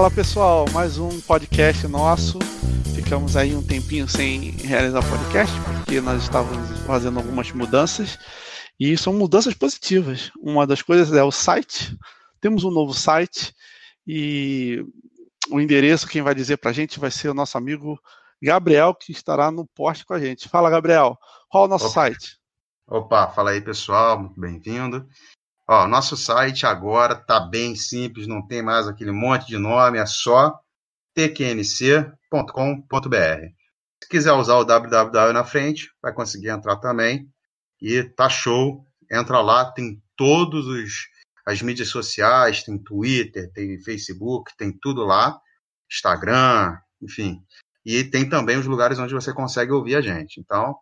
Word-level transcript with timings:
Fala 0.00 0.10
pessoal, 0.10 0.64
mais 0.72 0.96
um 0.96 1.20
podcast 1.20 1.86
nosso. 1.86 2.38
Ficamos 2.94 3.36
aí 3.36 3.54
um 3.54 3.62
tempinho 3.62 4.08
sem 4.08 4.52
realizar 4.52 5.02
podcast 5.02 5.54
porque 5.60 6.00
nós 6.00 6.22
estávamos 6.22 6.70
fazendo 6.86 7.18
algumas 7.18 7.52
mudanças 7.52 8.18
e 8.80 8.96
são 8.96 9.12
mudanças 9.12 9.52
positivas. 9.52 10.30
Uma 10.40 10.66
das 10.66 10.80
coisas 10.80 11.12
é 11.12 11.22
o 11.22 11.30
site. 11.30 11.94
Temos 12.40 12.64
um 12.64 12.70
novo 12.70 12.94
site 12.94 13.54
e 14.06 14.82
o 15.50 15.60
endereço 15.60 16.08
quem 16.08 16.22
vai 16.22 16.34
dizer 16.34 16.56
para 16.56 16.70
a 16.70 16.74
gente 16.74 16.98
vai 16.98 17.10
ser 17.10 17.28
o 17.28 17.34
nosso 17.34 17.58
amigo 17.58 18.00
Gabriel 18.42 18.94
que 18.94 19.12
estará 19.12 19.50
no 19.50 19.66
post 19.66 20.06
com 20.06 20.14
a 20.14 20.18
gente. 20.18 20.48
Fala 20.48 20.70
Gabriel, 20.70 21.18
qual 21.50 21.64
é 21.64 21.66
o 21.66 21.70
nosso 21.70 21.84
Opa. 21.84 21.92
site? 21.92 22.38
Opa, 22.88 23.28
fala 23.28 23.50
aí 23.50 23.60
pessoal, 23.60 24.18
muito 24.18 24.40
bem-vindo. 24.40 25.06
Ó, 25.72 25.86
nosso 25.86 26.16
site 26.16 26.66
agora 26.66 27.14
tá 27.14 27.38
bem 27.38 27.76
simples, 27.76 28.26
não 28.26 28.44
tem 28.44 28.60
mais 28.60 28.88
aquele 28.88 29.12
monte 29.12 29.46
de 29.46 29.56
nome, 29.56 29.98
é 29.98 30.04
só 30.04 30.58
tqnc.com.br. 31.14 32.16
Se 34.02 34.08
quiser 34.08 34.32
usar 34.32 34.56
o 34.56 34.64
www 34.64 35.32
na 35.32 35.44
frente, 35.44 35.88
vai 36.02 36.12
conseguir 36.12 36.48
entrar 36.48 36.74
também. 36.78 37.32
E 37.80 38.02
tá 38.02 38.28
show, 38.28 38.84
entra 39.08 39.40
lá, 39.40 39.70
tem 39.70 40.02
todos 40.16 40.66
os 40.66 41.08
as 41.46 41.62
mídias 41.62 41.86
sociais, 41.86 42.64
tem 42.64 42.76
Twitter, 42.76 43.48
tem 43.52 43.80
Facebook, 43.80 44.50
tem 44.56 44.76
tudo 44.76 45.04
lá, 45.04 45.38
Instagram, 45.88 46.76
enfim. 47.00 47.44
E 47.86 48.02
tem 48.02 48.28
também 48.28 48.58
os 48.58 48.66
lugares 48.66 48.98
onde 48.98 49.14
você 49.14 49.32
consegue 49.32 49.70
ouvir 49.70 49.94
a 49.94 50.00
gente. 50.00 50.40
Então, 50.40 50.76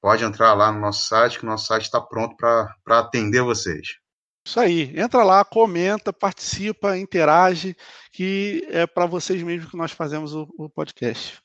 pode 0.00 0.22
entrar 0.22 0.54
lá 0.54 0.70
no 0.70 0.78
nosso 0.78 1.08
site, 1.08 1.36
que 1.36 1.44
o 1.44 1.48
nosso 1.48 1.66
site 1.66 1.86
está 1.86 2.00
pronto 2.00 2.36
para 2.36 3.00
atender 3.00 3.42
vocês. 3.42 3.98
Isso 4.50 4.58
aí, 4.58 4.92
entra 4.96 5.22
lá, 5.22 5.44
comenta, 5.44 6.12
participa, 6.12 6.98
interage, 6.98 7.76
que 8.10 8.66
é 8.68 8.84
para 8.84 9.06
vocês 9.06 9.40
mesmos 9.44 9.70
que 9.70 9.76
nós 9.76 9.92
fazemos 9.92 10.34
o, 10.34 10.48
o 10.58 10.68
podcast. 10.68 11.40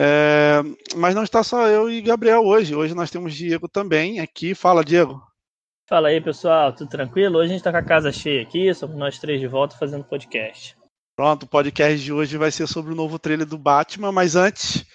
É, 0.00 0.62
mas 0.94 1.12
não 1.12 1.24
está 1.24 1.42
só 1.42 1.66
eu 1.66 1.90
e 1.90 2.00
Gabriel 2.00 2.44
hoje. 2.44 2.72
Hoje 2.72 2.94
nós 2.94 3.10
temos 3.10 3.34
Diego 3.34 3.68
também 3.68 4.20
aqui. 4.20 4.54
Fala, 4.54 4.84
Diego. 4.84 5.20
Fala 5.88 6.06
aí, 6.06 6.20
pessoal, 6.20 6.72
tudo 6.72 6.88
tranquilo? 6.88 7.36
Hoje 7.36 7.50
a 7.50 7.52
gente 7.54 7.64
tá 7.64 7.72
com 7.72 7.78
a 7.78 7.82
casa 7.82 8.12
cheia 8.12 8.42
aqui, 8.42 8.72
somos 8.72 8.94
nós 8.94 9.18
três 9.18 9.40
de 9.40 9.48
volta 9.48 9.76
fazendo 9.76 10.04
podcast. 10.04 10.76
Pronto, 11.16 11.42
o 11.42 11.48
podcast 11.48 11.98
de 11.98 12.12
hoje 12.12 12.36
vai 12.36 12.52
ser 12.52 12.68
sobre 12.68 12.92
o 12.92 12.96
novo 12.96 13.18
trailer 13.18 13.44
do 13.44 13.58
Batman, 13.58 14.12
mas 14.12 14.36
antes, 14.36 14.86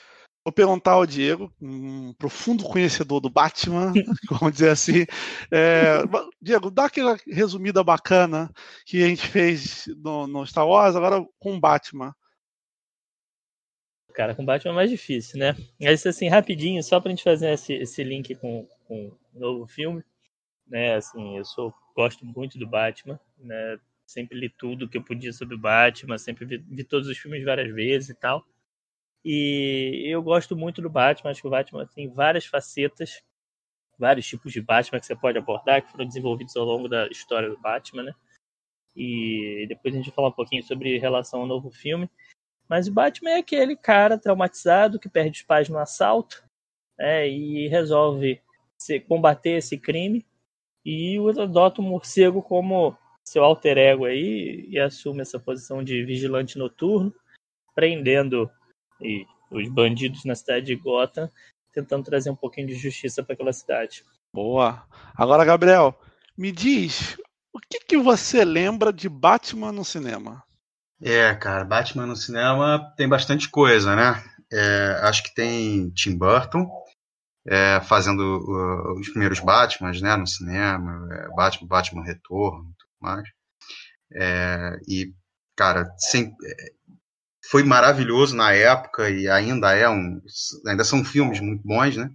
vou 0.43 0.53
perguntar 0.53 0.91
ao 0.91 1.05
Diego, 1.05 1.53
um 1.61 2.13
profundo 2.13 2.63
conhecedor 2.63 3.19
do 3.19 3.29
Batman, 3.29 3.93
vamos 4.29 4.53
dizer 4.53 4.69
assim. 4.69 5.05
É, 5.51 5.99
Diego, 6.41 6.71
dá 6.71 6.85
aquela 6.85 7.17
resumida 7.27 7.83
bacana 7.83 8.51
que 8.85 9.03
a 9.03 9.07
gente 9.07 9.27
fez 9.27 9.85
no, 9.97 10.27
no 10.27 10.45
Star 10.45 10.67
Wars, 10.67 10.95
agora 10.95 11.23
com 11.39 11.55
o 11.55 11.59
Batman. 11.59 12.13
Cara, 14.13 14.35
com 14.35 14.43
Batman 14.43 14.71
é 14.71 14.75
mais 14.75 14.89
difícil, 14.89 15.39
né? 15.39 15.55
Mas 15.79 16.05
assim, 16.05 16.27
rapidinho, 16.27 16.83
só 16.83 16.99
pra 16.99 17.09
gente 17.09 17.23
fazer 17.23 17.53
esse, 17.53 17.73
esse 17.73 18.03
link 18.03 18.35
com, 18.35 18.67
com 18.85 19.17
o 19.33 19.39
novo 19.39 19.67
filme, 19.67 20.03
né? 20.67 20.95
Assim, 20.95 21.37
eu 21.37 21.45
sou, 21.45 21.73
gosto 21.95 22.25
muito 22.25 22.57
do 22.57 22.67
Batman, 22.67 23.19
né? 23.37 23.79
Sempre 24.05 24.39
li 24.39 24.49
tudo 24.49 24.89
que 24.89 24.97
eu 24.97 25.03
podia 25.03 25.31
sobre 25.31 25.55
o 25.55 25.59
Batman, 25.59 26.17
sempre 26.17 26.43
vi, 26.43 26.57
vi 26.57 26.83
todos 26.83 27.07
os 27.07 27.17
filmes 27.17 27.45
várias 27.45 27.73
vezes 27.73 28.09
e 28.09 28.13
tal. 28.15 28.45
E 29.23 30.05
eu 30.07 30.21
gosto 30.23 30.55
muito 30.55 30.81
do 30.81 30.89
Batman, 30.89 31.31
acho 31.31 31.41
que 31.41 31.47
o 31.47 31.51
Batman 31.51 31.85
tem 31.85 32.07
várias 32.07 32.45
facetas, 32.45 33.21
vários 33.97 34.25
tipos 34.25 34.53
de 34.53 34.61
Batman 34.61 34.99
que 34.99 35.05
você 35.05 35.15
pode 35.15 35.37
abordar, 35.37 35.83
que 35.83 35.91
foram 35.91 36.05
desenvolvidos 36.05 36.55
ao 36.55 36.65
longo 36.65 36.87
da 36.87 37.07
história 37.07 37.49
do 37.49 37.59
Batman, 37.59 38.03
né? 38.03 38.13
E 38.95 39.65
depois 39.67 39.93
a 39.93 39.97
gente 39.97 40.07
vai 40.07 40.15
falar 40.15 40.27
um 40.29 40.33
pouquinho 40.33 40.63
sobre 40.63 40.97
relação 40.97 41.41
ao 41.41 41.47
novo 41.47 41.69
filme. 41.69 42.09
Mas 42.67 42.87
o 42.87 42.93
Batman 42.93 43.31
é 43.31 43.37
aquele 43.37 43.75
cara 43.75 44.17
traumatizado 44.17 44.99
que 44.99 45.09
perde 45.09 45.39
os 45.39 45.45
pais 45.45 45.67
no 45.69 45.79
assalto 45.79 46.43
né, 46.97 47.27
e 47.27 47.67
resolve 47.67 48.41
se, 48.77 48.99
combater 48.99 49.57
esse 49.57 49.77
crime 49.77 50.25
e 50.85 51.17
adota 51.39 51.81
o 51.81 51.83
morcego 51.83 52.41
como 52.41 52.95
seu 53.23 53.43
alter 53.43 53.77
ego 53.77 54.05
aí 54.05 54.67
e 54.69 54.79
assume 54.79 55.21
essa 55.21 55.39
posição 55.39 55.83
de 55.83 56.03
vigilante 56.03 56.57
noturno, 56.57 57.13
prendendo 57.75 58.49
e 59.01 59.25
os 59.51 59.67
bandidos 59.69 60.25
na 60.25 60.35
cidade 60.35 60.67
de 60.67 60.75
Gotham, 60.75 61.29
tentando 61.73 62.03
trazer 62.03 62.29
um 62.29 62.35
pouquinho 62.35 62.67
de 62.67 62.75
justiça 62.75 63.23
para 63.23 63.33
aquela 63.33 63.53
cidade. 63.53 64.03
Boa. 64.33 64.83
Agora, 65.15 65.45
Gabriel, 65.45 65.99
me 66.37 66.51
diz, 66.51 67.17
o 67.53 67.59
que, 67.59 67.79
que 67.79 67.97
você 67.97 68.45
lembra 68.45 68.93
de 68.93 69.09
Batman 69.09 69.71
no 69.71 69.83
cinema? 69.83 70.43
É, 71.01 71.33
cara, 71.35 71.63
Batman 71.63 72.05
no 72.05 72.15
cinema 72.15 72.93
tem 72.95 73.07
bastante 73.07 73.49
coisa, 73.49 73.95
né? 73.95 74.23
É, 74.51 74.99
acho 75.03 75.23
que 75.23 75.33
tem 75.33 75.89
Tim 75.91 76.17
Burton 76.17 76.69
é, 77.47 77.79
fazendo 77.81 78.21
uh, 78.21 78.99
os 78.99 79.09
primeiros 79.09 79.39
Batmans, 79.39 80.01
né, 80.01 80.15
no 80.15 80.27
cinema, 80.27 81.07
é, 81.11 81.27
Batman, 81.29 81.67
Batman 81.67 82.03
Retorno, 82.03 82.73
tudo 82.77 82.91
mais. 83.01 83.27
É, 84.13 84.77
e, 84.87 85.13
cara, 85.55 85.91
sem, 85.97 86.33
foi 87.49 87.63
maravilhoso 87.63 88.35
na 88.35 88.53
época 88.53 89.09
e 89.09 89.27
ainda 89.27 89.73
é 89.73 89.89
um, 89.89 90.21
ainda 90.67 90.83
são 90.83 91.03
filmes 91.03 91.39
muito 91.39 91.63
bons, 91.65 91.97
né? 91.97 92.11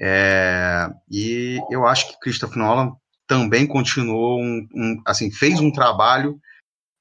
É, 0.00 0.88
e 1.10 1.60
eu 1.70 1.86
acho 1.86 2.08
que 2.08 2.20
Christopher 2.20 2.58
Nolan 2.58 2.92
também 3.26 3.66
continuou 3.66 4.40
um, 4.40 4.68
um 4.74 5.02
assim 5.06 5.30
fez 5.30 5.60
um 5.60 5.70
trabalho 5.70 6.40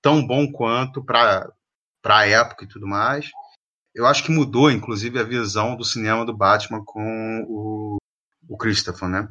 tão 0.01 0.25
bom 0.25 0.51
quanto 0.51 1.03
para 1.03 1.51
a 2.05 2.27
época 2.27 2.65
e 2.65 2.67
tudo 2.67 2.85
mais. 2.87 3.29
Eu 3.93 4.05
acho 4.05 4.23
que 4.23 4.31
mudou, 4.31 4.69
inclusive, 4.69 5.19
a 5.19 5.23
visão 5.23 5.75
do 5.75 5.83
cinema 5.83 6.23
do 6.23 6.37
Batman 6.37 6.83
com 6.85 7.45
o, 7.47 7.97
o 8.47 8.57
Christopher, 8.57 9.09
né? 9.09 9.27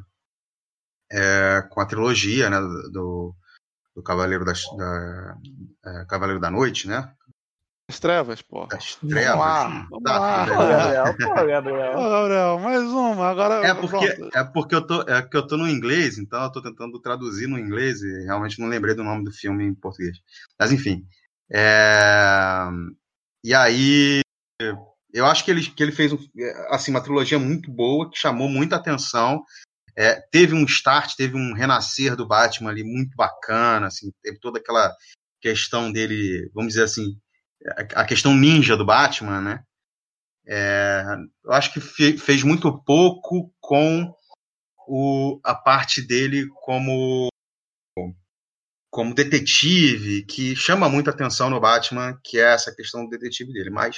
É, 1.09 1.61
com 1.69 1.79
a 1.79 1.85
trilogia, 1.85 2.49
né, 2.49 2.59
do, 2.91 3.33
do 3.95 4.03
Cavaleiro, 4.03 4.43
das, 4.43 4.63
da, 4.75 5.37
é, 5.85 6.05
Cavaleiro 6.05 6.41
da 6.41 6.51
Noite, 6.51 6.89
né? 6.89 7.15
As 7.89 7.99
trevas, 7.99 8.41
pô. 8.41 8.67
As 8.69 8.95
trevas. 8.95 9.25
Vamos 9.25 9.39
lá, 9.39 9.87
vamos 9.89 10.03
Tá, 10.03 10.19
lá. 10.19 10.45
tudo 10.45 10.57
Pô. 10.57 10.67
Gabriel, 10.67 11.17
pô, 11.17 11.45
Gabriel. 11.47 11.93
Gabriel, 12.09 12.59
mais 12.59 12.83
uma. 12.83 13.27
Agora, 13.29 13.65
É 13.65 13.73
porque, 13.73 14.11
pronto. 14.13 14.37
é 14.37 14.43
porque 14.43 14.75
eu 14.75 14.85
tô, 14.85 15.01
é 15.03 15.21
que 15.21 15.37
eu 15.37 15.47
tô 15.47 15.55
no 15.55 15.67
inglês, 15.69 16.17
então 16.17 16.43
eu 16.43 16.51
tô 16.51 16.61
tentando 16.61 16.99
traduzir 16.99 17.47
no 17.47 17.57
inglês 17.57 18.01
e 18.01 18.25
realmente 18.25 18.59
não 18.59 18.67
lembrei 18.67 18.93
do 18.93 19.05
nome 19.05 19.23
do 19.23 19.31
filme 19.31 19.63
em 19.63 19.73
português. 19.73 20.17
Mas 20.59 20.71
enfim. 20.73 21.05
é, 21.49 22.67
E 23.41 23.53
aí, 23.53 24.19
eu 25.13 25.25
acho 25.25 25.45
que 25.45 25.51
ele, 25.51 25.61
que 25.65 25.81
ele 25.81 25.93
fez 25.93 26.11
um- 26.11 26.19
assim, 26.69 26.91
uma 26.91 27.01
trilogia 27.01 27.39
muito 27.39 27.71
boa, 27.71 28.09
que 28.11 28.17
chamou 28.19 28.49
muita 28.49 28.75
atenção. 28.75 29.41
É, 29.95 30.19
teve 30.29 30.53
um 30.53 30.65
start, 30.65 31.15
teve 31.15 31.37
um 31.37 31.53
renascer 31.53 32.17
do 32.17 32.27
Batman 32.27 32.69
ali 32.69 32.83
muito 32.83 33.15
bacana, 33.15 33.87
assim, 33.87 34.11
teve 34.21 34.39
toda 34.39 34.59
aquela 34.59 34.93
questão 35.41 35.89
dele, 35.91 36.51
vamos 36.53 36.73
dizer 36.73 36.83
assim, 36.83 37.17
a 37.95 38.05
questão 38.05 38.35
ninja 38.35 38.75
do 38.77 38.85
Batman, 38.85 39.41
né? 39.41 39.63
É, 40.47 41.03
eu 41.43 41.51
acho 41.51 41.73
que 41.73 41.81
fe- 41.81 42.17
fez 42.17 42.41
muito 42.43 42.81
pouco 42.83 43.53
com 43.59 44.13
o, 44.87 45.39
a 45.43 45.53
parte 45.53 46.01
dele 46.01 46.47
como 46.63 47.27
como 48.89 49.13
detetive, 49.13 50.23
que 50.25 50.55
chama 50.55 50.89
muita 50.89 51.11
atenção 51.11 51.49
no 51.49 51.59
Batman, 51.59 52.17
que 52.23 52.39
é 52.39 52.53
essa 52.53 52.73
questão 52.73 53.03
do 53.03 53.09
detetive 53.09 53.51
dele. 53.51 53.69
Mas 53.69 53.97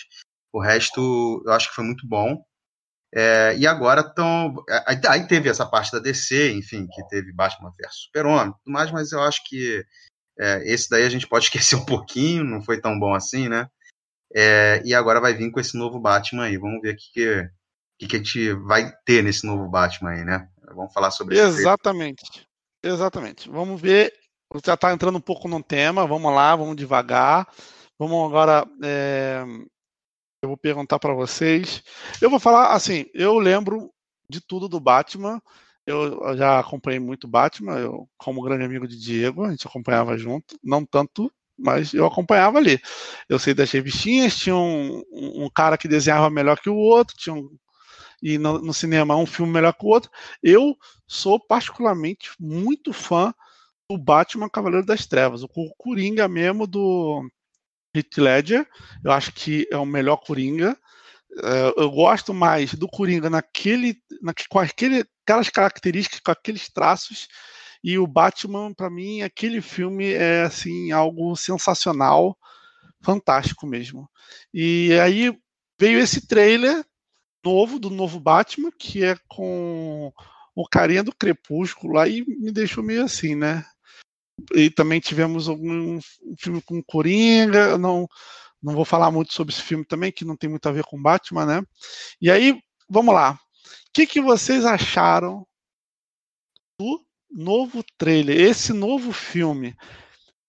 o 0.51 0.59
resto 0.59 1.43
eu 1.45 1.53
acho 1.53 1.69
que 1.69 1.75
foi 1.75 1.85
muito 1.85 2.07
bom. 2.07 2.43
É, 3.13 3.55
e 3.57 3.65
agora 3.65 4.01
estão. 4.01 4.53
Aí, 5.07 5.27
teve 5.27 5.49
essa 5.49 5.65
parte 5.65 5.91
da 5.91 5.99
DC, 5.99 6.51
enfim, 6.53 6.87
que 6.87 7.07
teve 7.07 7.33
Batman 7.33 7.71
vs 7.71 7.95
Super-Homem 8.05 8.53
tudo 8.63 8.73
mais, 8.73 8.91
mas 8.91 9.11
eu 9.11 9.21
acho 9.21 9.43
que 9.45 9.83
é, 10.39 10.63
esse 10.71 10.89
daí 10.89 11.03
a 11.03 11.09
gente 11.09 11.27
pode 11.27 11.45
esquecer 11.51 11.75
um 11.75 11.85
pouquinho, 11.85 12.43
não 12.43 12.61
foi 12.61 12.79
tão 12.79 12.97
bom 12.97 13.13
assim, 13.13 13.49
né? 13.49 13.69
É, 14.33 14.81
e 14.85 14.93
agora 14.93 15.19
vai 15.19 15.33
vir 15.33 15.51
com 15.51 15.59
esse 15.59 15.77
novo 15.77 15.99
Batman 15.99 16.45
aí. 16.45 16.57
Vamos 16.57 16.81
ver 16.81 16.93
o 16.93 16.95
que, 16.95 17.11
que, 17.99 18.07
que, 18.07 18.15
a 18.15 18.19
gente 18.19 18.53
vai 18.53 18.91
ter 19.03 19.23
nesse 19.23 19.45
novo 19.45 19.67
Batman 19.67 20.11
aí, 20.11 20.23
né? 20.23 20.47
Vamos 20.73 20.93
falar 20.93 21.11
sobre 21.11 21.35
trailer. 21.35 21.59
Exatamente. 21.59 22.47
Exatamente. 22.83 23.49
Vamos 23.49 23.81
ver. 23.81 24.13
Já 24.65 24.75
está 24.75 24.93
entrando 24.93 25.17
um 25.17 25.21
pouco 25.21 25.47
no 25.47 25.61
tema. 25.61 26.07
Vamos 26.07 26.33
lá, 26.33 26.55
vamos 26.55 26.75
devagar. 26.75 27.47
Vamos 27.97 28.27
agora. 28.27 28.65
é, 28.83 29.43
Eu 30.43 30.49
vou 30.49 30.57
perguntar 30.57 30.99
para 30.99 31.13
vocês. 31.13 31.83
Eu 32.21 32.29
vou 32.29 32.39
falar 32.39 32.73
assim. 32.73 33.05
Eu 33.13 33.39
lembro 33.39 33.91
de 34.29 34.39
tudo 34.39 34.69
do 34.69 34.79
Batman. 34.79 35.41
Eu 35.89 36.37
já 36.37 36.59
acompanhei 36.59 36.99
muito 36.99 37.27
Batman. 37.27 37.77
Eu, 37.79 38.07
como 38.17 38.41
grande 38.41 38.63
amigo 38.63 38.87
de 38.87 38.99
Diego, 38.99 39.43
a 39.43 39.51
gente 39.51 39.65
acompanhava 39.65 40.17
junto. 40.17 40.57
Não 40.63 40.85
tanto, 40.85 41.31
mas 41.57 41.93
eu 41.93 42.05
acompanhava 42.05 42.57
ali. 42.57 42.79
Eu 43.27 43.39
sei 43.39 43.53
das 43.53 43.71
revistinhas. 43.71 44.37
Tinha 44.37 44.55
um, 44.55 45.03
um 45.11 45.49
cara 45.49 45.77
que 45.77 45.87
desenhava 45.87 46.29
melhor 46.29 46.59
que 46.59 46.69
o 46.69 46.75
outro. 46.75 47.15
Tinha 47.17 47.33
um, 47.33 47.49
e 48.21 48.37
no, 48.37 48.59
no 48.59 48.73
cinema 48.73 49.15
um 49.15 49.25
filme 49.25 49.51
melhor 49.51 49.73
que 49.73 49.85
o 49.85 49.89
outro. 49.89 50.11
Eu 50.43 50.77
sou 51.07 51.39
particularmente 51.39 52.31
muito 52.39 52.93
fã 52.93 53.33
do 53.89 53.97
Batman 53.97 54.49
Cavaleiro 54.49 54.85
das 54.85 55.07
Trevas, 55.07 55.41
o 55.41 55.49
Coringa 55.77 56.27
mesmo 56.27 56.67
do 56.67 57.27
Heath 57.95 58.17
Ledger. 58.17 58.67
Eu 59.03 59.11
acho 59.11 59.31
que 59.31 59.67
é 59.71 59.77
o 59.77 59.85
melhor 59.85 60.17
Coringa. 60.17 60.77
É, 61.37 61.73
eu 61.77 61.91
gosto 61.91 62.33
mais 62.33 62.73
do 62.73 62.87
Coringa 62.87 63.29
naquele, 63.29 64.01
na, 64.21 64.33
com 64.49 64.59
aquele, 64.59 65.05
aquelas 65.23 65.49
características, 65.49 66.19
com 66.19 66.31
aqueles 66.31 66.69
traços. 66.69 67.27
E 67.83 67.97
o 67.97 68.07
Batman, 68.07 68.73
para 68.73 68.89
mim, 68.89 69.21
aquele 69.21 69.61
filme 69.61 70.11
é 70.11 70.43
assim 70.43 70.91
algo 70.91 71.35
sensacional, 71.35 72.37
fantástico 73.01 73.65
mesmo. 73.65 74.09
E 74.53 74.91
aí 74.99 75.33
veio 75.79 75.99
esse 75.99 76.27
trailer 76.27 76.83
novo 77.43 77.79
do 77.79 77.89
novo 77.89 78.19
Batman, 78.19 78.69
que 78.77 79.03
é 79.03 79.15
com 79.27 80.11
o 80.53 80.67
carinha 80.67 81.03
do 81.03 81.15
Crepúsculo 81.15 81.93
lá 81.93 82.07
e 82.07 82.25
me 82.25 82.51
deixou 82.51 82.83
meio 82.83 83.03
assim, 83.03 83.33
né? 83.33 83.65
E 84.53 84.69
também 84.69 84.99
tivemos 84.99 85.47
algum 85.47 85.97
um 85.97 86.35
filme 86.37 86.61
com 86.61 86.83
Coringa, 86.83 87.77
não 87.77 88.07
não 88.61 88.73
vou 88.73 88.85
falar 88.85 89.11
muito 89.11 89.33
sobre 89.33 89.53
esse 89.53 89.61
filme 89.61 89.85
também, 89.85 90.11
que 90.11 90.25
não 90.25 90.35
tem 90.35 90.49
muito 90.49 90.67
a 90.67 90.71
ver 90.71 90.83
com 90.83 91.01
Batman, 91.01 91.45
né? 91.45 91.63
E 92.21 92.29
aí, 92.29 92.59
vamos 92.89 93.13
lá. 93.13 93.33
O 93.33 93.37
que, 93.93 94.05
que 94.05 94.21
vocês 94.21 94.65
acharam 94.65 95.45
do 96.79 97.03
novo 97.31 97.83
trailer? 97.97 98.39
Esse 98.39 98.73
novo 98.73 99.11
filme 99.11 99.75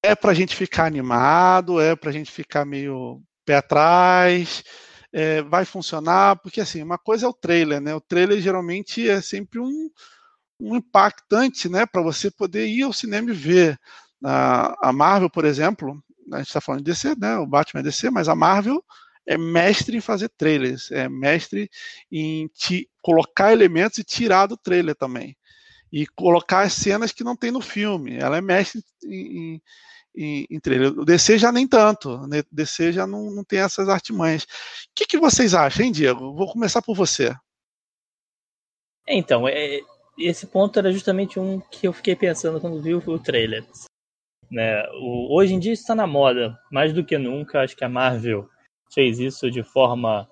é 0.03 0.15
pra 0.15 0.35
gente 0.35 0.57
ficar 0.57 0.87
animado? 0.87 1.81
É 1.81 1.95
pra 1.95 2.13
gente 2.13 2.31
ficar 2.31 2.65
meio 2.65 3.23
pé 3.45 3.57
atrás? 3.57 4.65
É, 5.13 5.43
vai 5.43 5.65
funcionar? 5.65 6.37
Porque 6.37 6.61
assim, 6.61 6.83
uma 6.83 6.99
coisa 6.99 7.27
é 7.27 7.29
o 7.29 7.35
trailer, 7.35 7.81
né? 7.81 7.95
O 7.95 8.01
trailer 8.01 8.41
geralmente 8.41 9.09
é 9.09 9.21
sempre 9.21 9.59
um, 9.59 9.91
um 10.61 10.77
impactante, 10.77 11.69
né? 11.69 11.87
Para 11.87 12.03
você 12.03 12.31
poder 12.31 12.67
ir 12.67 12.83
ao 12.83 12.93
cinema 12.93 13.31
e 13.31 13.35
ver. 13.35 13.79
A, 14.23 14.91
a 14.91 14.93
Marvel, 14.93 15.31
por 15.31 15.47
exemplo, 15.47 15.99
a 16.33 16.39
gente 16.39 16.49
está 16.49 16.61
falando 16.61 16.83
de 16.83 16.91
DC, 16.91 17.15
né? 17.17 17.37
O 17.37 17.47
Batman 17.47 17.81
é 17.81 17.85
DC, 17.85 18.11
mas 18.11 18.29
a 18.29 18.35
Marvel 18.35 18.83
é 19.27 19.37
mestre 19.39 19.97
em 19.97 20.01
fazer 20.01 20.29
trailers, 20.31 20.91
é 20.91 21.09
mestre 21.09 21.71
em 22.11 22.49
te 22.49 22.89
colocar 23.03 23.53
elementos 23.53 23.99
e 23.99 24.05
tirar 24.05 24.47
do 24.47 24.57
trailer 24.57 24.95
também. 24.95 25.37
E 25.93 26.07
colocar 26.07 26.63
as 26.63 26.73
cenas 26.73 27.13
que 27.13 27.25
não 27.25 27.37
tem 27.37 27.51
no 27.51 27.61
filme. 27.61 28.17
Ela 28.17 28.37
é 28.37 28.41
mestre 28.41 28.83
em, 29.05 29.61
em, 30.15 30.47
em 30.49 30.61
trailer. 30.61 30.99
O 30.99 31.05
DC 31.05 31.39
já 31.39 31.51
nem 31.51 31.67
tanto. 31.67 32.11
O 32.11 32.27
né? 32.27 32.43
DC 32.51 32.93
já 32.93 33.07
não, 33.07 33.31
não 33.31 33.45
tem 33.45 33.61
essas 33.61 33.89
artimanhas. 33.89 34.45
O 34.45 34.47
que, 34.95 35.07
que 35.07 35.19
vocês 35.19 35.55
acham, 35.55 35.85
hein, 35.85 35.93
Diego? 35.93 36.35
Vou 36.35 36.53
começar 36.53 36.81
por 36.81 36.95
você. 36.95 37.35
Então, 39.09 39.49
é, 39.49 39.81
esse 40.19 40.47
ponto 40.47 40.79
era 40.79 40.93
justamente 40.93 41.41
um 41.41 41.61
que 41.61 41.89
eu 41.89 41.93
fiquei 41.93 42.15
pensando 42.15 42.61
quando 42.61 42.81
vi 42.81 42.95
o 42.95 43.19
trailer. 43.19 43.65
Né? 44.51 44.83
O, 44.95 45.35
hoje 45.35 45.55
em 45.55 45.59
dia 45.59 45.73
está 45.73 45.95
na 45.95 46.07
moda, 46.07 46.59
mais 46.71 46.93
do 46.93 47.05
que 47.05 47.17
nunca. 47.17 47.61
Acho 47.61 47.77
que 47.77 47.85
a 47.85 47.89
Marvel 47.89 48.49
fez 48.93 49.19
isso 49.19 49.51
de 49.51 49.63
forma 49.63 50.29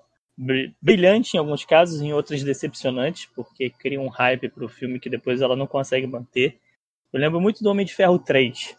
brilhante 0.81 1.35
em 1.35 1.39
alguns 1.39 1.65
casos, 1.65 2.01
em 2.01 2.13
outros 2.13 2.43
decepcionante, 2.43 3.29
porque 3.35 3.69
cria 3.69 3.99
um 3.99 4.07
hype 4.07 4.49
para 4.49 4.63
o 4.63 4.69
filme 4.69 4.99
que 4.99 5.09
depois 5.09 5.41
ela 5.41 5.55
não 5.55 5.67
consegue 5.67 6.07
manter. 6.07 6.59
Eu 7.11 7.19
lembro 7.19 7.41
muito 7.41 7.61
do 7.61 7.69
Homem 7.69 7.85
de 7.85 7.93
Ferro 7.93 8.19
3. 8.19 8.77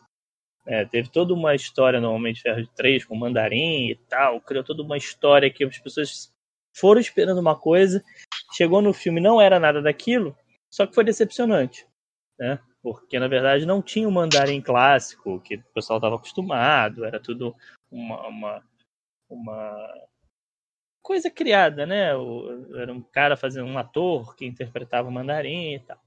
É, 0.66 0.84
teve 0.84 1.10
toda 1.10 1.34
uma 1.34 1.54
história 1.54 2.00
no 2.00 2.12
Homem 2.12 2.32
de 2.32 2.42
Ferro 2.42 2.66
3 2.76 3.04
com 3.04 3.14
o 3.14 3.18
Mandarim 3.18 3.90
e 3.90 3.96
tal, 4.08 4.40
criou 4.40 4.62
toda 4.62 4.82
uma 4.82 4.96
história 4.96 5.50
que 5.50 5.64
as 5.64 5.78
pessoas 5.78 6.32
foram 6.72 7.00
esperando 7.00 7.38
uma 7.38 7.58
coisa, 7.58 8.02
chegou 8.52 8.80
no 8.80 8.92
filme 8.92 9.20
não 9.20 9.40
era 9.40 9.58
nada 9.58 9.82
daquilo, 9.82 10.36
só 10.70 10.86
que 10.86 10.94
foi 10.94 11.02
decepcionante, 11.02 11.86
né? 12.38 12.60
Porque 12.82 13.18
na 13.18 13.28
verdade 13.28 13.66
não 13.66 13.82
tinha 13.82 14.08
o 14.08 14.12
mandarim 14.12 14.60
clássico 14.60 15.40
que 15.40 15.56
o 15.56 15.64
pessoal 15.74 15.98
estava 15.98 16.16
acostumado, 16.16 17.04
era 17.04 17.20
tudo 17.20 17.54
uma, 17.90 18.26
uma, 18.26 18.62
uma 19.28 19.94
coisa 21.02 21.30
criada, 21.30 21.86
né? 21.86 22.14
O, 22.14 22.76
era 22.76 22.92
um 22.92 23.02
cara 23.02 23.36
fazendo 23.36 23.66
um 23.66 23.78
ator 23.78 24.34
que 24.34 24.46
interpretava 24.46 25.08
o 25.08 25.12
mandarim 25.12 25.74
e 25.74 25.80
tal. 25.80 25.98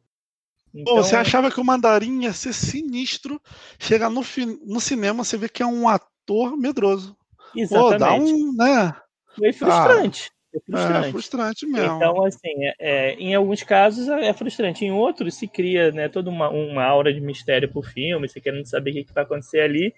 Então... 0.74 0.96
Pô, 0.96 1.04
você 1.04 1.16
achava 1.16 1.52
que 1.52 1.60
o 1.60 1.64
mandarim 1.64 2.24
ia 2.24 2.34
ser 2.34 2.54
sinistro, 2.54 3.40
chegar 3.80 4.10
no, 4.10 4.22
no 4.66 4.82
cinema 4.82 5.24
você 5.24 5.38
vê 5.38 5.48
que 5.48 5.62
é 5.62 5.66
um 5.66 5.88
ator 5.88 6.58
medroso. 6.58 7.16
Exatamente. 7.56 7.92
Pô, 7.92 7.98
dá 8.00 8.14
um, 8.16 8.54
né? 8.56 8.96
Foi 9.36 9.54
frustrante. 9.54 10.32
Ah. 10.32 10.43
É 10.54 10.60
frustrante. 10.60 11.08
É 11.08 11.12
frustrante 11.12 11.66
mesmo. 11.66 11.96
Então, 11.96 12.26
assim, 12.26 12.66
é, 12.66 12.76
é, 12.80 13.14
em 13.16 13.34
alguns 13.34 13.64
casos 13.64 14.08
é 14.08 14.32
frustrante. 14.34 14.86
Em 14.86 14.92
outros 14.92 15.36
se 15.36 15.48
cria 15.48 15.92
né, 15.92 16.08
toda 16.08 16.30
uma, 16.30 16.50
uma 16.50 16.84
aura 16.84 17.14
de 17.14 17.20
mistério 17.20 17.70
pro 17.70 17.82
filme, 17.82 18.28
você 18.28 18.40
querendo 18.40 18.66
saber 18.66 18.92
o 18.92 18.94
que, 18.94 19.04
que 19.06 19.14
vai 19.14 19.24
acontecer 19.24 19.62
ali, 19.62 19.94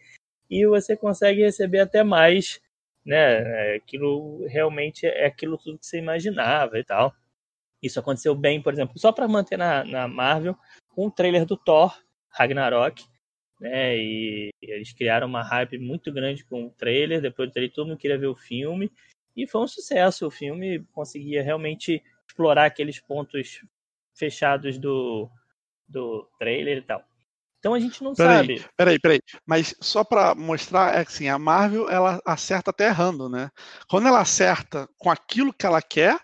e 0.50 0.66
você 0.66 0.96
consegue 0.96 1.42
receber 1.42 1.80
até 1.80 2.04
mais, 2.04 2.62
né? 3.06 3.74
É, 3.74 3.76
aquilo 3.76 4.46
realmente 4.48 5.06
é 5.06 5.26
aquilo 5.26 5.58
tudo 5.58 5.78
que 5.78 5.86
você 5.86 5.98
imaginava 5.98 6.80
e 6.80 6.84
tal. 6.84 7.14
Isso 7.84 8.00
aconteceu 8.00 8.34
bem, 8.34 8.62
por 8.62 8.74
exemplo, 8.74 8.98
só 8.98 9.12
para 9.12 9.28
manter 9.28 9.58
na, 9.58 9.84
na 9.84 10.08
Marvel, 10.08 10.56
com 10.90 11.08
o 11.08 11.12
trailer 11.12 11.46
do 11.46 11.58
Thor, 11.58 11.94
Ragnarok, 12.30 13.04
né? 13.60 13.98
E 13.98 14.50
eles 14.62 14.94
criaram 14.94 15.28
uma 15.28 15.44
hype 15.44 15.78
muito 15.78 16.12
grande 16.12 16.46
com 16.46 16.66
o 16.66 16.72
trailer. 16.72 17.22
Depois 17.22 17.50
do 17.50 17.54
trailer, 17.54 17.74
todo 17.74 17.88
mundo 17.88 17.98
queria 17.98 18.18
ver 18.18 18.28
o 18.28 18.36
filme. 18.36 18.92
E 19.36 19.48
foi 19.48 19.62
um 19.62 19.68
sucesso. 19.68 20.28
O 20.28 20.32
filme 20.32 20.86
conseguia 20.94 21.44
realmente 21.44 22.04
explorar 22.28 22.66
aqueles 22.66 23.00
pontos 23.00 23.62
fechados 24.14 24.78
do, 24.78 25.30
do 25.88 26.28
trailer 26.40 26.78
e 26.78 26.82
tal. 26.82 27.04
Então 27.60 27.74
a 27.74 27.80
gente 27.80 28.04
não 28.04 28.14
peraí, 28.14 28.38
sabe. 28.38 28.66
Peraí, 28.78 29.00
peraí. 29.00 29.20
Mas 29.46 29.76
só 29.82 30.04
para 30.04 30.36
mostrar, 30.36 30.96
é 30.96 31.04
que 31.04 31.12
assim, 31.12 31.28
a 31.28 31.40
Marvel 31.40 31.90
ela 31.90 32.22
acerta 32.24 32.70
até 32.70 32.86
errando, 32.86 33.28
né? 33.28 33.50
Quando 33.90 34.08
ela 34.08 34.22
acerta 34.22 34.88
com 35.00 35.10
aquilo 35.10 35.52
que 35.52 35.66
ela 35.66 35.82
quer, 35.82 36.20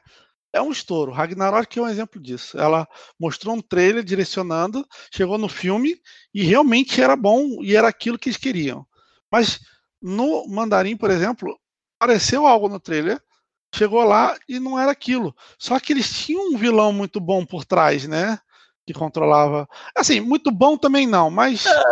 é 0.54 0.62
um 0.62 0.72
estouro. 0.72 1.12
Ragnarok 1.12 1.80
é 1.80 1.82
um 1.82 1.88
exemplo 1.88 2.22
disso. 2.22 2.60
Ela 2.60 2.88
mostrou 3.20 3.56
um 3.56 3.62
trailer 3.62 4.04
direcionando, 4.04 4.86
chegou 5.12 5.38
no 5.38 5.50
filme 5.50 5.96
e 6.34 6.44
realmente 6.44 7.02
era 7.02 7.16
bom 7.16 7.64
e 7.64 7.76
era 7.76 7.88
aquilo 7.88 8.20
que 8.20 8.30
eles 8.30 8.38
queriam. 8.38 8.86
Mas 9.32 9.60
no 10.02 10.46
Mandarim, 10.48 10.98
por 10.98 11.10
exemplo, 11.10 11.58
apareceu 12.02 12.48
algo 12.48 12.68
no 12.68 12.80
trailer, 12.80 13.22
chegou 13.76 14.04
lá 14.04 14.36
e 14.50 14.60
não 14.60 14.80
era 14.80 14.92
aquilo. 14.92 15.36
Só 15.60 15.80
que 15.80 15.94
eles 15.94 16.12
tinham 16.12 16.50
um 16.50 16.58
vilão 16.58 16.92
muito 16.92 17.20
bom 17.20 17.46
por 17.46 17.64
trás, 17.64 18.08
né? 18.08 18.40
Que 18.88 18.92
controlava. 18.92 19.70
Assim, 19.96 20.20
muito 20.20 20.50
bom 20.50 20.76
também 20.76 21.06
não, 21.06 21.30
mas 21.30 21.68
é. 21.68 21.84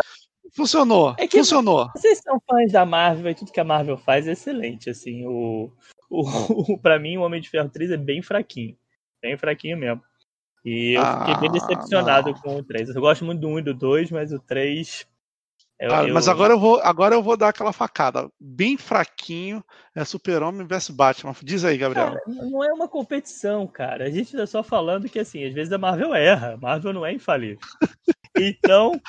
funcionou. 0.56 1.16
É 1.20 1.28
funcionou. 1.28 1.88
Vocês 1.96 2.18
são 2.24 2.42
fãs 2.50 2.72
da 2.72 2.84
Marvel 2.86 3.32
e 3.32 3.36
tudo 3.36 3.52
que 3.52 3.60
a 3.60 3.64
Marvel 3.64 3.98
faz 3.98 4.28
é 4.28 4.32
excelente. 4.32 4.90
Assim, 4.90 5.28
o, 5.28 5.72
o, 6.10 6.22
o 6.74 6.78
para 6.80 6.98
mim, 6.98 7.18
o 7.18 7.22
Homem 7.22 7.40
de 7.40 7.50
Ferro 7.50 7.70
3 7.70 7.92
é 7.92 7.98
bem 7.98 8.24
fraquinho. 8.24 8.76
Bem 9.22 9.38
fraquinho 9.38 9.78
mesmo. 9.78 10.02
E 10.66 10.98
eu 10.98 11.02
ah, 11.04 11.20
fiquei 11.20 11.36
bem 11.42 11.50
ah, 11.50 11.54
decepcionado 11.54 12.32
não. 12.32 12.42
com 12.42 12.56
o 12.58 12.64
3. 12.64 12.90
Eu 12.90 13.02
gosto 13.02 13.24
muito 13.24 13.42
do 13.42 13.48
1 13.48 13.60
e 13.60 13.62
do 13.62 13.74
2, 13.76 14.10
mas 14.10 14.32
o 14.32 14.40
3 14.40 15.08
eu, 15.80 15.96
ah, 15.96 16.08
eu... 16.08 16.14
Mas 16.14 16.28
agora 16.28 16.54
eu, 16.54 16.60
vou, 16.60 16.80
agora 16.82 17.16
eu 17.16 17.24
vou 17.24 17.38
dar 17.38 17.50
aquela 17.50 17.72
facada. 17.72 18.30
Bem 18.38 18.76
fraquinho 18.76 19.64
é 19.96 20.04
Super-Homem 20.04 20.68
vs 20.68 20.90
Batman. 20.90 21.34
Diz 21.42 21.64
aí, 21.64 21.78
Gabriel. 21.78 22.08
Cara, 22.08 22.22
não 22.28 22.64
é 22.64 22.74
uma 22.74 22.88
competição, 22.88 23.66
cara. 23.66 24.06
A 24.06 24.10
gente 24.10 24.36
tá 24.36 24.46
só 24.46 24.62
falando 24.62 25.08
que, 25.08 25.20
assim, 25.20 25.46
às 25.46 25.54
vezes 25.54 25.72
a 25.72 25.78
Marvel 25.78 26.14
erra. 26.14 26.56
A 26.56 26.58
Marvel 26.58 26.92
não 26.92 27.06
é 27.06 27.14
infalível. 27.14 27.60
então. 28.38 29.00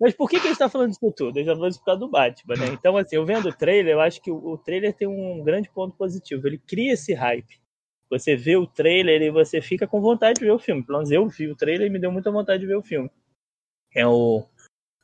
Mas 0.00 0.14
por 0.14 0.30
que, 0.30 0.40
que 0.40 0.46
a 0.46 0.50
gente 0.50 0.58
tá 0.58 0.68
falando 0.68 0.90
disso 0.90 1.12
tudo? 1.14 1.44
Falando 1.44 1.68
isso 1.68 1.80
por 1.80 1.86
causa 1.86 2.00
do 2.00 2.08
Batman, 2.08 2.54
né? 2.54 2.66
Então, 2.68 2.96
assim, 2.96 3.16
eu 3.16 3.26
vendo 3.26 3.48
o 3.48 3.52
trailer, 3.52 3.94
eu 3.94 4.00
acho 4.00 4.22
que 4.22 4.30
o, 4.30 4.36
o 4.36 4.56
trailer 4.56 4.94
tem 4.94 5.08
um 5.08 5.42
grande 5.42 5.68
ponto 5.68 5.94
positivo. 5.94 6.46
Ele 6.46 6.58
cria 6.58 6.94
esse 6.94 7.12
hype. 7.12 7.60
Você 8.08 8.34
vê 8.34 8.56
o 8.56 8.66
trailer 8.66 9.20
e 9.20 9.30
você 9.30 9.60
fica 9.60 9.86
com 9.86 10.00
vontade 10.00 10.38
de 10.38 10.46
ver 10.46 10.52
o 10.52 10.58
filme. 10.58 10.82
Pelo 10.82 10.98
menos 10.98 11.10
eu 11.10 11.28
vi 11.28 11.48
o 11.48 11.56
trailer 11.56 11.88
e 11.88 11.90
me 11.90 11.98
deu 11.98 12.10
muita 12.10 12.30
vontade 12.30 12.60
de 12.60 12.66
ver 12.66 12.76
o 12.76 12.82
filme. 12.82 13.10
É 13.94 14.06
o 14.06 14.46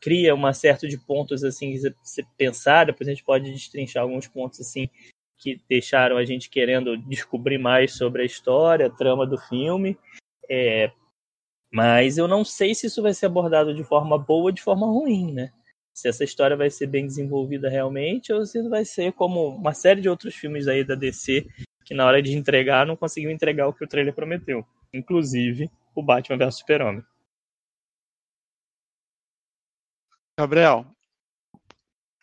cria 0.05 0.35
uma 0.35 0.53
certa 0.53 0.87
de 0.87 0.99
pontos 0.99 1.43
assim 1.43 1.75
se 2.03 2.23
pensar, 2.37 2.85
depois 2.85 3.09
a 3.09 3.11
gente 3.11 3.25
pode 3.25 3.51
destrinchar 3.51 4.03
alguns 4.03 4.29
pontos 4.29 4.61
assim 4.61 4.87
que 5.39 5.59
deixaram 5.67 6.19
a 6.19 6.25
gente 6.27 6.51
querendo 6.51 6.95
descobrir 6.99 7.57
mais 7.57 7.97
sobre 7.97 8.21
a 8.21 8.27
história, 8.27 8.87
a 8.87 8.91
trama 8.91 9.27
do 9.27 9.39
filme. 9.39 9.97
É, 10.47 10.93
mas 11.73 12.19
eu 12.19 12.29
não 12.29 12.45
sei 12.45 12.75
se 12.75 12.87
isso 12.87 13.01
vai 13.01 13.15
ser 13.15 13.27
abordado 13.27 13.75
de 13.75 13.83
forma 13.83 14.19
boa 14.19 14.45
ou 14.45 14.53
de 14.53 14.61
forma 14.61 14.87
ruim, 14.87 15.33
né? 15.33 15.51
Se 15.95 16.07
essa 16.07 16.23
história 16.23 16.55
vai 16.55 16.69
ser 16.69 16.87
bem 16.87 17.07
desenvolvida 17.07 17.71
realmente 17.71 18.31
ou 18.31 18.45
se 18.45 18.61
vai 18.69 18.85
ser 18.85 19.11
como 19.15 19.57
uma 19.57 19.73
série 19.73 20.03
de 20.03 20.09
outros 20.11 20.35
filmes 20.35 20.69
aí 20.69 20.85
da 20.85 20.95
DC 20.95 21.47
que 21.83 21.95
na 21.95 22.05
hora 22.05 22.21
de 22.21 22.37
entregar 22.37 22.87
não 22.87 22.95
conseguiu 22.95 23.31
entregar 23.31 23.69
o 23.69 23.73
que 23.73 23.85
o 23.85 23.89
trailer 23.89 24.15
prometeu. 24.15 24.67
Inclusive 24.93 25.71
o 25.95 26.03
Batman 26.03 26.37
vs 26.37 26.59
Super-Homem. 26.59 27.03
Gabriel, 30.39 30.85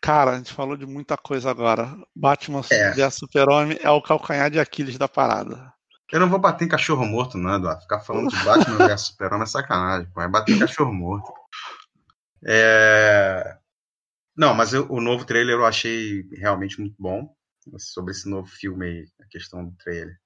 cara, 0.02 0.32
a 0.32 0.38
gente 0.38 0.54
falou 0.54 0.76
de 0.76 0.86
muita 0.86 1.16
coisa 1.18 1.50
agora. 1.50 1.96
Batman 2.16 2.62
é. 2.70 2.92
vs 2.92 3.16
Super-Homem 3.16 3.78
é 3.82 3.90
o 3.90 4.02
calcanhar 4.02 4.52
de 4.52 4.60
Aquiles 4.60 4.98
da 4.98 5.08
parada. 5.08 5.74
Eu 6.12 6.20
não 6.20 6.30
vou 6.30 6.40
bater 6.40 6.66
em 6.66 6.68
cachorro 6.68 7.06
morto, 7.06 7.38
não, 7.38 7.56
Eduardo. 7.56 7.82
Ficar 7.82 8.02
falando 8.02 8.30
de 8.30 8.44
Batman 8.44 8.78
vs 8.88 9.02
Super-Homem 9.02 9.44
é 9.44 9.48
sacanagem. 9.48 10.12
Vai 10.14 10.28
bater 10.28 10.56
em 10.56 10.60
cachorro 10.60 10.94
morto. 10.94 11.32
É... 12.46 13.58
Não, 14.36 14.54
mas 14.54 14.74
eu, 14.74 14.86
o 14.90 15.00
novo 15.00 15.24
trailer 15.24 15.56
eu 15.56 15.66
achei 15.66 16.28
realmente 16.34 16.80
muito 16.80 16.96
bom. 17.00 17.34
Sobre 17.78 18.12
esse 18.12 18.28
novo 18.28 18.48
filme 18.48 18.86
aí, 18.86 19.08
a 19.22 19.26
questão 19.28 19.64
do 19.64 19.76
trailer. 19.78 20.18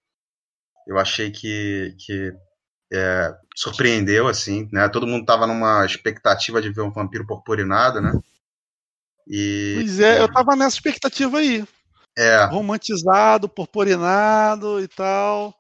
Eu 0.88 0.98
achei 0.98 1.30
que, 1.30 1.96
que 2.00 2.34
é, 2.92 3.36
surpreendeu, 3.56 4.28
assim, 4.28 4.70
né? 4.72 4.88
Todo 4.90 5.08
mundo 5.08 5.26
tava 5.26 5.48
numa 5.48 5.86
expectativa 5.86 6.62
de 6.62 6.70
ver 6.70 6.82
um 6.82 6.92
vampiro 6.92 7.26
purpurinado, 7.26 8.02
né? 8.02 8.20
E, 9.28 9.74
pois 9.76 10.00
é, 10.00 10.22
eu 10.22 10.32
tava 10.32 10.56
nessa 10.56 10.76
expectativa 10.76 11.40
aí. 11.40 11.66
É. 12.18 12.46
Romantizado, 12.46 13.50
purpurinado 13.50 14.80
e 14.80 14.88
tal. 14.88 15.54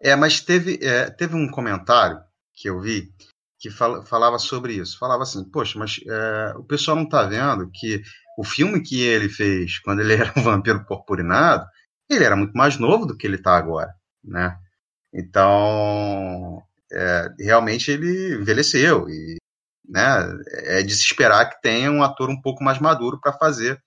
É, 0.00 0.14
mas 0.14 0.40
teve, 0.40 0.78
é, 0.82 1.10
teve 1.10 1.34
um 1.34 1.50
comentário 1.50 2.22
que 2.52 2.68
eu 2.68 2.80
vi 2.80 3.12
que 3.58 3.70
fal, 3.70 4.04
falava 4.04 4.38
sobre 4.38 4.74
isso. 4.74 4.98
Falava 4.98 5.22
assim, 5.22 5.42
poxa, 5.44 5.78
mas 5.78 5.98
é, 6.06 6.54
o 6.56 6.62
pessoal 6.62 6.96
não 6.96 7.08
tá 7.08 7.24
vendo 7.24 7.70
que 7.72 8.02
o 8.38 8.44
filme 8.44 8.82
que 8.82 9.00
ele 9.00 9.28
fez 9.28 9.78
quando 9.78 10.00
ele 10.00 10.12
era 10.14 10.32
um 10.36 10.42
vampiro 10.42 10.84
purpurinado, 10.84 11.66
ele 12.08 12.24
era 12.24 12.36
muito 12.36 12.52
mais 12.52 12.78
novo 12.78 13.06
do 13.06 13.16
que 13.16 13.26
ele 13.26 13.38
tá 13.38 13.56
agora, 13.56 13.94
né? 14.22 14.58
Então, 15.14 16.60
é, 16.92 17.28
realmente 17.38 17.90
ele 17.90 18.34
envelheceu 18.34 19.08
e 19.08 19.36
né, 19.88 20.00
é 20.64 20.82
de 20.82 20.92
se 20.94 21.04
esperar 21.04 21.48
que 21.48 21.60
tenha 21.62 21.90
um 21.90 22.02
ator 22.02 22.28
um 22.28 22.40
pouco 22.40 22.64
mais 22.64 22.80
maduro 22.80 23.20
para 23.20 23.32
fazer. 23.32 23.80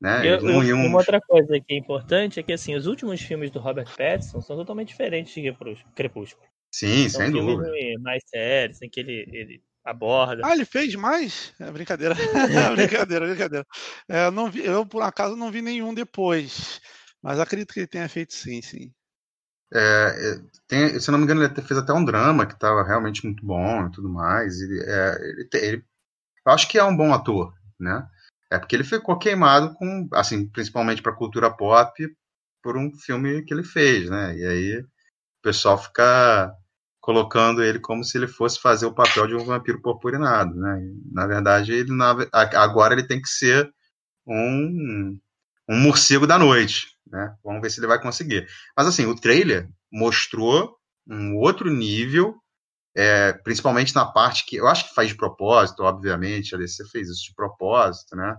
Né? 0.00 0.28
Eu, 0.28 0.62
eu, 0.62 0.76
Uma 0.76 0.98
outra 0.98 1.20
coisa 1.20 1.58
que 1.58 1.74
é 1.74 1.76
importante 1.76 2.38
é 2.38 2.42
que 2.42 2.52
assim, 2.52 2.76
os 2.76 2.86
últimos 2.86 3.20
filmes 3.20 3.50
do 3.50 3.58
Robert 3.58 3.88
Pattinson 3.96 4.40
são 4.40 4.56
totalmente 4.56 4.88
diferentes 4.88 5.34
de 5.34 5.52
Crepúsculo. 5.94 6.46
Sim, 6.70 7.08
são 7.08 7.22
sem 7.22 7.32
dúvida. 7.32 7.70
Mais 8.00 8.22
sérios, 8.26 8.82
em 8.82 8.90
que 8.90 9.00
ele, 9.00 9.24
ele 9.32 9.62
aborda. 9.82 10.42
Ah, 10.44 10.52
ele 10.52 10.66
fez 10.66 10.94
mais? 10.94 11.54
É 11.58 11.70
brincadeira. 11.70 12.14
é 12.52 12.76
brincadeira, 12.76 13.26
brincadeira. 13.26 13.66
É, 14.06 14.30
não 14.30 14.50
vi, 14.50 14.64
eu, 14.64 14.84
por 14.84 15.02
acaso, 15.02 15.34
não 15.34 15.50
vi 15.50 15.62
nenhum 15.62 15.94
depois. 15.94 16.80
Mas 17.22 17.40
acredito 17.40 17.72
que 17.72 17.80
ele 17.80 17.86
tenha 17.86 18.08
feito 18.08 18.34
sim, 18.34 18.60
sim. 18.60 18.92
É, 19.72 19.80
é, 19.80 20.40
tem, 20.66 20.98
se 21.00 21.10
não 21.10 21.18
me 21.18 21.24
engano, 21.24 21.42
ele 21.42 21.54
fez 21.62 21.78
até 21.78 21.92
um 21.92 22.04
drama 22.04 22.46
que 22.46 22.54
estava 22.54 22.82
realmente 22.82 23.24
muito 23.24 23.44
bom 23.44 23.86
e 23.86 23.90
tudo 23.92 24.08
mais. 24.08 24.60
É, 24.60 25.16
ele, 25.22 25.48
ele, 25.54 25.84
eu 26.46 26.52
acho 26.52 26.68
que 26.68 26.78
é 26.78 26.84
um 26.84 26.96
bom 26.96 27.12
ator, 27.12 27.52
né? 27.78 28.06
É 28.50 28.58
porque 28.58 28.74
ele 28.74 28.84
ficou 28.84 29.18
queimado 29.18 29.74
com, 29.74 30.08
assim, 30.14 30.48
principalmente 30.48 31.02
para 31.02 31.12
a 31.12 31.16
cultura 31.16 31.50
pop, 31.50 31.92
por 32.62 32.76
um 32.76 32.90
filme 32.92 33.42
que 33.42 33.52
ele 33.52 33.62
fez, 33.62 34.08
né? 34.08 34.36
E 34.36 34.46
aí 34.46 34.80
o 34.80 35.42
pessoal 35.42 35.78
fica 35.78 36.52
colocando 37.00 37.62
ele 37.62 37.78
como 37.78 38.04
se 38.04 38.18
ele 38.18 38.26
fosse 38.26 38.60
fazer 38.60 38.86
o 38.86 38.94
papel 38.94 39.26
de 39.26 39.34
um 39.34 39.44
vampiro 39.44 39.80
purpurinado, 39.80 40.54
né? 40.54 40.80
E, 40.82 41.14
na 41.14 41.26
verdade, 41.26 41.72
ele 41.72 41.90
agora 42.32 42.94
ele 42.94 43.06
tem 43.06 43.20
que 43.20 43.28
ser 43.28 43.70
um, 44.26 45.18
um 45.68 45.78
morcego 45.78 46.26
da 46.26 46.38
noite, 46.38 46.88
né? 47.06 47.34
Vamos 47.44 47.60
ver 47.60 47.70
se 47.70 47.80
ele 47.80 47.86
vai 47.86 48.00
conseguir. 48.00 48.48
Mas 48.76 48.86
assim, 48.86 49.06
o 49.06 49.14
trailer 49.14 49.68
mostrou 49.92 50.76
um 51.06 51.36
outro 51.36 51.70
nível, 51.70 52.34
é, 52.96 53.32
principalmente 53.32 53.94
na 53.94 54.06
parte 54.06 54.44
que 54.46 54.56
eu 54.56 54.66
acho 54.66 54.88
que 54.88 54.94
faz 54.94 55.08
de 55.08 55.16
propósito, 55.16 55.82
obviamente, 55.82 56.54
a 56.54 56.58
DC 56.58 56.88
fez 56.88 57.08
isso 57.08 57.24
de 57.24 57.34
propósito, 57.34 58.16
né? 58.16 58.36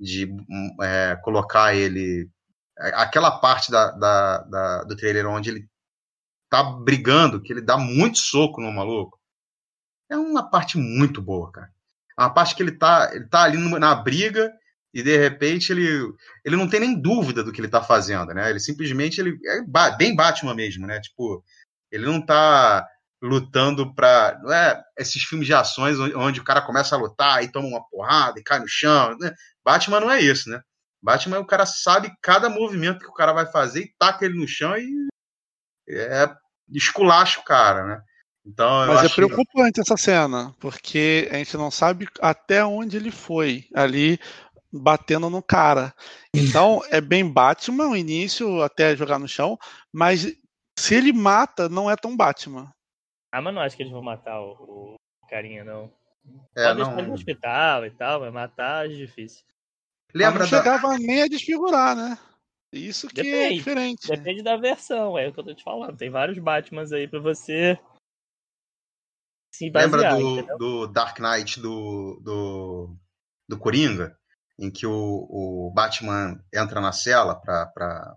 De 0.00 0.26
hum, 0.26 0.76
é, 0.82 1.16
colocar 1.22 1.74
ele. 1.74 2.28
É, 2.78 2.88
aquela 2.94 3.30
parte 3.30 3.70
da, 3.70 3.90
da, 3.92 4.38
da, 4.38 4.84
do 4.84 4.96
trailer 4.96 5.26
onde 5.26 5.50
ele 5.50 5.68
tá 6.50 6.62
brigando, 6.62 7.40
que 7.40 7.52
ele 7.52 7.62
dá 7.62 7.78
muito 7.78 8.18
soco 8.18 8.60
no 8.60 8.72
maluco. 8.72 9.18
É 10.10 10.16
uma 10.16 10.50
parte 10.50 10.76
muito 10.76 11.22
boa, 11.22 11.50
cara. 11.50 11.70
É 12.18 12.22
uma 12.22 12.34
parte 12.34 12.54
que 12.54 12.62
ele 12.62 12.72
tá, 12.72 13.10
ele 13.14 13.26
tá 13.28 13.44
ali 13.44 13.56
na 13.56 13.94
briga 13.94 14.52
e 14.94 15.02
de 15.02 15.16
repente 15.16 15.72
ele, 15.72 16.12
ele 16.44 16.56
não 16.56 16.68
tem 16.68 16.80
nem 16.80 17.00
dúvida 17.00 17.42
do 17.42 17.50
que 17.50 17.60
ele 17.60 17.68
está 17.68 17.82
fazendo, 17.82 18.34
né? 18.34 18.50
Ele 18.50 18.60
simplesmente 18.60 19.20
ele 19.20 19.38
é 19.46 19.96
bem 19.96 20.14
Batman 20.14 20.54
mesmo, 20.54 20.86
né? 20.86 21.00
Tipo, 21.00 21.42
ele 21.90 22.04
não 22.04 22.18
está 22.18 22.86
lutando 23.22 23.94
para, 23.94 24.38
não 24.42 24.52
é 24.52 24.82
esses 24.98 25.22
filmes 25.22 25.46
de 25.46 25.54
ações 25.54 25.98
onde 25.98 26.40
o 26.40 26.44
cara 26.44 26.60
começa 26.60 26.96
a 26.96 26.98
lutar 26.98 27.42
e 27.42 27.50
toma 27.50 27.68
uma 27.68 27.88
porrada 27.88 28.38
e 28.38 28.42
cai 28.42 28.58
no 28.58 28.68
chão, 28.68 29.16
né? 29.18 29.32
Batman 29.64 30.00
não 30.00 30.10
é 30.10 30.20
isso, 30.20 30.50
né? 30.50 30.60
Batman 31.00 31.38
o 31.38 31.46
cara 31.46 31.64
sabe 31.64 32.12
cada 32.20 32.48
movimento 32.48 33.00
que 33.00 33.08
o 33.08 33.14
cara 33.14 33.32
vai 33.32 33.46
fazer 33.46 33.82
e 33.82 33.94
taca 33.98 34.24
ele 34.24 34.38
no 34.38 34.46
chão 34.46 34.76
e 34.76 35.08
é 35.88 36.28
esculacha 36.70 37.40
o 37.40 37.44
cara, 37.44 37.86
né? 37.86 38.02
Então, 38.44 38.86
Mas 38.86 39.04
é 39.04 39.14
preocupante 39.14 39.74
que... 39.74 39.80
essa 39.80 39.96
cena, 39.96 40.52
porque 40.58 41.28
a 41.30 41.36
gente 41.36 41.56
não 41.56 41.70
sabe 41.70 42.08
até 42.20 42.64
onde 42.64 42.96
ele 42.96 43.12
foi. 43.12 43.66
Ali 43.72 44.18
batendo 44.72 45.28
no 45.28 45.42
cara. 45.42 45.94
Então 46.34 46.80
é 46.90 47.00
bem 47.00 47.28
Batman 47.28 47.88
o 47.88 47.96
início 47.96 48.62
até 48.62 48.96
jogar 48.96 49.18
no 49.18 49.28
chão, 49.28 49.58
mas 49.92 50.26
se 50.78 50.94
ele 50.94 51.12
mata, 51.12 51.68
não 51.68 51.90
é 51.90 51.96
tão 51.96 52.16
Batman. 52.16 52.72
Ah, 53.30 53.40
mas 53.40 53.54
não 53.54 53.62
acho 53.62 53.76
que 53.76 53.82
eles 53.82 53.92
vão 53.92 54.02
matar 54.02 54.40
o, 54.40 54.96
o 55.22 55.26
carinha, 55.28 55.64
não. 55.64 55.92
É, 56.56 56.68
Pode 56.68 56.80
não... 56.80 57.02
no 57.02 57.14
hospital 57.14 57.86
e 57.86 57.90
tal, 57.90 58.20
mas 58.20 58.32
matar 58.32 58.86
é 58.86 58.88
difícil. 58.88 59.44
Lembra 60.14 60.40
mas 60.40 60.50
não 60.50 60.58
da... 60.58 60.64
chegava 60.64 60.98
nem 60.98 61.22
a 61.22 61.28
desfigurar, 61.28 61.96
né? 61.96 62.18
Isso 62.72 63.08
que 63.08 63.20
é 63.20 63.24
Depende. 63.24 63.44
é 63.44 63.56
diferente. 63.56 64.08
Depende 64.08 64.42
da 64.42 64.56
versão, 64.56 65.18
é 65.18 65.28
o 65.28 65.32
que 65.32 65.40
eu 65.40 65.44
tô 65.44 65.54
te 65.54 65.62
falando. 65.62 65.96
Tem 65.96 66.10
vários 66.10 66.38
Batmans 66.38 66.92
aí 66.92 67.06
pra 67.06 67.20
você 67.20 67.78
se 69.54 69.70
basear. 69.70 70.16
Lembra 70.16 70.46
do, 70.46 70.58
do 70.58 70.86
Dark 70.86 71.18
Knight 71.18 71.60
do, 71.60 72.18
do, 72.22 72.96
do 73.48 73.58
Coringa? 73.58 74.18
Em 74.62 74.70
que 74.70 74.86
o, 74.86 75.26
o 75.28 75.70
Batman 75.74 76.40
entra 76.54 76.80
na 76.80 76.92
cela 76.92 77.34
para 77.34 78.16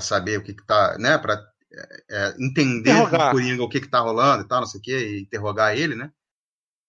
saber 0.00 0.38
o 0.38 0.42
que 0.42 0.50
está, 0.50 0.98
né, 0.98 1.16
para 1.16 1.40
é, 1.72 2.02
é, 2.10 2.34
entender 2.40 3.08
do 3.08 3.30
Coringa 3.30 3.62
o 3.62 3.68
que 3.68 3.78
está 3.78 4.00
rolando 4.00 4.42
e 4.42 4.48
tal, 4.48 4.58
não 4.60 4.66
sei 4.66 4.80
o 4.80 4.82
que, 4.82 4.98
e 4.98 5.22
interrogar 5.22 5.78
ele, 5.78 5.94
né? 5.94 6.10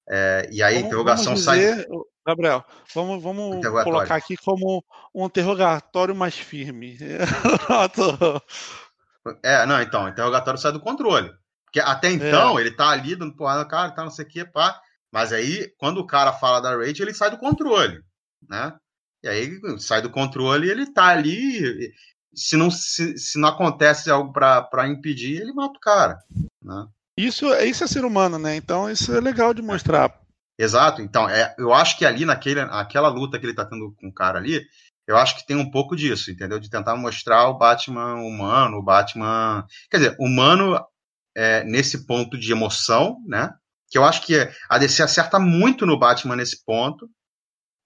É, 0.10 0.50
e 0.52 0.64
aí 0.64 0.78
a 0.78 0.80
interrogação 0.80 1.36
dizer, 1.36 1.46
sai. 1.46 1.86
Gabriel, 2.26 2.66
vamos, 2.94 3.22
vamos 3.22 3.64
colocar 3.84 4.16
aqui 4.16 4.36
como 4.38 4.84
um 5.14 5.28
interrogatório 5.28 6.16
mais 6.16 6.36
firme. 6.36 6.98
é, 9.44 9.64
não, 9.68 9.80
então, 9.80 10.06
o 10.06 10.10
interrogatório 10.10 10.60
sai 10.60 10.72
do 10.72 10.80
controle. 10.80 11.32
Porque 11.66 11.80
até 11.80 12.10
então 12.10 12.58
é. 12.58 12.62
ele 12.62 12.72
tá 12.72 12.90
ali 12.90 13.16
dando 13.16 13.36
porrada 13.36 13.64
cara, 13.66 13.92
tá, 13.92 14.04
não 14.04 14.10
sei 14.10 14.26
o 14.26 14.28
que, 14.28 14.44
pá. 14.44 14.82
Mas 15.12 15.32
aí, 15.32 15.72
quando 15.78 16.00
o 16.00 16.08
cara 16.08 16.34
fala 16.34 16.60
da 16.60 16.76
Rachel, 16.76 17.06
ele 17.06 17.14
sai 17.14 17.30
do 17.30 17.38
controle 17.38 18.04
né? 18.48 18.76
E 19.24 19.28
aí 19.28 19.60
sai 19.80 20.02
do 20.02 20.10
controle 20.10 20.68
e 20.68 20.72
ele 20.72 20.92
tá 20.92 21.08
ali. 21.08 21.92
Se 22.34 22.56
não, 22.56 22.70
se, 22.70 23.18
se 23.18 23.40
não 23.40 23.50
acontece 23.50 24.10
algo 24.10 24.32
para 24.32 24.88
impedir, 24.88 25.42
ele 25.42 25.52
mata 25.52 25.78
o 25.78 25.82
cara. 25.82 26.20
Né? 26.62 26.88
Isso, 27.18 27.54
isso 27.56 27.84
é 27.84 27.88
ser 27.88 28.06
humano, 28.06 28.40
né? 28.40 28.56
Então 28.56 28.90
isso 28.90 29.14
é 29.14 29.20
legal 29.20 29.54
de 29.54 29.62
mostrar. 29.62 30.18
Exato. 30.58 31.02
Então, 31.02 31.28
é, 31.28 31.56
eu 31.58 31.74
acho 31.74 31.98
que 31.98 32.06
ali 32.06 32.26
naquele, 32.26 32.60
aquela 32.60 33.08
luta 33.08 33.40
que 33.40 33.46
ele 33.46 33.54
tá 33.54 33.66
tendo 33.66 33.94
com 34.00 34.10
o 34.10 34.14
cara 34.14 34.38
ali, 34.38 34.62
eu 35.08 35.18
acho 35.18 35.38
que 35.38 35.46
tem 35.48 35.56
um 35.56 35.72
pouco 35.72 35.96
disso, 35.96 36.30
entendeu? 36.30 36.60
De 36.60 36.70
tentar 36.70 36.96
mostrar 36.96 37.48
o 37.48 37.58
Batman 37.58 38.16
humano, 38.16 38.78
o 38.78 38.84
Batman. 38.84 39.66
Quer 39.90 39.98
dizer, 39.98 40.16
humano 40.20 40.80
é, 41.36 41.64
nesse 41.64 42.06
ponto 42.06 42.38
de 42.38 42.52
emoção, 42.52 43.18
né? 43.26 43.54
Que 43.90 43.98
eu 43.98 44.06
acho 44.06 44.22
que 44.22 44.36
a 44.70 44.78
DC 44.78 45.02
acerta 45.02 45.40
muito 45.40 45.86
no 45.86 45.98
Batman 45.98 46.36
nesse 46.36 46.64
ponto, 46.64 47.10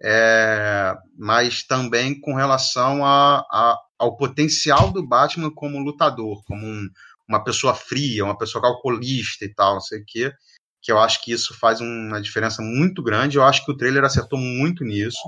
é, 0.04 0.96
mas 1.18 1.64
também 1.64 2.20
com 2.20 2.34
relação 2.34 3.06
a, 3.06 3.40
a, 3.50 3.80
ao 3.98 4.18
potencial 4.18 4.92
do 4.92 5.06
Batman 5.06 5.50
como 5.50 5.80
lutador, 5.80 6.44
como 6.46 6.66
um, 6.66 6.90
uma 7.28 7.44
pessoa 7.44 7.74
fria, 7.74 8.26
uma 8.26 8.38
pessoa 8.38 8.62
calculista 8.62 9.46
e 9.46 9.54
tal, 9.54 9.76
não 9.76 9.82
sei 9.82 10.02
o 10.02 10.06
quê, 10.06 10.34
que 10.82 10.92
eu 10.92 11.00
acho 11.00 11.24
que 11.24 11.32
isso 11.32 11.58
faz 11.58 11.80
uma 11.80 12.22
diferença 12.22 12.62
muito 12.62 13.02
grande. 13.02 13.38
Eu 13.38 13.46
acho 13.46 13.64
que 13.64 13.72
o 13.72 13.78
trailer 13.78 14.04
acertou 14.04 14.38
muito 14.38 14.84
nisso. 14.84 15.22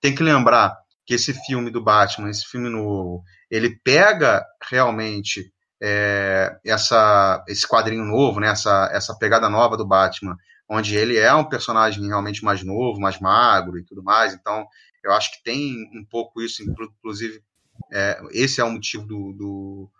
Tem 0.00 0.14
que 0.14 0.22
lembrar 0.22 0.78
que 1.04 1.14
esse 1.14 1.34
filme 1.44 1.70
do 1.70 1.82
Batman, 1.82 2.30
esse 2.30 2.46
filme 2.46 2.68
novo, 2.68 3.24
ele 3.50 3.76
pega 3.82 4.44
realmente 4.70 5.52
é, 5.82 6.56
essa, 6.64 7.44
esse 7.48 7.66
quadrinho 7.66 8.04
novo, 8.04 8.38
né, 8.38 8.48
essa, 8.48 8.88
essa 8.92 9.18
pegada 9.18 9.50
nova 9.50 9.76
do 9.76 9.86
Batman, 9.86 10.36
onde 10.68 10.96
ele 10.96 11.18
é 11.18 11.34
um 11.34 11.48
personagem 11.48 12.06
realmente 12.06 12.44
mais 12.44 12.62
novo, 12.62 13.00
mais 13.00 13.18
magro 13.20 13.78
e 13.78 13.84
tudo 13.84 14.02
mais. 14.02 14.34
Então, 14.34 14.66
eu 15.02 15.12
acho 15.12 15.32
que 15.32 15.42
tem 15.42 15.90
um 15.94 16.04
pouco 16.04 16.40
isso, 16.40 16.62
inclusive, 16.62 17.42
é, 17.92 18.20
esse 18.30 18.60
é 18.60 18.64
o 18.64 18.70
motivo 18.70 19.04
do, 19.04 19.32
do, 19.32 19.90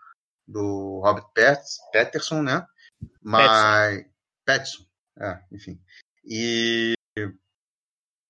do 0.47 1.01
Robert 1.03 1.27
Patterson, 1.91 2.41
né? 2.41 2.65
Mas. 3.21 4.05
Patterson, 4.45 4.83
é, 5.19 5.39
enfim. 5.51 5.79
E. 6.25 6.93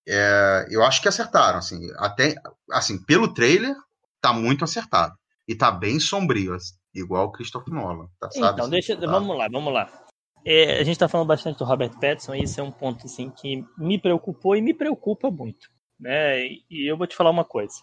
É, 0.06 0.68
eu 0.70 0.84
acho 0.84 1.02
que 1.02 1.08
acertaram, 1.08 1.60
assim, 1.60 1.80
até, 1.98 2.36
assim, 2.72 3.02
pelo 3.02 3.34
trailer, 3.34 3.74
tá 4.20 4.34
muito 4.34 4.66
acertado. 4.66 5.18
E 5.48 5.56
tá 5.56 5.72
bem 5.72 5.98
sombrio, 5.98 6.54
assim, 6.56 6.76
igual 6.94 7.28
o 7.28 7.32
Christopher 7.32 7.74
Nolan. 7.74 8.10
Tá, 8.20 8.30
sabe, 8.32 8.54
então, 8.54 8.70
deixa, 8.70 8.98
tá. 8.98 9.08
vamos 9.08 9.38
lá, 9.38 9.48
vamos 9.50 9.74
lá. 9.74 10.03
É, 10.46 10.74
a 10.74 10.84
gente 10.84 10.92
está 10.92 11.08
falando 11.08 11.28
bastante 11.28 11.60
do 11.60 11.66
Robert 11.66 11.98
Pattinson 12.00 12.36
e 12.36 12.44
isso 12.44 12.60
é 12.60 12.64
um 12.64 12.72
ponto 12.72 13.06
assim 13.06 13.30
que 13.30 13.66
me 13.78 13.98
preocupou 13.98 14.56
e 14.56 14.62
me 14.62 14.74
preocupa 14.74 15.32
muito. 15.32 15.70
né? 16.00 16.46
E 16.70 16.90
eu 16.90 16.98
vou 16.98 17.08
te 17.08 17.16
falar 17.16 17.30
uma 17.30 17.46
coisa. 17.46 17.74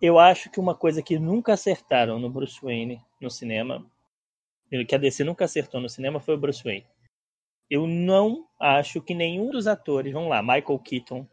Eu 0.00 0.18
acho 0.18 0.50
que 0.50 0.58
uma 0.58 0.74
coisa 0.74 1.00
que 1.00 1.18
nunca 1.18 1.52
acertaram 1.52 2.18
no 2.18 2.28
Bruce 2.28 2.58
Wayne 2.60 3.00
no 3.20 3.30
cinema, 3.30 3.86
que 4.88 4.94
a 4.94 4.98
DC 4.98 5.22
nunca 5.22 5.44
acertou 5.44 5.80
no 5.80 5.88
cinema, 5.88 6.18
foi 6.18 6.34
o 6.34 6.38
Bruce 6.38 6.64
Wayne. 6.64 6.86
Eu 7.70 7.86
não 7.86 8.44
acho 8.60 9.00
que 9.00 9.14
nenhum 9.14 9.50
dos 9.50 9.68
atores, 9.68 10.12
vamos 10.12 10.28
lá, 10.28 10.42
Michael 10.42 10.78
Keaton, 10.80 11.26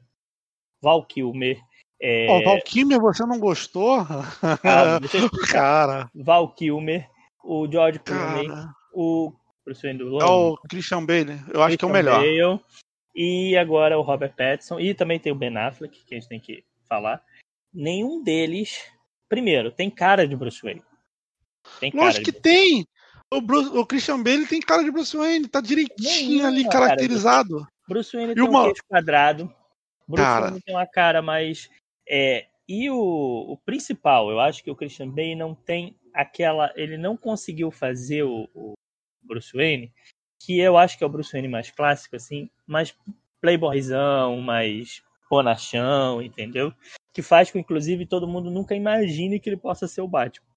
Val 0.81 1.03
Kilmer. 1.05 1.59
É... 1.99 2.27
Oh, 2.29 2.43
Val 2.43 2.61
Kilmer, 2.61 3.01
você 3.01 3.25
não 3.25 3.39
gostou? 3.39 4.01
Ah, 4.01 4.99
cara. 5.51 6.09
Val 6.13 6.53
Kilmer, 6.53 7.09
o 7.43 7.69
George 7.69 7.99
Clooney, 7.99 8.47
o 8.93 9.33
Bruce 9.69 9.83
Wayne 9.83 9.99
do 9.99 10.19
É 10.19 10.25
o 10.25 10.57
Christian 10.67 11.05
Bale, 11.05 11.39
eu 11.53 11.61
acho 11.61 11.77
que 11.77 11.85
é 11.85 11.87
o 11.87 11.91
melhor. 11.91 12.19
Bale, 12.19 12.59
e 13.15 13.55
agora 13.55 13.97
o 13.99 14.01
Robert 14.01 14.33
Pattinson, 14.35 14.79
e 14.79 14.95
também 14.95 15.19
tem 15.19 15.31
o 15.31 15.35
Ben 15.35 15.55
Affleck, 15.55 16.03
que 16.03 16.15
a 16.15 16.19
gente 16.19 16.27
tem 16.27 16.39
que 16.39 16.63
falar. 16.87 17.23
Nenhum 17.71 18.23
deles, 18.23 18.83
primeiro, 19.27 19.71
tem 19.71 19.89
cara 19.89 20.27
de 20.27 20.35
Bruce 20.35 20.61
Wayne. 20.63 20.81
Tem 21.79 21.91
cara 21.91 22.05
Lógico 22.05 22.25
que 22.25 22.31
tem! 22.31 22.87
O, 23.31 23.41
Bruce, 23.41 23.69
o, 23.77 23.85
Christian 23.85 24.23
Bale 24.23 24.47
tem 24.47 24.59
cara 24.59 24.83
de 24.83 24.89
Bruce 24.89 25.15
Wayne, 25.15 25.47
tá 25.47 25.61
direitinho 25.61 26.47
ali, 26.47 26.67
caracterizado. 26.67 27.67
Bruce 27.87 28.15
Wayne 28.15 28.31
e 28.31 28.35
tem 28.35 28.43
uma... 28.43 28.61
um 28.61 28.65
queixo 28.65 28.83
quadrado. 28.87 29.53
Bruce 30.07 30.23
cara... 30.23 30.45
Wayne 30.45 30.61
tem 30.61 30.75
uma 30.75 30.87
cara 30.87 31.21
mais. 31.21 31.69
É, 32.07 32.47
e 32.67 32.89
o, 32.89 32.97
o, 33.51 33.57
principal, 33.57 34.31
eu 34.31 34.39
acho 34.39 34.63
que 34.63 34.71
o 34.71 34.75
Christian 34.75 35.09
Bale 35.09 35.35
não 35.35 35.53
tem 35.53 35.95
aquela. 36.11 36.73
Ele 36.75 36.97
não 36.97 37.15
conseguiu 37.15 37.69
fazer 37.69 38.23
o, 38.23 38.49
o 38.55 38.73
Bruce 39.29 39.55
Wayne, 39.55 39.93
que 40.39 40.59
eu 40.59 40.77
acho 40.77 40.97
que 40.97 41.03
é 41.03 41.07
o 41.07 41.09
Bruce 41.09 41.31
Wayne 41.31 41.47
mais 41.47 41.71
clássico, 41.71 42.15
assim, 42.15 42.49
mais 42.67 42.95
playboyzão, 43.41 44.41
mais 44.41 45.01
bonachão, 45.29 46.21
entendeu? 46.21 46.73
Que 47.13 47.21
faz 47.21 47.51
com, 47.51 47.59
inclusive, 47.59 48.05
todo 48.05 48.27
mundo 48.27 48.49
nunca 48.49 48.75
imagine 48.75 49.39
que 49.39 49.49
ele 49.49 49.57
possa 49.57 49.87
ser 49.87 50.01
o 50.01 50.07
Batman. 50.07 50.47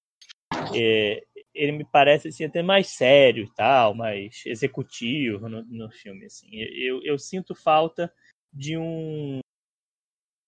É, 0.75 1.23
ele 1.53 1.71
me 1.71 1.85
parece 1.85 2.29
assim, 2.29 2.45
até 2.45 2.63
mais 2.63 2.87
sério 2.87 3.43
e 3.43 3.49
tal, 3.53 3.93
mais 3.93 4.43
executivo 4.45 5.47
no, 5.47 5.63
no 5.63 5.89
filme. 5.91 6.25
Assim. 6.25 6.49
Eu, 6.51 7.01
eu 7.03 7.17
sinto 7.19 7.53
falta 7.53 8.11
de 8.51 8.77
um 8.77 9.39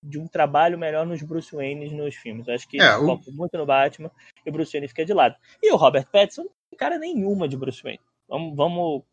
de 0.07 0.19
um 0.19 0.27
trabalho 0.27 0.77
melhor 0.77 1.03
nos 1.03 1.23
Bruce 1.23 1.55
Wayne 1.55 1.89
nos 1.89 2.15
filmes. 2.15 2.47
Eu 2.47 2.53
acho 2.53 2.67
que 2.67 2.79
é, 2.79 2.95
o... 2.95 3.19
muito 3.31 3.57
no 3.57 3.65
Batman 3.65 4.11
e 4.45 4.49
o 4.49 4.53
Bruce 4.53 4.71
Wayne 4.71 4.87
fica 4.87 5.03
de 5.03 5.13
lado. 5.13 5.35
E 5.61 5.71
o 5.71 5.75
Robert 5.75 6.07
Pattinson 6.11 6.43
não 6.43 6.51
tem 6.69 6.77
cara 6.77 6.99
nenhuma 6.99 7.47
de 7.47 7.57
Bruce 7.57 7.81
Wayne. 7.81 7.99
Vamos, 8.27 8.55
vamos 8.55 9.03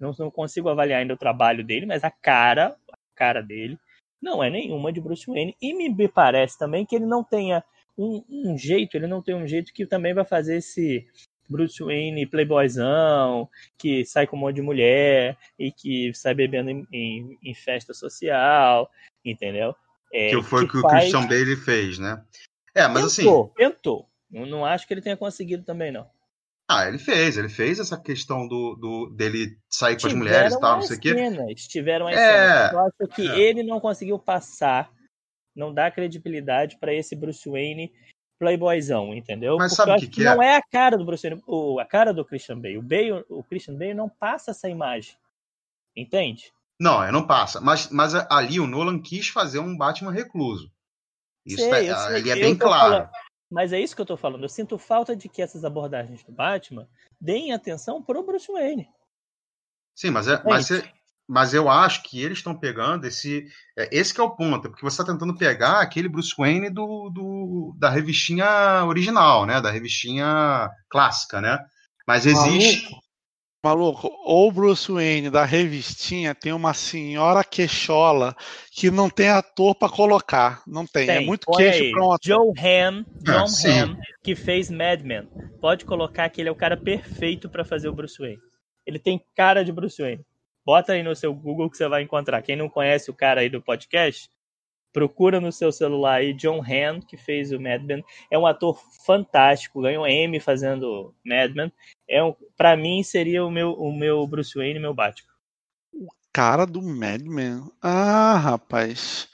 não, 0.00 0.12
não 0.18 0.30
consigo 0.30 0.68
avaliar 0.68 1.00
ainda 1.00 1.14
o 1.14 1.18
trabalho 1.18 1.64
dele, 1.64 1.86
mas 1.86 2.02
a 2.02 2.10
cara, 2.10 2.76
a 2.90 2.96
cara 3.14 3.42
dele 3.42 3.78
não 4.20 4.42
é 4.42 4.48
nenhuma 4.48 4.92
de 4.92 5.00
Bruce 5.00 5.26
Wayne. 5.26 5.54
E 5.60 5.74
me 5.74 6.08
parece 6.08 6.58
também 6.58 6.86
que 6.86 6.96
ele 6.96 7.06
não 7.06 7.22
tenha 7.22 7.62
um, 7.96 8.24
um 8.28 8.58
jeito, 8.58 8.96
ele 8.96 9.06
não 9.06 9.22
tem 9.22 9.34
um 9.34 9.46
jeito 9.46 9.72
que 9.72 9.86
também 9.86 10.14
vai 10.14 10.24
fazer 10.24 10.56
esse 10.56 11.06
Bruce 11.48 11.82
Wayne 11.82 12.26
playboyzão, 12.26 13.48
que 13.76 14.04
sai 14.04 14.26
com 14.26 14.36
um 14.36 14.40
monte 14.40 14.56
de 14.56 14.62
mulher 14.62 15.36
e 15.58 15.70
que 15.70 16.12
sai 16.14 16.34
bebendo 16.34 16.70
em, 16.70 16.86
em, 16.90 17.38
em 17.42 17.54
festa 17.54 17.92
social, 17.92 18.90
entendeu? 19.24 19.74
É, 20.12 20.30
que 20.30 20.42
foi 20.42 20.64
o 20.64 20.68
que, 20.68 20.74
que 20.74 20.80
faz... 20.80 20.94
o 20.94 20.98
Christian 20.98 21.26
Bale 21.26 21.56
fez, 21.56 21.98
né? 21.98 22.24
É, 22.74 22.88
mas 22.88 23.16
tentou, 23.16 23.44
assim. 23.44 23.54
Tentou. 23.56 24.08
Eu 24.32 24.46
não 24.46 24.64
acho 24.64 24.86
que 24.86 24.94
ele 24.94 25.02
tenha 25.02 25.16
conseguido 25.16 25.62
também, 25.64 25.92
não. 25.92 26.08
Ah, 26.68 26.88
ele 26.88 26.98
fez, 26.98 27.36
ele 27.36 27.48
fez 27.48 27.78
essa 27.78 28.00
questão 28.00 28.48
do, 28.48 28.74
do 28.76 29.10
dele 29.10 29.58
sair 29.68 30.00
com 30.00 30.06
as 30.06 30.14
mulheres 30.14 30.54
e 30.54 30.60
tal, 30.60 30.76
não 30.76 30.82
sei 30.82 30.96
o 30.96 31.00
quê. 31.00 31.14
Tiveram 31.68 32.06
as 32.08 32.16
é, 32.16 32.18
cenas. 32.18 32.72
Eu 32.72 32.80
acho 32.80 33.14
que 33.14 33.28
é. 33.28 33.38
ele 33.38 33.62
não 33.62 33.78
conseguiu 33.78 34.18
passar, 34.18 34.90
não 35.54 35.74
dá 35.74 35.90
credibilidade 35.90 36.78
para 36.78 36.94
esse 36.94 37.14
Bruce 37.14 37.48
Wayne 37.48 37.92
playboyzão, 38.38 39.14
entendeu? 39.14 39.56
Mas 39.58 39.76
Porque 39.76 39.90
sabe 39.90 39.92
o 39.92 40.00
que, 40.00 40.06
que, 40.06 40.22
que, 40.22 40.26
é? 40.26 40.34
não 40.34 40.42
é 40.42 40.56
a 40.56 40.62
cara 40.62 40.96
do 40.96 41.04
Bruce 41.04 41.28
Wayne, 41.28 41.42
o, 41.46 41.78
a 41.78 41.84
cara 41.84 42.12
do 42.14 42.24
Christian 42.24 42.58
Bale. 42.58 42.78
O, 42.78 42.82
Bale. 42.82 43.24
o 43.28 43.44
Christian 43.44 43.76
Bale 43.76 43.94
não 43.94 44.08
passa 44.08 44.50
essa 44.50 44.68
imagem. 44.68 45.14
Entende? 45.94 46.52
Não, 46.80 47.10
não 47.12 47.26
passa. 47.26 47.60
Mas, 47.60 47.88
mas 47.90 48.14
ali 48.14 48.58
o 48.58 48.66
Nolan 48.66 49.00
quis 49.00 49.28
fazer 49.28 49.58
um 49.58 49.76
Batman 49.76 50.10
recluso. 50.10 50.70
Isso 51.46 51.62
sei, 51.68 51.88
tá, 51.88 52.08
sei, 52.08 52.16
ele 52.16 52.30
é 52.30 52.36
bem 52.36 52.56
claro. 52.56 52.90
Falando, 52.90 53.10
mas 53.54 53.72
é 53.72 53.78
isso 53.78 53.94
que 53.94 54.02
eu 54.02 54.06
tô 54.06 54.16
falando. 54.16 54.42
Eu 54.42 54.48
sinto 54.48 54.76
falta 54.76 55.14
de 55.14 55.28
que 55.28 55.40
essas 55.40 55.64
abordagens 55.64 56.24
do 56.24 56.32
Batman 56.32 56.88
deem 57.20 57.52
atenção 57.52 58.02
pro 58.02 58.24
Bruce 58.24 58.50
Wayne. 58.50 58.88
Sim, 59.94 60.10
mas, 60.10 60.26
é, 60.26 60.34
é 60.34 60.42
mas, 60.44 60.70
é, 60.72 60.92
mas 61.24 61.54
eu 61.54 61.70
acho 61.70 62.02
que 62.02 62.20
eles 62.20 62.38
estão 62.38 62.58
pegando 62.58 63.04
esse. 63.06 63.46
É, 63.78 63.88
esse 63.96 64.12
que 64.12 64.20
é 64.20 64.24
o 64.24 64.34
ponto, 64.34 64.68
porque 64.68 64.82
você 64.82 65.00
está 65.00 65.12
tentando 65.12 65.38
pegar 65.38 65.80
aquele 65.80 66.08
Bruce 66.08 66.34
Wayne 66.36 66.68
do, 66.68 67.08
do, 67.10 67.76
da 67.78 67.88
revistinha 67.90 68.84
original, 68.86 69.46
né? 69.46 69.60
Da 69.60 69.70
revistinha 69.70 70.68
clássica, 70.88 71.40
né? 71.40 71.64
Mas 72.08 72.26
existe. 72.26 72.90
Maluco, 72.90 73.03
maluco 73.64 74.10
ou 74.22 74.52
Bruce 74.52 74.92
Wayne 74.92 75.30
da 75.30 75.44
revistinha 75.44 76.34
tem 76.34 76.52
uma 76.52 76.74
senhora 76.74 77.42
queixola 77.42 78.36
que 78.70 78.90
não 78.90 79.08
tem 79.08 79.30
ator 79.30 79.74
para 79.74 79.88
colocar. 79.88 80.62
Não 80.66 80.86
tem. 80.86 81.04
É 81.04 81.06
tem. 81.06 81.16
É 81.16 81.26
muito 81.26 81.46
Põe 81.46 81.56
queixo 81.56 81.90
para 81.90 82.04
um 82.04 82.12
ator. 82.12 82.20
Joe 82.22 82.52
Ham, 82.58 83.04
John 83.22 83.46
ah, 83.46 83.68
Ham, 83.68 83.98
que 84.22 84.36
fez 84.36 84.70
Mad 84.70 85.00
Men. 85.00 85.26
Pode 85.60 85.86
colocar 85.86 86.28
que 86.28 86.42
ele 86.42 86.50
é 86.50 86.52
o 86.52 86.56
cara 86.56 86.76
perfeito 86.76 87.48
para 87.48 87.64
fazer 87.64 87.88
o 87.88 87.94
Bruce 87.94 88.18
Wayne. 88.18 88.38
Ele 88.86 88.98
tem 88.98 89.24
cara 89.34 89.64
de 89.64 89.72
Bruce 89.72 90.00
Wayne. 90.00 90.22
Bota 90.64 90.92
aí 90.92 91.02
no 91.02 91.16
seu 91.16 91.32
Google 91.34 91.70
que 91.70 91.78
você 91.78 91.88
vai 91.88 92.02
encontrar. 92.02 92.42
Quem 92.42 92.56
não 92.56 92.68
conhece 92.68 93.10
o 93.10 93.14
cara 93.14 93.40
aí 93.40 93.48
do 93.48 93.62
podcast, 93.62 94.28
procura 94.94 95.40
no 95.40 95.50
seu 95.50 95.72
celular 95.72 96.20
aí 96.20 96.32
John 96.32 96.62
Hamm, 96.62 97.00
que 97.00 97.16
fez 97.16 97.50
o 97.50 97.60
Mad 97.60 97.82
Men. 97.82 98.02
É 98.30 98.38
um 98.38 98.46
ator 98.46 98.80
fantástico, 99.04 99.82
ganhou 99.82 100.06
Emmy 100.06 100.38
fazendo 100.38 101.12
Mad 101.26 101.52
Men. 101.52 101.72
É 102.08 102.22
um, 102.22 102.32
para 102.56 102.76
mim 102.76 103.02
seria 103.02 103.44
o 103.44 103.50
meu, 103.50 103.72
o 103.72 103.92
meu 103.92 104.24
Bruce 104.26 104.56
Wayne, 104.56 104.78
meu 104.78 104.94
Batman. 104.94 105.32
O 105.92 106.06
cara 106.32 106.64
do 106.64 106.80
Mad 106.80 107.22
Men. 107.22 107.68
Ah, 107.82 108.36
rapaz. 108.36 109.28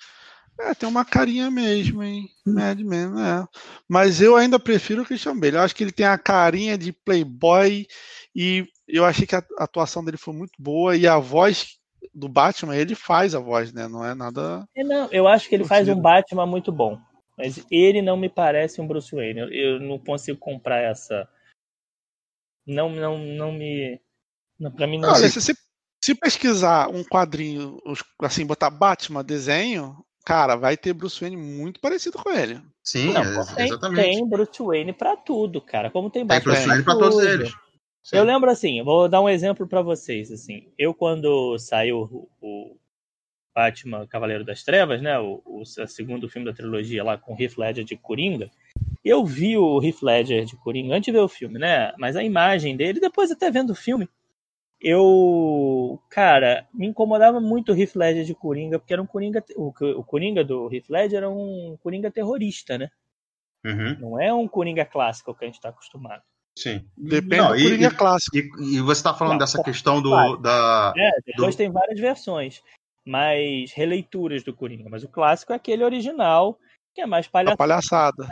É, 0.59 0.75
tem 0.75 0.89
uma 0.89 1.05
carinha 1.05 1.51
mesmo, 1.51 2.03
hein? 2.03 2.29
Mad 2.47 2.81
Men, 2.81 3.11
é. 3.21 3.47
Mas 3.87 4.23
eu 4.23 4.37
ainda 4.37 4.59
prefiro 4.59 5.03
o 5.03 5.07
Christian 5.07 5.39
Bale. 5.39 5.57
Eu 5.57 5.61
acho 5.61 5.77
que 5.77 5.85
ele 5.85 5.93
tem 5.93 6.07
a 6.07 6.19
carinha 6.19 6.79
de 6.79 6.91
playboy 6.91 7.87
e 8.35 8.67
eu 8.89 9.05
achei 9.05 9.27
que 9.27 9.37
a 9.37 9.45
atuação 9.59 10.03
dele 10.03 10.17
foi 10.17 10.33
muito 10.33 10.53
boa 10.59 10.97
e 10.97 11.07
a 11.07 11.19
voz 11.19 11.80
do 12.21 12.29
Batman, 12.29 12.77
ele 12.77 12.95
faz 12.95 13.35
a 13.35 13.41
voz, 13.41 13.73
né? 13.73 13.89
Não 13.89 14.05
é 14.05 14.15
nada. 14.15 14.65
É, 14.77 14.85
não, 14.85 15.09
eu 15.11 15.27
acho 15.27 15.49
que 15.49 15.55
ele 15.55 15.65
faz 15.65 15.89
um 15.89 16.01
Batman 16.01 16.47
muito 16.47 16.71
bom. 16.71 16.99
Mas 17.37 17.65
ele 17.71 18.03
não 18.03 18.17
me 18.17 18.29
parece 18.29 18.81
um 18.81 18.87
Bruce 18.87 19.15
Wayne. 19.15 19.41
Eu, 19.41 19.49
eu 19.49 19.81
não 19.81 19.99
consigo 19.99 20.39
comprar 20.39 20.79
essa. 20.79 21.27
Não, 22.67 22.91
não, 22.91 23.19
não 23.19 23.51
me. 23.51 23.99
Não, 24.59 24.71
pra 24.71 24.87
mim 24.87 24.99
não. 24.99 25.09
Olha, 25.09 25.29
se, 25.29 25.41
se 26.03 26.15
pesquisar 26.15 26.89
um 26.89 27.03
quadrinho, 27.03 27.79
assim, 28.21 28.45
botar 28.45 28.69
Batman 28.69 29.25
desenho, 29.25 30.05
cara, 30.25 30.55
vai 30.55 30.77
ter 30.77 30.93
Bruce 30.93 31.19
Wayne 31.19 31.37
muito 31.37 31.81
parecido 31.81 32.19
com 32.19 32.31
ele. 32.31 32.61
Sim, 32.83 33.13
não, 33.13 33.23
é, 33.23 33.65
exatamente. 33.65 34.03
Tem 34.03 34.29
Bruce 34.29 34.63
Wayne 34.63 34.93
pra 34.93 35.17
tudo, 35.17 35.61
cara. 35.61 35.91
Como 35.91 36.11
tem 36.11 36.27
Batman. 36.27 36.53
Tem 36.53 36.53
Bruce 36.53 36.69
Wayne 36.69 36.85
pra, 36.85 36.95
pra 36.95 37.03
todos 37.03 37.25
eles. 37.25 37.53
Sim. 38.03 38.17
Eu 38.17 38.25
lembro 38.25 38.51
assim, 38.51 38.83
vou 38.83 39.09
dar 39.09 39.21
um 39.21 39.29
exemplo 39.29 39.67
para 39.67 39.83
vocês. 39.83 40.31
Assim, 40.31 40.73
eu 40.79 40.95
quando 40.95 41.59
saiu 41.59 42.29
o, 42.41 42.77
Batman 43.55 44.07
Cavaleiro 44.07 44.45
das 44.45 44.63
Trevas, 44.63 45.03
né, 45.03 45.19
o, 45.19 45.43
o, 45.45 45.65
segundo 45.65 46.29
filme 46.29 46.47
da 46.47 46.57
trilogia 46.57 47.05
lá 47.05 47.19
com 47.19 47.35
o 47.35 47.41
Heath 47.41 47.59
Ledger 47.59 47.85
de 47.85 47.97
Coringa, 47.97 48.51
eu 49.05 49.25
vi 49.25 49.57
o 49.57 49.83
Heath 49.83 50.03
Ledger 50.03 50.45
de 50.45 50.57
Coringa 50.57 50.95
antes 50.95 51.07
de 51.07 51.13
ver 51.13 51.25
o 51.25 51.29
filme, 51.29 51.59
né? 51.59 51.93
Mas 51.99 52.17
a 52.17 52.23
imagem 52.23 52.77
dele, 52.77 53.01
depois 53.01 53.31
até 53.31 53.51
vendo 53.51 53.71
o 53.71 53.75
filme, 53.75 54.09
eu, 54.81 56.01
cara, 56.09 56.67
me 56.73 56.87
incomodava 56.87 57.41
muito 57.41 57.73
o 57.73 57.77
Heath 57.77 57.95
Ledger 57.95 58.25
de 58.25 58.35
Coringa, 58.35 58.79
porque 58.79 58.93
era 58.93 59.03
um 59.03 59.07
Coringa, 59.07 59.45
o, 59.57 59.69
o 59.69 60.05
Coringa 60.05 60.45
do 60.45 60.73
Heath 60.73 60.89
Ledger 60.89 61.19
era 61.19 61.31
um 61.31 61.77
Coringa 61.83 62.11
terrorista, 62.11 62.79
né? 62.79 62.91
Uhum. 63.65 63.99
Não 64.01 64.21
é 64.21 64.33
um 64.33 64.49
Coringa 64.49 64.87
clássico 64.87 65.35
que 65.35 65.45
a 65.45 65.47
gente 65.47 65.57
está 65.57 65.69
acostumado. 65.69 66.23
Sim. 66.61 66.85
Depende 66.97 67.37
Não, 67.37 67.57
do 67.57 67.63
Coringa 67.63 67.87
e, 67.87 67.95
clássico. 67.95 68.37
E, 68.37 68.77
e, 68.77 68.81
você 68.81 69.01
está 69.01 69.15
falando 69.15 69.33
Não, 69.33 69.39
dessa 69.39 69.63
questão 69.63 70.03
do. 70.03 70.37
Da, 70.37 70.93
é, 70.95 71.11
depois 71.27 71.55
do... 71.55 71.59
tem 71.59 71.73
várias 71.73 71.99
versões, 71.99 72.61
mas 73.07 73.73
releituras 73.73 74.43
do 74.43 74.55
Coringa. 74.55 74.91
Mas 74.91 75.03
o 75.03 75.09
clássico 75.09 75.55
é 75.55 75.57
aquele 75.57 75.83
original, 75.83 76.59
que 76.95 77.01
é 77.01 77.07
mais 77.07 77.27
palhaçada. 77.27 77.57
palhaçada. 77.57 78.29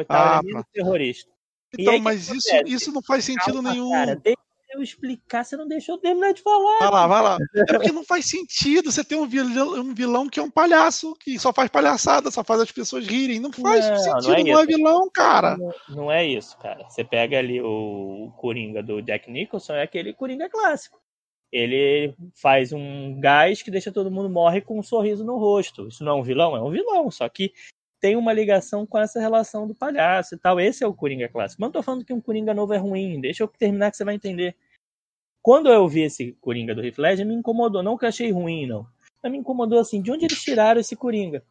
e 0.00 0.04
tal, 0.04 0.08
ah, 0.08 0.40
é 0.44 0.62
terrorista. 0.72 1.30
Então, 1.78 1.98
mas 2.00 2.28
isso, 2.30 2.48
isso 2.66 2.92
não 2.92 3.02
faz 3.02 3.24
sentido 3.24 3.62
Calma, 3.62 3.70
nenhum. 3.70 3.90
Cara, 3.90 4.20
eu 4.70 4.82
explicar, 4.82 5.44
você 5.44 5.56
não 5.56 5.66
deixou 5.66 5.94
eu 5.94 6.00
terminar 6.00 6.32
de 6.32 6.42
falar. 6.42 6.78
Vai 6.78 6.90
lá, 6.90 7.06
vai 7.06 7.22
lá. 7.22 7.38
É 7.56 7.64
porque 7.72 7.92
não 7.92 8.04
faz 8.04 8.26
sentido 8.26 8.90
você 8.92 9.02
ter 9.02 9.16
um 9.16 9.26
vilão, 9.26 9.80
um 9.80 9.94
vilão 9.94 10.28
que 10.28 10.38
é 10.38 10.42
um 10.42 10.50
palhaço, 10.50 11.14
que 11.16 11.38
só 11.38 11.52
faz 11.52 11.70
palhaçada, 11.70 12.30
só 12.30 12.44
faz 12.44 12.60
as 12.60 12.72
pessoas 12.72 13.06
rirem. 13.06 13.40
Não 13.40 13.52
faz 13.52 13.88
não, 13.88 13.96
sentido, 13.96 14.28
não 14.28 14.34
é, 14.34 14.44
não 14.44 14.60
é 14.60 14.66
vilão, 14.66 15.10
cara. 15.10 15.56
Não, 15.56 15.74
não, 15.88 16.12
é 16.12 16.26
isso, 16.26 16.56
cara. 16.58 16.88
Você 16.88 17.02
pega 17.02 17.38
ali 17.38 17.60
o, 17.60 18.26
o 18.26 18.32
Coringa 18.36 18.82
do 18.82 19.00
Jack 19.00 19.30
Nicholson, 19.30 19.74
é 19.74 19.82
aquele 19.82 20.12
Coringa 20.12 20.48
clássico. 20.48 21.00
ele 21.50 22.14
faz 22.34 22.72
um 22.72 23.18
gás 23.20 23.62
que 23.62 23.70
deixa 23.70 23.90
todo 23.90 24.10
mundo 24.10 24.28
morre 24.28 24.60
com 24.60 24.78
um 24.78 24.82
sorriso 24.82 25.24
no 25.24 25.38
rosto. 25.38 25.88
Isso 25.88 26.04
não 26.04 26.12
é 26.12 26.20
um 26.20 26.22
vilão? 26.22 26.56
É 26.56 26.62
um 26.62 26.70
vilão, 26.70 27.10
só 27.10 27.28
que 27.28 27.52
tem 28.00 28.16
uma 28.16 28.32
ligação 28.32 28.86
com 28.86 28.98
essa 28.98 29.20
relação 29.20 29.66
do 29.66 29.74
palhaço 29.74 30.34
e 30.34 30.38
tal. 30.38 30.60
Esse 30.60 30.84
é 30.84 30.86
o 30.86 30.94
Coringa 30.94 31.28
clássico. 31.28 31.60
Mas 31.60 31.68
não 31.68 31.72
tô 31.72 31.82
falando 31.82 32.04
que 32.04 32.12
um 32.12 32.20
Coringa 32.20 32.54
novo 32.54 32.72
é 32.72 32.78
ruim. 32.78 33.20
Deixa 33.20 33.42
eu 33.42 33.48
terminar 33.48 33.90
que 33.90 33.96
você 33.96 34.04
vai 34.04 34.14
entender. 34.14 34.56
Quando 35.42 35.68
eu 35.68 35.88
vi 35.88 36.02
esse 36.02 36.32
Coringa 36.40 36.74
do 36.74 36.84
Heath 36.84 36.98
Ledger, 36.98 37.26
me 37.26 37.34
incomodou. 37.34 37.82
Não 37.82 37.96
que 37.96 38.04
eu 38.04 38.08
achei 38.08 38.30
ruim, 38.30 38.66
não. 38.66 38.86
Mas 39.22 39.32
me 39.32 39.38
incomodou 39.38 39.78
assim, 39.78 40.00
de 40.00 40.10
onde 40.10 40.24
eles 40.24 40.42
tiraram 40.42 40.80
esse 40.80 40.94
Coringa? 40.94 41.42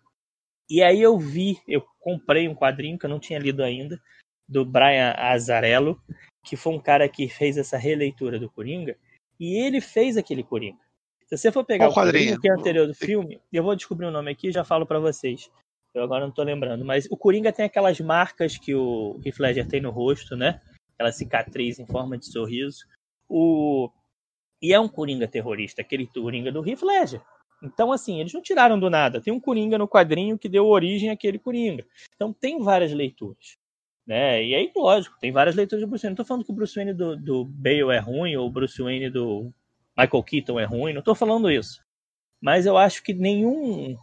E 0.69 0.83
aí 0.83 1.01
eu 1.01 1.17
vi, 1.17 1.59
eu 1.67 1.85
comprei 1.99 2.47
um 2.47 2.55
quadrinho 2.55 2.97
que 2.97 3.05
eu 3.05 3.09
não 3.09 3.19
tinha 3.19 3.39
lido 3.39 3.63
ainda, 3.63 4.01
do 4.47 4.65
Brian 4.65 5.13
Azarello, 5.17 6.01
que 6.43 6.55
foi 6.55 6.73
um 6.73 6.79
cara 6.79 7.07
que 7.07 7.27
fez 7.27 7.57
essa 7.57 7.77
releitura 7.77 8.39
do 8.39 8.49
Coringa, 8.49 8.97
e 9.39 9.55
ele 9.55 9.81
fez 9.81 10.17
aquele 10.17 10.43
Coringa. 10.43 10.79
Se 11.25 11.37
você 11.37 11.51
for 11.51 11.65
pegar 11.65 11.87
Qual 11.87 11.91
o 11.91 11.95
quadrinho 11.95 12.39
que 12.39 12.47
é 12.47 12.53
anterior 12.53 12.87
do 12.87 12.93
filme, 12.93 13.41
eu 13.51 13.63
vou 13.63 13.75
descobrir 13.75 14.05
o 14.05 14.11
nome 14.11 14.31
aqui 14.31 14.47
e 14.47 14.51
já 14.51 14.63
falo 14.63 14.85
para 14.85 14.99
vocês. 14.99 15.51
Eu 15.93 16.03
agora 16.03 16.25
não 16.25 16.33
tô 16.33 16.43
lembrando, 16.43 16.85
mas 16.85 17.07
o 17.09 17.17
Coringa 17.17 17.51
tem 17.51 17.65
aquelas 17.65 17.99
marcas 17.99 18.57
que 18.57 18.75
o 18.75 19.19
Heath 19.25 19.39
Ledger 19.39 19.67
tem 19.67 19.81
no 19.81 19.89
rosto, 19.89 20.35
né? 20.35 20.61
Aquela 20.93 21.11
cicatriz 21.11 21.79
em 21.79 21.85
forma 21.85 22.17
de 22.17 22.31
sorriso. 22.31 22.85
O 23.27 23.89
e 24.61 24.73
é 24.73 24.79
um 24.79 24.87
Coringa 24.87 25.27
terrorista, 25.27 25.81
aquele 25.81 26.07
Coringa 26.07 26.51
do 26.51 26.67
Heath 26.67 26.81
Ledger. 26.81 27.21
Então, 27.61 27.91
assim, 27.91 28.19
eles 28.19 28.33
não 28.33 28.41
tiraram 28.41 28.79
do 28.79 28.89
nada. 28.89 29.21
Tem 29.21 29.33
um 29.33 29.39
Coringa 29.39 29.77
no 29.77 29.87
quadrinho 29.87 30.37
que 30.37 30.49
deu 30.49 30.65
origem 30.65 31.09
àquele 31.09 31.39
Coringa. 31.39 31.85
Então, 32.15 32.33
tem 32.33 32.59
várias 32.59 32.91
leituras. 32.91 33.57
Né? 34.05 34.43
E 34.43 34.55
aí, 34.55 34.71
lógico, 34.75 35.17
tem 35.19 35.31
várias 35.31 35.55
leituras 35.55 35.83
do 35.83 35.89
Bruce 35.89 36.03
Wayne. 36.03 36.15
Não 36.17 36.23
tô 36.23 36.27
falando 36.27 36.45
que 36.45 36.51
o 36.51 36.55
Bruce 36.55 36.75
Wayne 36.75 36.93
do, 36.93 37.15
do 37.15 37.45
Bale 37.45 37.91
é 37.91 37.99
ruim 37.99 38.35
ou 38.35 38.47
o 38.47 38.51
Bruce 38.51 38.81
Wayne 38.81 39.09
do 39.09 39.51
Michael 39.97 40.23
Keaton 40.23 40.59
é 40.59 40.65
ruim. 40.65 40.93
Não 40.93 41.01
tô 41.01 41.13
falando 41.13 41.51
isso. 41.51 41.81
Mas 42.41 42.65
eu 42.65 42.77
acho 42.77 43.03
que 43.03 43.13
nenhum, 43.13 43.97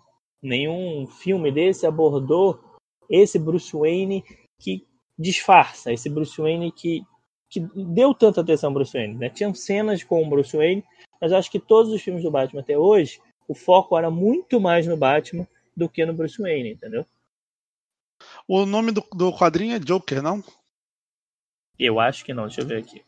nenhum 0.44 1.06
filme 1.06 1.50
desse 1.50 1.86
abordou 1.86 2.60
esse 3.08 3.38
Bruce 3.38 3.76
Wayne 3.76 4.24
que 4.60 4.86
disfarça, 5.18 5.92
esse 5.92 6.08
Bruce 6.08 6.40
Wayne 6.40 6.70
que, 6.70 7.02
que 7.48 7.60
deu 7.74 8.14
tanta 8.14 8.40
atenção 8.40 8.68
ao 8.68 8.74
Bruce 8.74 8.92
Wayne. 8.92 9.14
Né? 9.14 9.30
Tinham 9.30 9.54
cenas 9.54 10.04
com 10.04 10.22
o 10.22 10.28
Bruce 10.28 10.56
Wayne, 10.56 10.84
mas 11.20 11.32
acho 11.32 11.50
que 11.50 11.58
todos 11.58 11.92
os 11.92 12.02
filmes 12.02 12.22
do 12.22 12.30
Batman 12.30 12.60
até 12.60 12.78
hoje 12.78 13.20
o 13.48 13.54
foco 13.54 13.96
era 13.96 14.10
muito 14.10 14.60
mais 14.60 14.86
no 14.86 14.96
Batman 14.96 15.46
do 15.76 15.88
que 15.88 16.04
no 16.04 16.14
Bruce 16.14 16.40
Wayne, 16.40 16.72
entendeu? 16.72 17.06
O 18.46 18.64
nome 18.64 18.92
do, 18.92 19.02
do 19.12 19.32
quadrinho 19.32 19.76
é 19.76 19.78
Joker, 19.78 20.22
não? 20.22 20.42
Eu 21.78 21.98
acho 21.98 22.24
que 22.24 22.32
não, 22.32 22.46
deixa 22.46 22.60
eu 22.60 22.66
ver 22.66 22.78
aqui. 22.78 23.02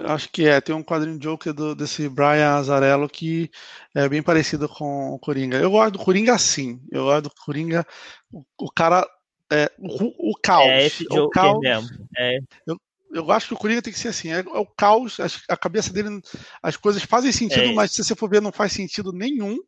Acho 0.00 0.28
que 0.30 0.46
é, 0.46 0.60
tem 0.60 0.74
um 0.74 0.82
quadrinho 0.82 1.18
Joker 1.18 1.52
do, 1.52 1.74
desse 1.74 2.08
Brian 2.08 2.54
Azarello 2.54 3.08
que 3.08 3.50
é 3.92 4.08
bem 4.08 4.22
parecido 4.22 4.68
com 4.68 5.10
o 5.10 5.18
Coringa. 5.18 5.56
Eu 5.58 5.72
gosto 5.72 5.94
do 5.94 5.98
Coringa 5.98 6.34
assim, 6.34 6.80
eu 6.90 7.04
gosto 7.04 7.24
do 7.24 7.30
Coringa, 7.34 7.84
o, 8.32 8.44
o 8.60 8.70
cara, 8.70 9.04
é, 9.50 9.70
o, 9.76 10.30
o 10.30 10.34
caos. 10.40 10.68
É 10.68 10.86
esse 10.86 11.04
Joker 11.04 11.22
o 11.24 11.30
caos, 11.30 11.60
mesmo. 11.60 11.88
É. 12.16 12.38
Eu, 12.64 12.80
eu 13.12 13.32
acho 13.32 13.48
que 13.48 13.54
o 13.54 13.56
Coringa 13.56 13.82
tem 13.82 13.92
que 13.92 13.98
ser 13.98 14.08
assim, 14.08 14.32
é, 14.32 14.38
é 14.38 14.42
o 14.42 14.66
caos, 14.66 15.16
a, 15.48 15.56
cabeça 15.56 15.92
dele, 15.92 16.20
as 16.62 16.76
coisas 16.76 17.02
fazem 17.02 17.32
sentido, 17.32 17.70
é 17.70 17.72
mas 17.72 17.90
se 17.90 18.04
você 18.04 18.14
for 18.14 18.30
ver, 18.30 18.40
não 18.40 18.52
faz 18.52 18.72
sentido 18.72 19.12
nenhum. 19.12 19.58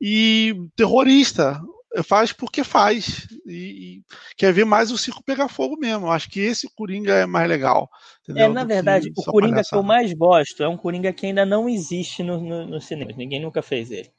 E 0.00 0.54
terrorista 0.76 1.58
faz 2.02 2.32
porque 2.32 2.64
faz. 2.64 3.28
E, 3.46 3.98
e 3.98 4.02
quer 4.36 4.52
ver 4.52 4.64
mais 4.64 4.90
o 4.90 4.98
circo 4.98 5.22
pegar 5.22 5.48
fogo 5.48 5.76
mesmo. 5.76 6.10
Acho 6.10 6.28
que 6.28 6.40
esse 6.40 6.68
Coringa 6.74 7.12
é 7.14 7.26
mais 7.26 7.48
legal. 7.48 7.88
Entendeu? 8.22 8.46
É, 8.46 8.48
na 8.48 8.64
verdade, 8.64 9.12
o 9.16 9.22
Coringa 9.22 9.62
que 9.62 9.74
eu 9.74 9.82
mais 9.82 10.12
gosto 10.12 10.62
é 10.62 10.68
um 10.68 10.76
Coringa 10.76 11.12
que 11.12 11.26
ainda 11.26 11.44
não 11.46 11.68
existe 11.68 12.22
no, 12.22 12.40
no, 12.40 12.66
no 12.66 12.80
cinema. 12.80 13.12
Ninguém 13.16 13.40
nunca 13.40 13.62
fez 13.62 13.90
ele. 13.90 14.10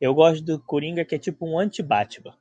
Eu 0.00 0.14
gosto 0.14 0.44
do 0.44 0.58
Coringa 0.58 1.04
que 1.04 1.14
é 1.14 1.18
tipo 1.18 1.46
um 1.46 1.58
anti-Batman. 1.58 2.34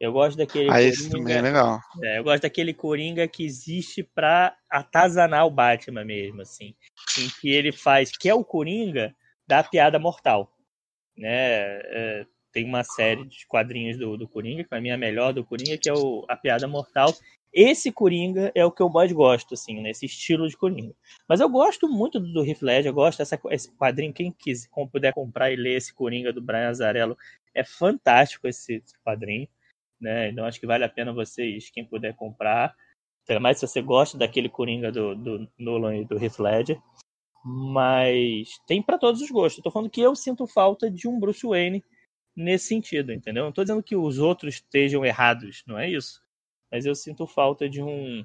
Eu 0.00 0.12
gosto 0.12 0.38
daquele. 0.38 0.70
Ah, 0.70 0.80
esse 0.80 1.10
também 1.10 1.36
é 1.36 1.42
legal. 1.42 1.78
É, 2.02 2.18
eu 2.18 2.24
gosto 2.24 2.42
daquele 2.42 2.72
Coringa 2.72 3.28
que 3.28 3.44
existe 3.44 4.02
pra 4.02 4.56
atazanar 4.70 5.46
o 5.46 5.50
Batman 5.50 6.04
mesmo, 6.04 6.40
assim. 6.40 6.74
Em 7.18 7.28
que 7.40 7.50
ele 7.50 7.70
faz, 7.70 8.10
que 8.10 8.28
é 8.28 8.34
o 8.34 8.42
Coringa 8.42 9.14
da 9.46 9.62
piada 9.62 9.98
mortal. 9.98 10.50
Né? 11.14 11.28
É, 11.28 12.26
tem 12.52 12.64
uma 12.64 12.84
série 12.84 13.24
de 13.24 13.46
quadrinhos 13.46 13.98
do, 13.98 14.16
do 14.16 14.28
Coringa, 14.28 14.64
que 14.64 14.74
é 14.74 14.92
a 14.92 14.98
melhor 14.98 15.32
do 15.32 15.44
Coringa, 15.44 15.78
que 15.78 15.88
é 15.88 15.94
o, 15.94 16.24
a 16.28 16.36
piada 16.36 16.66
mortal. 16.66 17.14
Esse 17.52 17.90
Coringa 17.90 18.52
é 18.54 18.64
o 18.64 18.70
que 18.70 18.82
eu 18.82 18.88
mais 18.88 19.10
gosto, 19.12 19.54
assim, 19.54 19.80
nesse 19.80 20.06
estilo 20.06 20.48
de 20.48 20.56
Coringa. 20.56 20.94
Mas 21.28 21.40
eu 21.40 21.48
gosto 21.48 21.88
muito 21.88 22.20
do, 22.20 22.32
do 22.32 22.44
Heath 22.44 22.62
Ledger, 22.62 22.90
eu 22.90 22.94
gosto 22.94 23.18
desse 23.18 23.72
quadrinho, 23.76 24.12
quem 24.12 24.32
quiser, 24.32 24.68
puder 24.92 25.12
comprar 25.12 25.50
e 25.50 25.56
ler 25.56 25.76
esse 25.76 25.92
Coringa 25.92 26.32
do 26.32 26.40
Brian 26.40 26.68
Azarello, 26.68 27.16
é 27.54 27.64
fantástico 27.64 28.46
esse, 28.46 28.74
esse 28.74 28.98
quadrinho 29.04 29.48
né? 30.00 30.30
Então 30.30 30.44
acho 30.44 30.58
que 30.58 30.66
vale 30.66 30.84
a 30.84 30.88
pena 30.88 31.12
vocês, 31.12 31.70
quem 31.70 31.84
puder 31.84 32.14
comprar. 32.14 32.74
Ainda 33.28 33.40
mais 33.40 33.58
se 33.58 33.66
você 33.66 33.82
gosta 33.82 34.16
daquele 34.16 34.48
Coringa 34.48 34.90
do, 34.90 35.14
do 35.14 35.48
Nolan 35.58 35.98
e 35.98 36.04
do 36.04 36.16
Heath 36.22 36.38
Ledger. 36.38 36.80
Mas 37.44 38.58
tem 38.66 38.82
para 38.82 38.98
todos 38.98 39.20
os 39.20 39.30
gostos. 39.30 39.58
Eu 39.58 39.64
tô 39.64 39.70
falando 39.70 39.90
que 39.90 40.00
eu 40.00 40.16
sinto 40.16 40.46
falta 40.46 40.90
de 40.90 41.06
um 41.06 41.20
Bruce 41.20 41.46
Wayne 41.46 41.84
nesse 42.40 42.66
sentido, 42.66 43.12
entendeu? 43.12 43.44
Não 43.44 43.52
tô 43.52 43.62
dizendo 43.62 43.82
que 43.82 43.96
os 43.96 44.18
outros 44.18 44.54
estejam 44.54 45.04
errados, 45.04 45.62
não 45.66 45.78
é 45.78 45.88
isso. 45.88 46.22
Mas 46.70 46.86
eu 46.86 46.94
sinto 46.94 47.26
falta 47.26 47.68
de 47.68 47.82
um 47.82 48.24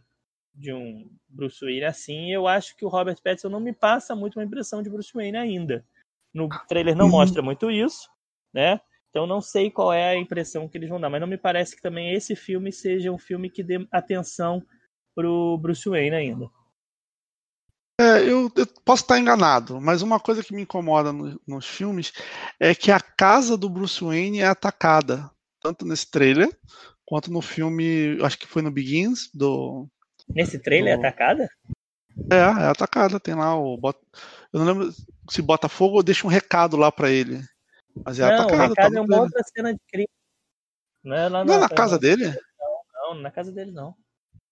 de 0.57 0.71
um 0.71 1.09
Bruce 1.27 1.59
Wayne 1.59 1.83
assim. 1.83 2.29
E 2.29 2.33
eu 2.33 2.47
acho 2.47 2.75
que 2.77 2.85
o 2.85 2.87
Robert 2.87 3.21
Pattinson 3.21 3.49
não 3.49 3.59
me 3.59 3.73
passa 3.73 4.15
muito 4.15 4.39
uma 4.39 4.45
impressão 4.45 4.81
de 4.81 4.89
Bruce 4.89 5.11
Wayne 5.13 5.37
ainda. 5.37 5.85
No 6.33 6.47
trailer 6.67 6.95
não 6.95 7.09
mostra 7.09 7.41
muito 7.41 7.69
isso, 7.69 8.09
né? 8.53 8.79
Então 9.09 9.27
não 9.27 9.41
sei 9.41 9.69
qual 9.69 9.93
é 9.93 10.09
a 10.09 10.17
impressão 10.17 10.67
que 10.67 10.77
eles 10.77 10.89
vão 10.89 10.99
dar, 10.99 11.09
mas 11.09 11.21
não 11.21 11.27
me 11.27 11.37
parece 11.37 11.75
que 11.75 11.81
também 11.81 12.13
esse 12.13 12.35
filme 12.35 12.71
seja 12.71 13.11
um 13.11 13.17
filme 13.17 13.49
que 13.49 13.63
dê 13.63 13.85
atenção 13.91 14.65
pro 15.13 15.57
Bruce 15.57 15.87
Wayne 15.87 16.15
ainda. 16.15 16.49
É, 17.99 18.23
eu, 18.23 18.51
eu, 18.55 18.67
posso 18.83 19.03
estar 19.03 19.17
enganado, 19.17 19.79
mas 19.79 20.01
uma 20.01 20.19
coisa 20.19 20.43
que 20.43 20.53
me 20.53 20.63
incomoda 20.63 21.13
no, 21.13 21.39
nos 21.47 21.65
filmes 21.65 22.11
é 22.59 22.75
que 22.75 22.91
a 22.91 22.99
casa 22.99 23.55
do 23.55 23.69
Bruce 23.69 24.03
Wayne 24.03 24.39
é 24.39 24.47
atacada, 24.47 25.31
tanto 25.61 25.85
nesse 25.85 26.11
trailer 26.11 26.49
quanto 27.05 27.31
no 27.31 27.41
filme, 27.41 28.17
acho 28.23 28.37
que 28.37 28.47
foi 28.47 28.61
no 28.61 28.71
Begins 28.71 29.29
do. 29.33 29.87
Nesse 30.27 30.57
trailer 30.59 30.97
do... 30.97 31.05
é 31.05 31.07
atacada? 31.07 31.49
É, 32.31 32.35
é 32.35 32.67
atacada. 32.67 33.19
Tem 33.19 33.35
lá 33.35 33.57
o. 33.57 33.79
Eu 34.51 34.59
não 34.59 34.65
lembro 34.65 34.93
se 35.29 35.41
Botafogo 35.41 35.97
ou 35.97 36.03
deixa 36.03 36.25
um 36.25 36.29
recado 36.29 36.75
lá 36.75 36.91
para 36.91 37.11
ele. 37.11 37.41
Mas 38.03 38.19
é 38.19 38.23
não, 38.23 38.33
atacado. 38.33 38.53
O 38.53 38.67
recado 38.69 38.93
tá 38.93 38.97
é 38.97 39.01
uma 39.01 39.21
outra 39.21 39.43
cena 39.43 39.73
de 39.73 39.79
crime. 39.87 40.09
Não 41.03 41.15
é, 41.15 41.29
lá 41.29 41.45
não 41.45 41.53
é 41.53 41.57
na 41.59 41.69
casa 41.69 41.99
dele? 41.99 42.25
Não, 42.25 43.13
não, 43.13 43.21
na 43.21 43.31
casa 43.31 43.51
dele 43.51 43.71
não. 43.71 43.95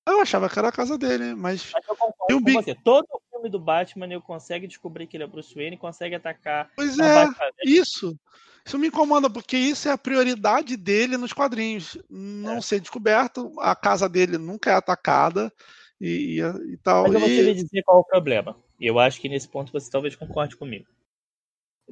Eu 0.05 0.21
achava 0.21 0.49
que 0.49 0.59
era 0.59 0.67
a 0.67 0.71
casa 0.71 0.97
dele, 0.97 1.33
mas. 1.33 1.71
mas 1.71 1.87
eu 1.87 1.95
concordo 1.95 2.43
com 2.43 2.53
você. 2.53 2.75
Todo 2.75 3.07
filme 3.31 3.49
do 3.49 3.59
Batman 3.59 4.05
ele 4.05 4.21
consegue 4.21 4.67
descobrir 4.67 5.07
que 5.07 5.15
ele 5.15 5.23
é 5.23 5.27
Bruce 5.27 5.55
Wayne 5.55 5.75
e 5.75 5.79
consegue 5.79 6.15
atacar. 6.15 6.69
Pois 6.75 6.99
é, 6.99 7.25
isso. 7.65 8.17
Isso 8.65 8.79
me 8.79 8.87
incomoda, 8.87 9.29
porque 9.29 9.57
isso 9.57 9.89
é 9.89 9.91
a 9.91 9.97
prioridade 9.97 10.77
dele 10.77 11.17
nos 11.17 11.33
quadrinhos. 11.33 11.97
Não 12.09 12.57
é. 12.57 12.61
ser 12.61 12.79
descoberto, 12.79 13.51
a 13.59 13.75
casa 13.75 14.07
dele 14.07 14.37
nunca 14.37 14.71
é 14.71 14.73
atacada 14.73 15.51
e, 15.99 16.39
e, 16.39 16.73
e 16.73 16.77
tal. 16.77 17.03
Mas 17.03 17.13
eu 17.13 17.19
vou 17.19 17.29
te 17.29 17.53
dizer 17.53 17.83
qual 17.83 17.97
é 17.97 18.01
o 18.01 18.05
problema. 18.05 18.55
E 18.79 18.85
eu 18.85 18.99
acho 18.99 19.19
que 19.19 19.29
nesse 19.29 19.47
ponto 19.47 19.71
você 19.71 19.89
talvez 19.89 20.15
concorde 20.15 20.55
comigo. 20.55 20.85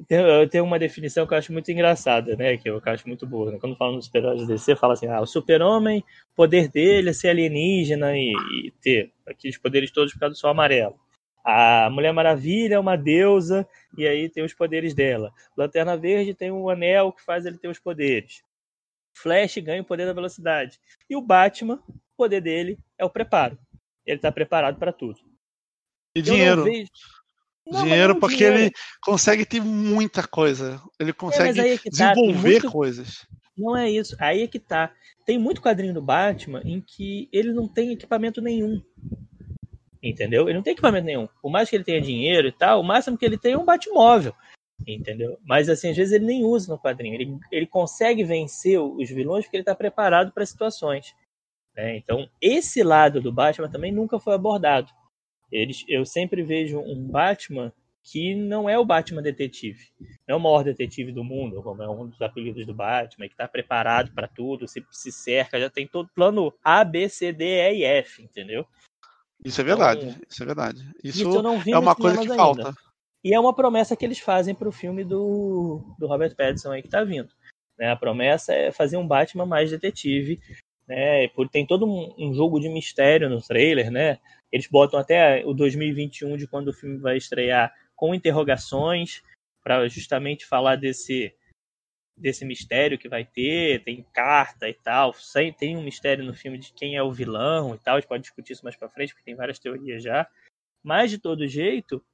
Tem, 0.08 0.48
tem 0.48 0.60
uma 0.60 0.78
definição 0.78 1.26
que 1.26 1.34
eu 1.34 1.38
acho 1.38 1.52
muito 1.52 1.70
engraçada, 1.70 2.34
né? 2.34 2.56
Que 2.56 2.68
eu 2.68 2.80
acho 2.84 3.06
muito 3.06 3.26
boa. 3.26 3.52
Né? 3.52 3.58
Quando 3.60 3.76
falam 3.76 3.96
dos 3.96 4.06
super-heróis 4.06 4.46
DC, 4.46 4.74
fala 4.76 4.94
assim: 4.94 5.06
ah, 5.06 5.20
o 5.20 5.26
super-homem, 5.26 6.00
o 6.32 6.34
poder 6.34 6.68
dele 6.68 7.10
é 7.10 7.12
ser 7.12 7.28
alienígena 7.28 8.16
e, 8.16 8.32
e, 8.32 8.70
ter 8.80 9.12
aqueles 9.26 9.58
poderes 9.58 9.90
todos 9.90 10.12
por 10.12 10.20
causa 10.20 10.34
do 10.34 10.38
sol 10.38 10.50
amarelo. 10.50 10.98
A 11.44 11.90
Mulher 11.90 12.12
Maravilha 12.12 12.76
é 12.76 12.78
uma 12.78 12.96
deusa 12.96 13.68
e 13.98 14.06
aí 14.06 14.28
tem 14.28 14.44
os 14.44 14.54
poderes 14.54 14.94
dela. 14.94 15.32
Lanterna 15.56 15.96
Verde 15.96 16.34
tem 16.34 16.50
um 16.50 16.68
anel 16.68 17.12
que 17.12 17.22
faz 17.22 17.44
ele 17.44 17.58
ter 17.58 17.68
os 17.68 17.78
poderes. 17.78 18.42
Flash 19.14 19.58
ganha 19.58 19.82
o 19.82 19.84
poder 19.84 20.06
da 20.06 20.12
velocidade. 20.12 20.78
E 21.10 21.16
o 21.16 21.20
Batman, 21.20 21.82
o 21.88 22.16
poder 22.16 22.40
dele 22.40 22.78
é 22.96 23.04
o 23.04 23.10
preparo. 23.10 23.58
Ele 24.06 24.16
está 24.16 24.32
preparado 24.32 24.78
para 24.78 24.92
tudo. 24.92 25.20
E 26.14 26.22
dinheiro. 26.22 26.64
Vejo... 26.64 26.90
Não, 27.66 27.84
dinheiro 27.84 28.18
porque 28.18 28.36
dinheiro. 28.36 28.58
ele 28.58 28.72
consegue 29.02 29.44
ter 29.44 29.60
muita 29.60 30.26
coisa. 30.26 30.80
Ele 30.98 31.12
consegue 31.12 31.60
é, 31.60 31.74
é 31.74 31.78
desenvolver 31.78 32.34
tá, 32.34 32.62
muito... 32.62 32.70
coisas. 32.70 33.26
Não 33.56 33.76
é 33.76 33.90
isso. 33.90 34.16
Aí 34.18 34.42
é 34.42 34.46
que 34.46 34.58
tá. 34.58 34.92
Tem 35.24 35.38
muito 35.38 35.62
quadrinho 35.62 35.94
do 35.94 36.02
Batman 36.02 36.60
em 36.64 36.80
que 36.80 37.28
ele 37.32 37.52
não 37.52 37.68
tem 37.68 37.92
equipamento 37.92 38.40
nenhum. 38.40 38.82
Entendeu? 40.02 40.48
Ele 40.48 40.54
não 40.54 40.62
tem 40.62 40.72
equipamento 40.72 41.06
nenhum. 41.06 41.28
Por 41.40 41.50
mais 41.50 41.70
que 41.70 41.76
ele 41.76 41.84
tenha 41.84 42.00
dinheiro 42.00 42.48
e 42.48 42.52
tal, 42.52 42.80
o 42.80 42.84
máximo 42.84 43.16
que 43.16 43.24
ele 43.24 43.38
tem 43.38 43.52
é 43.52 43.58
um 43.58 43.64
Batmóvel. 43.64 44.34
Entendeu? 44.86 45.38
Mas 45.44 45.68
assim, 45.68 45.90
às 45.90 45.96
vezes 45.96 46.12
ele 46.12 46.26
nem 46.26 46.44
usa 46.44 46.72
no 46.72 46.78
quadrinho. 46.78 47.14
Ele, 47.14 47.38
ele 47.52 47.66
consegue 47.66 48.24
vencer 48.24 48.80
os 48.80 49.08
vilões 49.08 49.44
porque 49.44 49.56
ele 49.56 49.62
está 49.62 49.74
preparado 49.74 50.32
para 50.32 50.44
situações. 50.44 51.14
Né? 51.76 51.96
Então, 51.96 52.28
esse 52.40 52.82
lado 52.82 53.20
do 53.20 53.32
Batman 53.32 53.70
também 53.70 53.92
nunca 53.92 54.18
foi 54.18 54.34
abordado. 54.34 54.90
Eles, 55.52 55.84
eu 55.86 56.04
sempre 56.06 56.42
vejo 56.42 56.80
um 56.80 57.06
Batman 57.06 57.72
que 58.02 58.34
não 58.34 58.68
é 58.68 58.76
o 58.78 58.84
Batman 58.84 59.22
detetive. 59.22 59.90
Não 60.26 60.34
é 60.34 60.34
o 60.34 60.40
maior 60.40 60.64
detetive 60.64 61.12
do 61.12 61.22
mundo, 61.22 61.62
como 61.62 61.82
é 61.82 61.88
um 61.88 62.08
dos 62.08 62.20
apelidos 62.20 62.66
do 62.66 62.74
Batman, 62.74 63.28
que 63.28 63.34
está 63.34 63.46
preparado 63.46 64.12
para 64.12 64.26
tudo, 64.26 64.66
se, 64.66 64.84
se 64.90 65.12
cerca, 65.12 65.60
já 65.60 65.70
tem 65.70 65.86
todo 65.86 66.10
plano 66.14 66.52
A, 66.64 66.82
B, 66.82 67.08
C, 67.08 67.32
D, 67.32 67.44
E 67.44 67.78
e 67.78 67.84
F, 67.84 68.22
entendeu? 68.22 68.66
Isso 69.44 69.60
é 69.60 69.64
verdade, 69.64 70.06
então, 70.06 70.20
isso 70.28 70.42
é 70.42 70.46
verdade. 70.46 70.90
Isso, 71.02 71.28
isso 71.28 71.70
é 71.70 71.78
uma 71.78 71.94
coisa 71.94 72.16
que 72.16 72.22
ainda. 72.22 72.36
falta. 72.36 72.74
E 73.24 73.32
é 73.32 73.38
uma 73.38 73.54
promessa 73.54 73.94
que 73.94 74.04
eles 74.04 74.18
fazem 74.18 74.54
para 74.54 74.68
o 74.68 74.72
filme 74.72 75.04
do, 75.04 75.94
do 75.98 76.06
Robert 76.06 76.34
Pattinson 76.34 76.72
aí 76.72 76.80
que 76.80 76.88
está 76.88 77.04
vindo. 77.04 77.28
Né? 77.78 77.90
A 77.90 77.96
promessa 77.96 78.52
é 78.52 78.72
fazer 78.72 78.96
um 78.96 79.06
Batman 79.06 79.46
mais 79.46 79.70
detetive, 79.70 80.40
né? 80.88 81.28
Tem 81.50 81.64
todo 81.64 81.86
um, 81.86 82.14
um 82.18 82.34
jogo 82.34 82.58
de 82.58 82.68
mistério 82.68 83.30
no 83.30 83.40
trailer, 83.40 83.90
né? 83.90 84.18
Eles 84.52 84.66
botam 84.66 85.00
até 85.00 85.44
o 85.46 85.54
2021 85.54 86.36
de 86.36 86.46
quando 86.46 86.68
o 86.68 86.72
filme 86.72 86.98
vai 86.98 87.16
estrear 87.16 87.74
com 87.96 88.14
interrogações 88.14 89.22
para 89.62 89.88
justamente 89.88 90.44
falar 90.44 90.76
desse 90.76 91.34
desse 92.14 92.44
mistério 92.44 92.98
que 92.98 93.08
vai 93.08 93.24
ter, 93.24 93.82
tem 93.84 94.04
carta 94.12 94.68
e 94.68 94.74
tal, 94.74 95.14
tem 95.58 95.76
um 95.76 95.82
mistério 95.82 96.22
no 96.22 96.34
filme 96.34 96.58
de 96.58 96.72
quem 96.74 96.94
é 96.94 97.02
o 97.02 97.10
vilão 97.10 97.74
e 97.74 97.78
tal, 97.78 97.96
a 97.96 98.00
gente 98.00 98.08
pode 98.08 98.22
discutir 98.22 98.52
isso 98.52 98.64
mais 98.64 98.76
para 98.76 98.90
frente, 98.90 99.14
porque 99.14 99.24
tem 99.24 99.34
várias 99.34 99.58
teorias 99.58 100.02
já. 100.02 100.28
Mas 100.84 101.10
de 101.10 101.18
todo 101.18 101.48
jeito, 101.48 102.04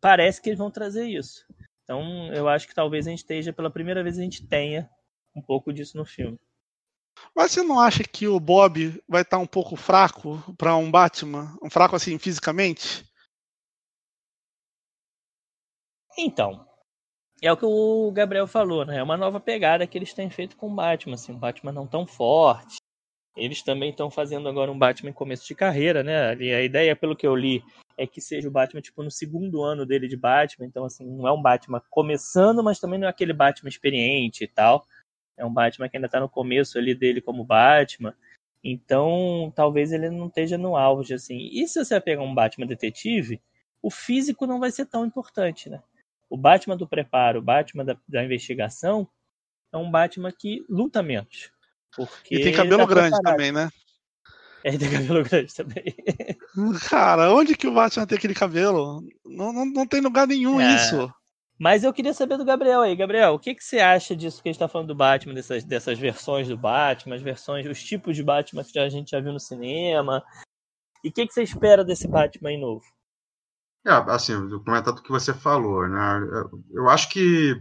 parece 0.00 0.40
que 0.40 0.48
eles 0.48 0.58
vão 0.58 0.70
trazer 0.70 1.06
isso. 1.06 1.46
Então, 1.84 2.32
eu 2.32 2.48
acho 2.48 2.66
que 2.66 2.74
talvez 2.74 3.06
a 3.06 3.10
gente 3.10 3.20
esteja 3.20 3.52
pela 3.52 3.70
primeira 3.70 4.02
vez 4.02 4.18
a 4.18 4.22
gente 4.22 4.46
tenha 4.46 4.88
um 5.34 5.42
pouco 5.42 5.72
disso 5.72 5.96
no 5.96 6.04
filme. 6.04 6.38
Mas 7.34 7.52
você 7.52 7.62
não 7.62 7.78
acha 7.78 8.02
que 8.02 8.26
o 8.26 8.40
Bob 8.40 9.02
vai 9.08 9.22
estar 9.22 9.38
um 9.38 9.46
pouco 9.46 9.76
fraco 9.76 10.42
para 10.56 10.76
um 10.76 10.90
Batman? 10.90 11.56
Um 11.62 11.70
fraco 11.70 11.96
assim 11.96 12.18
fisicamente? 12.18 13.04
Então, 16.18 16.66
é 17.42 17.52
o 17.52 17.56
que 17.56 17.66
o 17.66 18.10
Gabriel 18.12 18.46
falou, 18.46 18.84
né? 18.86 18.98
É 18.98 19.02
uma 19.02 19.16
nova 19.16 19.38
pegada 19.38 19.86
que 19.86 19.98
eles 19.98 20.14
têm 20.14 20.30
feito 20.30 20.56
com 20.56 20.68
o 20.68 20.74
Batman, 20.74 21.14
assim, 21.14 21.32
um 21.32 21.38
Batman 21.38 21.72
não 21.72 21.86
tão 21.86 22.06
forte. 22.06 22.76
Eles 23.36 23.62
também 23.62 23.90
estão 23.90 24.10
fazendo 24.10 24.48
agora 24.48 24.72
um 24.72 24.78
Batman 24.78 25.12
começo 25.12 25.46
de 25.46 25.54
carreira, 25.54 26.02
né? 26.02 26.34
E 26.36 26.54
a 26.54 26.62
ideia, 26.62 26.96
pelo 26.96 27.14
que 27.14 27.26
eu 27.26 27.36
li, 27.36 27.62
é 27.98 28.06
que 28.06 28.20
seja 28.20 28.48
o 28.48 28.50
Batman 28.50 28.80
tipo 28.80 29.02
no 29.02 29.10
segundo 29.10 29.62
ano 29.62 29.84
dele 29.84 30.08
de 30.08 30.16
Batman, 30.16 30.66
então 30.66 30.84
assim, 30.84 31.04
não 31.04 31.28
é 31.28 31.32
um 31.32 31.40
Batman 31.40 31.82
começando, 31.90 32.62
mas 32.62 32.80
também 32.80 32.98
não 32.98 33.06
é 33.06 33.10
aquele 33.10 33.34
Batman 33.34 33.68
experiente 33.68 34.44
e 34.44 34.48
tal. 34.48 34.86
É 35.36 35.44
um 35.44 35.52
Batman 35.52 35.88
que 35.88 35.96
ainda 35.96 36.08
tá 36.08 36.20
no 36.20 36.28
começo 36.28 36.78
ali 36.78 36.94
dele 36.94 37.20
como 37.20 37.44
Batman. 37.44 38.14
Então, 38.62 39.52
talvez 39.54 39.92
ele 39.92 40.10
não 40.10 40.26
esteja 40.26 40.58
no 40.58 40.76
auge 40.76 41.14
assim. 41.14 41.48
E 41.52 41.68
se 41.68 41.84
você 41.84 42.00
pegar 42.00 42.22
um 42.22 42.34
Batman 42.34 42.66
detetive, 42.66 43.40
o 43.82 43.90
físico 43.90 44.46
não 44.46 44.58
vai 44.58 44.70
ser 44.70 44.86
tão 44.86 45.04
importante, 45.04 45.70
né? 45.70 45.80
O 46.28 46.36
Batman 46.36 46.76
do 46.76 46.88
preparo, 46.88 47.38
o 47.38 47.42
Batman 47.42 47.84
da, 47.84 47.96
da 48.08 48.24
investigação, 48.24 49.08
é 49.72 49.76
um 49.76 49.90
Batman 49.90 50.32
que 50.32 50.64
luta 50.68 51.02
menos. 51.02 51.50
Porque 51.94 52.34
e 52.34 52.42
tem 52.42 52.52
cabelo 52.52 52.86
tá 52.86 52.94
grande 52.94 53.20
também, 53.22 53.52
né? 53.52 53.70
É, 54.64 54.76
tem 54.76 54.90
cabelo 54.90 55.22
grande 55.24 55.54
também. 55.54 55.94
Cara, 56.88 57.32
onde 57.32 57.56
que 57.56 57.68
o 57.68 57.74
Batman 57.74 58.06
tem 58.06 58.18
aquele 58.18 58.34
cabelo? 58.34 59.00
Não, 59.24 59.52
não, 59.52 59.64
não 59.64 59.86
tem 59.86 60.00
lugar 60.00 60.26
nenhum 60.26 60.60
é. 60.60 60.74
isso. 60.74 61.12
Mas 61.58 61.84
eu 61.84 61.92
queria 61.92 62.12
saber 62.12 62.36
do 62.36 62.44
Gabriel 62.44 62.82
aí. 62.82 62.94
Gabriel, 62.94 63.34
o 63.34 63.38
que, 63.38 63.54
que 63.54 63.64
você 63.64 63.78
acha 63.78 64.14
disso 64.14 64.42
que 64.42 64.48
a 64.48 64.52
gente 64.52 64.56
está 64.56 64.68
falando 64.68 64.88
do 64.88 64.94
Batman, 64.94 65.34
dessas, 65.34 65.64
dessas 65.64 65.98
versões 65.98 66.48
do 66.48 66.56
Batman, 66.56 67.16
as 67.16 67.22
versões, 67.22 67.66
os 67.66 67.82
tipos 67.82 68.14
de 68.14 68.22
Batman 68.22 68.62
que 68.62 68.78
a 68.78 68.88
gente 68.88 69.10
já 69.10 69.20
viu 69.20 69.32
no 69.32 69.40
cinema? 69.40 70.22
E 71.02 71.08
o 71.08 71.12
que, 71.12 71.26
que 71.26 71.32
você 71.32 71.42
espera 71.42 71.84
desse 71.84 72.06
Batman 72.06 72.50
aí 72.50 72.58
novo? 72.58 72.84
É, 73.86 73.92
assim, 74.12 74.34
comentar 74.64 74.92
do 74.92 75.02
que 75.02 75.10
você 75.10 75.32
falou, 75.32 75.88
né? 75.88 75.98
Eu 76.72 76.88
acho 76.88 77.08
que 77.08 77.56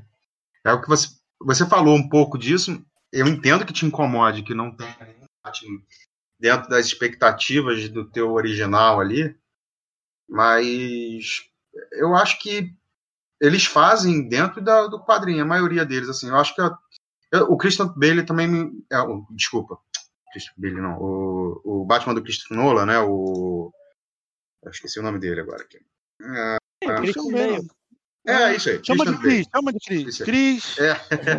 é 0.66 0.74
o 0.74 0.82
que 0.82 0.88
você, 0.88 1.08
você 1.40 1.66
falou 1.66 1.96
um 1.96 2.10
pouco 2.10 2.38
disso. 2.38 2.84
Eu 3.14 3.28
entendo 3.28 3.66
que 3.66 3.72
te 3.72 3.86
incomode 3.86 4.44
que 4.44 4.54
não 4.54 4.76
tem 4.76 4.88
dentro 6.40 6.68
das 6.68 6.88
expectativas 6.88 7.88
do 7.90 8.10
teu 8.10 8.34
original 8.34 9.00
ali, 9.00 9.38
mas 10.28 11.44
eu 11.94 12.16
acho 12.16 12.40
que 12.40 12.74
eles 13.42 13.66
fazem 13.66 14.28
dentro 14.28 14.62
da, 14.62 14.88
do 14.88 15.04
quadrinho, 15.04 15.44
a 15.44 15.48
maioria 15.48 15.86
deles, 15.86 16.10
assim. 16.10 16.30
Eu 16.30 16.38
acho 16.38 16.54
que 16.56 16.62
a, 16.62 16.76
eu, 17.32 17.52
o 17.52 17.58
Christian 17.58 17.94
Bale 17.96 18.24
também. 18.24 18.72
É, 18.92 18.98
desculpa, 19.32 19.78
Christian 20.32 20.54
Bale 20.58 20.82
não. 20.82 20.98
O, 21.00 21.62
o 21.64 21.86
Batman 21.86 22.14
do 22.14 22.24
Christopher 22.24 22.58
Nolan, 22.58 22.86
né? 22.86 23.00
O. 23.00 23.72
Eu 24.64 24.72
esqueci 24.72 25.00
o 25.00 25.04
nome 25.04 25.20
dele 25.20 25.42
agora 25.42 25.64
aqui. 25.64 25.78
É, 26.22 26.58
é, 26.84 26.88
Bale. 26.88 27.68
É, 28.28 28.56
isso 28.56 28.70
aí. 28.70 28.82
Chama 28.84 29.06
de 29.06 29.18
Cris, 29.20 29.48
chama 29.56 29.72
de 29.72 29.80
Cris. 29.80 30.18
Cris. 30.18 30.80
É. 30.80 30.96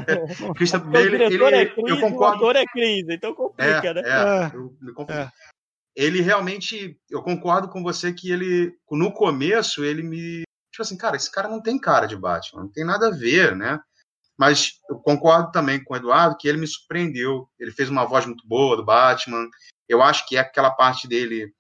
Christian 0.54 0.80
Bale, 0.80 1.14
ele, 1.16 1.24
é 1.24 1.66
Chris, 1.66 1.88
eu 1.88 2.00
concordo. 2.00 2.44
O 2.44 2.48
ator 2.48 2.56
é 2.56 2.64
Cris, 2.64 3.04
então 3.08 3.34
complica, 3.34 3.88
é, 3.88 3.94
né? 3.94 4.02
É, 4.04 4.56
eu, 4.56 4.76
é. 5.08 5.28
Ele 5.96 6.20
realmente, 6.20 7.00
eu 7.10 7.22
concordo 7.22 7.68
com 7.68 7.82
você 7.82 8.12
que 8.12 8.30
ele, 8.30 8.72
no 8.90 9.12
começo, 9.12 9.84
ele 9.84 10.02
me. 10.02 10.42
Tipo 10.76 10.82
assim, 10.82 10.96
cara, 10.98 11.16
esse 11.16 11.30
cara 11.30 11.48
não 11.48 11.62
tem 11.62 11.78
cara 11.78 12.04
de 12.04 12.14
Batman, 12.14 12.64
não 12.64 12.68
tem 12.70 12.84
nada 12.84 13.08
a 13.08 13.10
ver, 13.10 13.56
né? 13.56 13.80
Mas 14.38 14.72
eu 14.90 14.96
concordo 14.96 15.50
também 15.50 15.82
com 15.82 15.94
o 15.94 15.96
Eduardo 15.96 16.36
que 16.36 16.46
ele 16.46 16.58
me 16.58 16.66
surpreendeu. 16.66 17.48
Ele 17.58 17.70
fez 17.70 17.88
uma 17.88 18.04
voz 18.04 18.26
muito 18.26 18.46
boa 18.46 18.76
do 18.76 18.84
Batman. 18.84 19.48
Eu 19.88 20.02
acho 20.02 20.28
que 20.28 20.36
é 20.36 20.40
aquela 20.40 20.70
parte 20.70 21.08
dele 21.08 21.50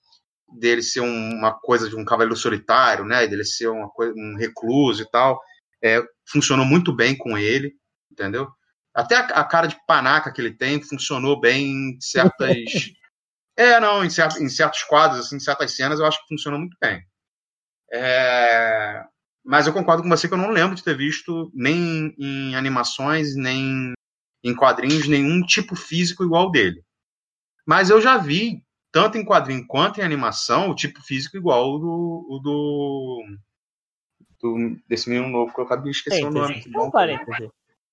dele 0.58 0.82
ser 0.82 1.00
uma 1.00 1.58
coisa 1.58 1.88
de 1.88 1.96
um 1.96 2.04
cavaleiro 2.04 2.36
solitário, 2.36 3.06
né? 3.06 3.26
Dele 3.26 3.42
ser 3.42 3.68
uma 3.68 3.88
coisa, 3.88 4.12
um 4.14 4.36
recluso 4.36 5.00
e 5.00 5.10
tal. 5.10 5.40
É, 5.82 6.02
funcionou 6.30 6.66
muito 6.66 6.94
bem 6.94 7.16
com 7.16 7.38
ele, 7.38 7.72
entendeu? 8.12 8.46
Até 8.94 9.16
a, 9.16 9.20
a, 9.20 9.44
cara 9.44 9.66
de 9.66 9.78
panaca 9.86 10.30
que 10.30 10.42
ele 10.42 10.54
tem 10.54 10.82
funcionou 10.82 11.40
bem 11.40 11.70
em 11.70 12.00
certas. 12.02 12.54
é, 13.56 13.80
não, 13.80 14.04
em, 14.04 14.10
certo, 14.10 14.42
em 14.42 14.48
certos 14.50 14.82
quadros, 14.82 15.20
assim, 15.20 15.36
em 15.36 15.40
certas 15.40 15.74
cenas, 15.74 16.00
eu 16.00 16.04
acho 16.04 16.20
que 16.20 16.28
funcionou 16.28 16.60
muito 16.60 16.76
bem. 16.78 17.02
É... 17.92 19.04
Mas 19.44 19.66
eu 19.66 19.72
concordo 19.72 20.02
com 20.02 20.08
você 20.08 20.26
que 20.26 20.34
eu 20.34 20.38
não 20.38 20.50
lembro 20.50 20.74
de 20.74 20.82
ter 20.82 20.96
visto 20.96 21.50
nem 21.54 22.14
em 22.18 22.56
animações, 22.56 23.36
nem 23.36 23.92
em 24.42 24.54
quadrinhos, 24.54 25.06
nenhum 25.06 25.40
tipo 25.42 25.76
físico 25.76 26.24
igual 26.24 26.50
dele. 26.50 26.82
Mas 27.66 27.90
eu 27.90 28.00
já 28.00 28.16
vi 28.16 28.64
tanto 28.92 29.18
em 29.18 29.24
quadrinho 29.24 29.66
quanto 29.66 30.00
em 30.00 30.04
animação, 30.04 30.70
o 30.70 30.74
tipo 30.74 31.02
físico 31.02 31.36
igual 31.36 31.74
o 31.74 31.78
do, 31.78 32.40
do, 32.42 33.24
do 34.40 34.76
desse 34.88 35.08
menino 35.08 35.28
novo 35.28 35.52
que 35.52 35.60
eu 35.60 35.64
acabei 35.64 35.90
de 35.90 35.98
esquecer 35.98 36.24
o 36.24 36.30
nome. 36.30 36.64
Um 36.74 36.90
parêntese. 36.90 37.50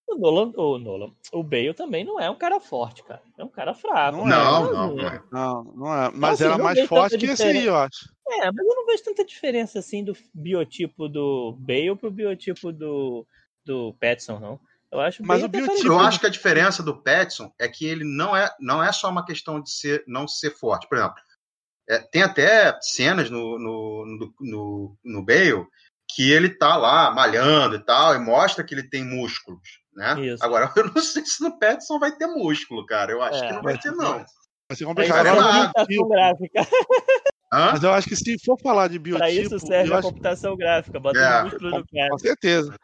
O 0.08 0.16
Nolan, 0.16 0.52
o 0.56 0.78
Nolan, 0.78 1.12
o 1.32 1.44
Bale 1.44 1.74
também 1.74 2.04
não 2.04 2.20
é 2.20 2.30
um 2.30 2.38
cara 2.38 2.60
forte, 2.60 3.04
cara. 3.04 3.22
É 3.38 3.44
um 3.44 3.50
cara 3.50 3.74
fraco. 3.74 4.18
Não, 4.18 4.26
não, 4.26 4.72
não, 4.72 4.96
não, 4.96 5.08
é. 5.08 5.24
não, 5.32 5.63
não 5.63 5.94
é. 5.94 6.12
Mas 6.13 6.13
então, 6.13 6.30
assim, 6.32 6.44
era 6.44 6.58
mais 6.58 6.88
forte 6.88 7.18
que 7.18 7.26
esse 7.26 7.44
aí, 7.44 7.66
eu 7.66 7.76
acho. 7.76 8.13
É, 8.28 8.52
mas 8.52 8.66
eu 8.66 8.76
não 8.76 8.86
vejo 8.86 9.04
tanta 9.04 9.26
diferença 9.26 9.80
assim 9.80 10.04
do 10.04 10.16
biotipo 10.34 11.08
do 11.08 11.56
Bale 11.60 11.96
pro 11.96 12.12
biotipo 12.12 12.72
do, 12.72 13.26
do 13.66 13.94
Petson, 14.00 14.39
não. 14.39 14.60
Eu 14.92 15.00
acho 15.00 15.26
Mas 15.26 15.44
o 15.44 15.48
biotipo, 15.48 15.88
eu 15.88 16.00
acho 16.00 16.20
que 16.20 16.28
a 16.28 16.30
diferença 16.30 16.84
do 16.84 16.96
Petson 16.96 17.52
é 17.58 17.68
que 17.68 17.86
ele 17.86 18.04
não 18.04 18.36
é, 18.36 18.54
não 18.60 18.84
é 18.84 18.92
só 18.92 19.10
uma 19.10 19.26
questão 19.26 19.60
de 19.60 19.72
ser, 19.72 20.04
não 20.06 20.28
ser 20.28 20.52
forte. 20.52 20.88
Por 20.88 20.98
exemplo, 20.98 21.16
é, 21.89 22.00
tem 22.00 22.22
até 22.22 22.78
cenas 22.80 23.30
no, 23.30 23.58
no, 23.58 24.06
no, 24.06 24.34
no, 24.39 24.98
no 25.04 25.26
Bale 25.26 25.66
que 26.08 26.32
ele 26.32 26.50
tá 26.50 26.76
lá 26.78 27.12
malhando 27.12 27.76
e 27.76 27.80
tal, 27.80 28.13
e 28.13 28.20
mostra 28.20 28.63
que 28.63 28.76
ele 28.76 28.88
tem 28.88 29.04
músculos, 29.04 29.80
né? 29.95 30.19
Isso. 30.25 30.43
Agora, 30.43 30.71
eu 30.75 30.86
não 30.86 31.01
sei 31.01 31.25
se 31.25 31.41
no 31.43 31.58
Petson 31.58 31.99
vai 31.99 32.12
ter 32.15 32.27
músculo, 32.27 32.86
cara. 32.86 33.12
Eu 33.12 33.21
acho 33.21 33.43
é, 33.43 33.47
que 33.47 33.53
não 33.53 33.62
vai 33.62 33.77
ter, 33.77 33.91
não. 33.91 34.25
Vai 34.69 34.77
ser 34.77 34.86
complicado. 34.86 35.27
É, 35.27 35.93
é 35.93 36.08
gráfica. 36.10 36.67
Hã? 37.53 37.71
Mas 37.73 37.84
eu 37.84 37.93
acho 37.93 38.10
que 38.10 38.15
se 38.15 38.36
for 38.43 38.60
falar 38.60 38.88
de 38.88 38.97
biotipo. 38.97 39.19
Para 39.19 39.32
isso 39.32 39.60
serve 39.60 39.93
a 39.93 39.99
acho... 39.99 40.08
computação 40.08 40.58
gráfica, 40.58 40.99
bota 40.99 41.19
é, 41.19 41.43
músculo 41.43 41.69
no 41.69 41.86
cara. 41.86 42.10
Com 42.10 42.17
certeza. 42.17 42.75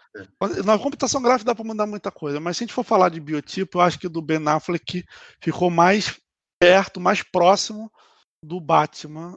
Na 0.64 0.78
computação 0.78 1.22
gráfica 1.24 1.46
dá 1.46 1.56
para 1.56 1.66
mudar 1.66 1.88
muita 1.88 2.12
coisa, 2.12 2.40
mas 2.40 2.56
se 2.56 2.64
a 2.64 2.68
gente 2.68 2.76
for 2.76 2.84
falar 2.84 3.10
de 3.10 3.20
biotipo, 3.20 3.80
eu 3.80 3.82
acho 3.82 3.98
que 3.98 4.08
do 4.08 4.22
Ben 4.22 4.48
Affleck 4.48 5.04
ficou 5.42 5.72
mais 5.72 6.16
perto, 6.60 7.00
mais 7.00 7.24
próximo 7.24 7.92
do 8.44 8.60
Batman 8.60 9.36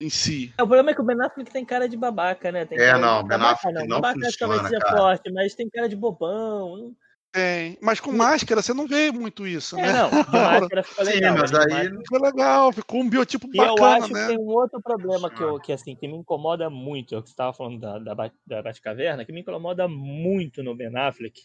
em 0.00 0.08
si. 0.08 0.52
É, 0.56 0.62
o 0.62 0.66
problema 0.66 0.90
é 0.90 0.94
que 0.94 1.00
o 1.00 1.04
Ben 1.04 1.20
Affleck 1.20 1.50
tem 1.50 1.64
cara 1.64 1.88
de 1.88 1.96
babaca, 1.96 2.52
né? 2.52 2.64
Tem 2.64 2.78
é, 2.78 2.96
não, 2.96 3.26
Ben 3.26 3.38
Affleck 3.38 3.74
não, 3.74 3.86
não 3.86 4.00
babaca 4.00 4.20
funciona, 4.20 4.54
talvez 4.54 4.80
seja 4.80 4.96
forte, 4.96 5.32
mas 5.32 5.54
tem 5.54 5.68
cara 5.68 5.88
de 5.88 5.96
bobão. 5.96 6.94
Tem, 7.30 7.76
mas 7.82 8.00
com 8.00 8.10
máscara 8.10 8.62
você 8.62 8.72
não 8.72 8.86
vê 8.86 9.12
muito 9.12 9.46
isso, 9.46 9.78
é, 9.78 9.82
né? 9.82 9.92
Não, 9.92 10.08
de 10.08 10.14
máscara 10.32 10.82
fica 10.82 11.02
legal. 11.02 11.34
Sim, 11.34 11.40
mas 11.40 11.54
aí 11.54 11.88
ficou 11.90 12.22
legal, 12.22 12.72
ficou 12.72 13.00
um 13.00 13.10
biotipo 13.10 13.48
e 13.52 13.56
bacana, 13.56 13.76
eu 13.78 13.84
acho 13.84 14.12
né? 14.12 14.20
que 14.20 14.26
tem 14.28 14.38
um 14.38 14.48
outro 14.48 14.80
problema 14.80 15.28
que, 15.28 15.42
eu, 15.42 15.60
que, 15.60 15.72
assim, 15.72 15.94
que 15.94 16.08
me 16.08 16.16
incomoda 16.16 16.70
muito, 16.70 17.14
é 17.14 17.18
o 17.18 17.22
que 17.22 17.28
você 17.28 17.34
estava 17.34 17.52
falando 17.52 17.78
da, 17.78 17.98
da, 17.98 18.30
da 18.46 18.62
Batcaverna, 18.62 19.24
que 19.24 19.32
me 19.32 19.40
incomoda 19.40 19.86
muito 19.86 20.62
no 20.62 20.74
Ben 20.74 20.96
Affleck, 20.96 21.42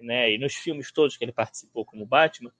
né? 0.00 0.32
E 0.32 0.38
nos 0.38 0.54
filmes 0.54 0.90
todos 0.90 1.16
que 1.16 1.24
ele 1.24 1.32
participou 1.32 1.84
como 1.84 2.04
Batman, 2.04 2.50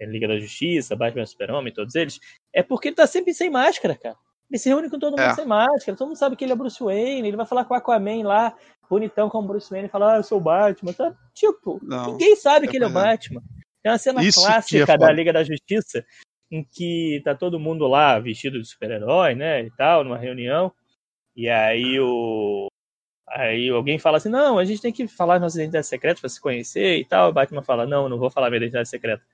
Liga 0.00 0.28
da 0.28 0.38
Justiça, 0.38 0.96
Batman 0.96 1.26
Super-Homem, 1.26 1.72
todos 1.72 1.94
eles, 1.94 2.18
é 2.52 2.62
porque 2.62 2.88
ele 2.88 2.96
tá 2.96 3.06
sempre 3.06 3.32
sem 3.32 3.50
máscara, 3.50 3.96
cara. 3.96 4.16
Ele 4.50 4.58
se 4.58 4.68
reúne 4.68 4.90
com 4.90 4.98
todo 4.98 5.12
mundo 5.12 5.20
é. 5.20 5.34
sem 5.34 5.46
máscara, 5.46 5.96
todo 5.96 6.08
mundo 6.08 6.16
sabe 6.16 6.36
que 6.36 6.44
ele 6.44 6.52
é 6.52 6.56
Bruce 6.56 6.82
Wayne, 6.82 7.26
ele 7.26 7.36
vai 7.36 7.46
falar 7.46 7.64
com 7.64 7.74
o 7.74 7.76
Aquaman 7.76 8.22
lá, 8.22 8.54
bonitão 8.88 9.28
como 9.28 9.48
Bruce 9.48 9.70
Wayne, 9.70 9.88
e 9.88 9.90
falar, 9.90 10.14
ah, 10.14 10.16
eu 10.18 10.22
sou 10.22 10.38
o 10.38 10.40
Batman, 10.40 10.92
tá? 10.92 11.14
Tipo, 11.32 11.80
não, 11.82 12.12
ninguém 12.12 12.36
sabe 12.36 12.66
é 12.66 12.70
que 12.70 12.76
ele 12.76 12.84
é 12.84 12.88
o 12.88 12.92
Batman. 12.92 13.42
Tem 13.82 13.90
uma 13.90 13.98
cena 13.98 14.22
Isso 14.22 14.40
clássica 14.40 14.92
é 14.92 14.98
da 14.98 15.12
Liga 15.12 15.32
da 15.32 15.42
Justiça, 15.42 16.04
em 16.50 16.64
que 16.64 17.20
tá 17.24 17.34
todo 17.34 17.58
mundo 17.58 17.86
lá 17.86 18.18
vestido 18.18 18.60
de 18.60 18.68
super-herói, 18.68 19.34
né, 19.34 19.62
e 19.62 19.70
tal, 19.70 20.04
numa 20.04 20.18
reunião, 20.18 20.72
e 21.36 21.48
aí 21.48 21.98
o... 21.98 22.68
Aí 23.26 23.68
alguém 23.70 23.98
fala 23.98 24.18
assim, 24.18 24.28
não, 24.28 24.58
a 24.58 24.64
gente 24.64 24.80
tem 24.80 24.92
que 24.92 25.08
falar 25.08 25.40
nossa 25.40 25.56
identidade 25.56 25.86
secreta 25.86 26.20
para 26.20 26.28
se 26.28 26.40
conhecer 26.40 26.98
e 26.98 27.04
tal. 27.04 27.30
O 27.30 27.32
Batman 27.32 27.62
fala, 27.62 27.86
não, 27.86 28.08
não 28.08 28.18
vou 28.18 28.30
falar 28.30 28.48
minha 28.48 28.58
identidade 28.58 28.88
secreta. 28.88 29.24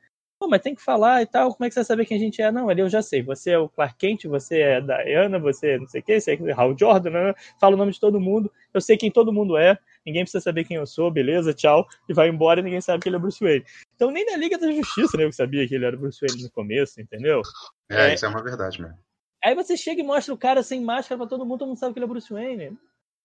Pô, 0.40 0.48
mas 0.48 0.62
tem 0.62 0.74
que 0.74 0.82
falar 0.82 1.20
e 1.20 1.26
tal, 1.26 1.52
como 1.52 1.66
é 1.66 1.68
que 1.68 1.74
você 1.74 1.80
vai 1.80 1.84
saber 1.84 2.06
quem 2.06 2.16
a 2.16 2.20
gente 2.20 2.40
é? 2.40 2.50
Não, 2.50 2.70
ali 2.70 2.80
eu 2.80 2.88
já 2.88 3.02
sei. 3.02 3.22
Você 3.22 3.50
é 3.50 3.58
o 3.58 3.68
Clark 3.68 3.98
Kent, 3.98 4.24
você 4.24 4.60
é 4.60 4.76
a 4.76 4.80
Diana, 4.80 5.38
você 5.38 5.72
é 5.72 5.78
não 5.78 5.86
sei 5.86 6.00
o 6.00 6.04
que, 6.04 6.18
você 6.18 6.32
é 6.32 6.52
Hal 6.52 6.74
Jordan, 6.78 7.10
né? 7.10 7.34
fala 7.60 7.74
o 7.74 7.78
nome 7.78 7.92
de 7.92 8.00
todo 8.00 8.18
mundo, 8.18 8.50
eu 8.72 8.80
sei 8.80 8.96
quem 8.96 9.10
todo 9.10 9.34
mundo 9.34 9.58
é, 9.58 9.78
ninguém 10.04 10.22
precisa 10.22 10.42
saber 10.42 10.64
quem 10.64 10.78
eu 10.78 10.86
sou, 10.86 11.10
beleza, 11.10 11.52
tchau, 11.52 11.86
e 12.08 12.14
vai 12.14 12.30
embora 12.30 12.60
e 12.60 12.62
ninguém 12.62 12.80
sabe 12.80 13.02
que 13.02 13.10
ele 13.10 13.16
é 13.16 13.18
Bruce 13.18 13.44
Wayne. 13.44 13.66
Então 13.94 14.10
nem 14.10 14.24
na 14.24 14.38
Liga 14.38 14.56
da 14.56 14.72
Justiça, 14.72 15.18
né, 15.18 15.24
eu 15.24 15.32
sabia 15.32 15.68
que 15.68 15.74
ele 15.74 15.84
era 15.84 15.94
Bruce 15.94 16.18
Wayne 16.26 16.42
no 16.42 16.50
começo, 16.50 16.98
entendeu? 17.02 17.42
É, 17.90 18.08
é, 18.08 18.14
isso 18.14 18.24
é 18.24 18.28
uma 18.30 18.42
verdade 18.42 18.80
mesmo. 18.80 18.96
Aí 19.44 19.54
você 19.54 19.76
chega 19.76 20.00
e 20.00 20.04
mostra 20.04 20.32
o 20.32 20.38
cara 20.38 20.62
sem 20.62 20.82
máscara 20.82 21.18
pra 21.18 21.26
todo 21.26 21.44
mundo, 21.44 21.58
todo 21.58 21.68
mundo 21.68 21.78
sabe 21.78 21.92
que 21.92 21.98
ele 21.98 22.06
é 22.06 22.08
Bruce 22.08 22.32
Wayne. 22.32 22.78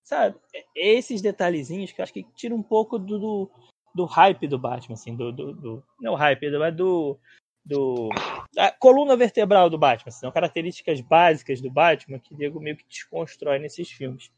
Sabe? 0.03 0.35
Esses 0.75 1.21
detalhezinhos 1.21 1.91
que 1.91 1.99
eu 1.99 2.03
acho 2.03 2.13
que 2.13 2.23
tira 2.35 2.53
um 2.53 2.61
pouco 2.61 2.99
do, 2.99 3.17
do, 3.17 3.51
do 3.95 4.03
hype 4.03 4.47
do 4.47 4.59
Batman, 4.59 4.93
assim, 4.93 5.15
do, 5.15 5.31
do, 5.31 5.53
do 5.53 5.83
não 6.01 6.15
hype, 6.15 6.51
mas 6.57 6.75
do, 6.75 7.17
do 7.65 8.09
a 8.57 8.69
coluna 8.71 9.15
vertebral 9.15 9.69
do 9.69 9.77
Batman, 9.77 10.11
são 10.11 10.31
características 10.31 10.99
básicas 10.99 11.61
do 11.61 11.71
Batman 11.71 12.19
que 12.19 12.35
Diego 12.35 12.59
meio 12.59 12.75
que 12.75 12.85
desconstrói 12.87 13.57
nesses 13.57 13.89
filmes. 13.89 14.29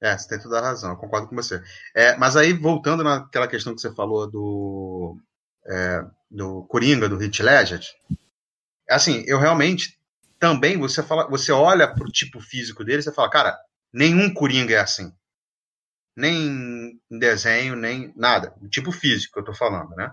É, 0.00 0.16
você 0.16 0.28
tem 0.28 0.40
toda 0.40 0.58
a 0.58 0.62
razão, 0.62 0.92
eu 0.92 0.96
concordo 0.96 1.28
com 1.28 1.34
você. 1.34 1.62
É, 1.94 2.16
mas 2.16 2.36
aí, 2.36 2.52
voltando 2.52 3.02
naquela 3.02 3.48
questão 3.48 3.74
que 3.74 3.80
você 3.80 3.92
falou 3.92 4.28
do, 4.30 5.16
é, 5.66 6.04
do 6.30 6.64
Coringa, 6.64 7.08
do 7.08 7.22
Heath 7.22 7.40
Ledger, 7.40 7.80
assim, 8.88 9.24
eu 9.26 9.38
realmente 9.38 9.98
também, 10.38 10.76
você 10.78 11.02
fala, 11.02 11.28
você 11.28 11.52
olha 11.52 11.92
pro 11.92 12.10
tipo 12.10 12.40
físico 12.40 12.84
dele 12.84 13.02
você 13.02 13.12
fala, 13.12 13.30
cara, 13.30 13.58
nenhum 13.92 14.32
Coringa 14.32 14.74
é 14.74 14.80
assim. 14.80 15.12
Nem 16.16 17.00
em 17.10 17.18
desenho, 17.18 17.74
nem 17.74 18.12
nada. 18.16 18.54
Tipo 18.70 18.92
físico 18.92 19.34
que 19.34 19.40
eu 19.40 19.44
tô 19.44 19.54
falando, 19.54 19.90
né? 19.96 20.12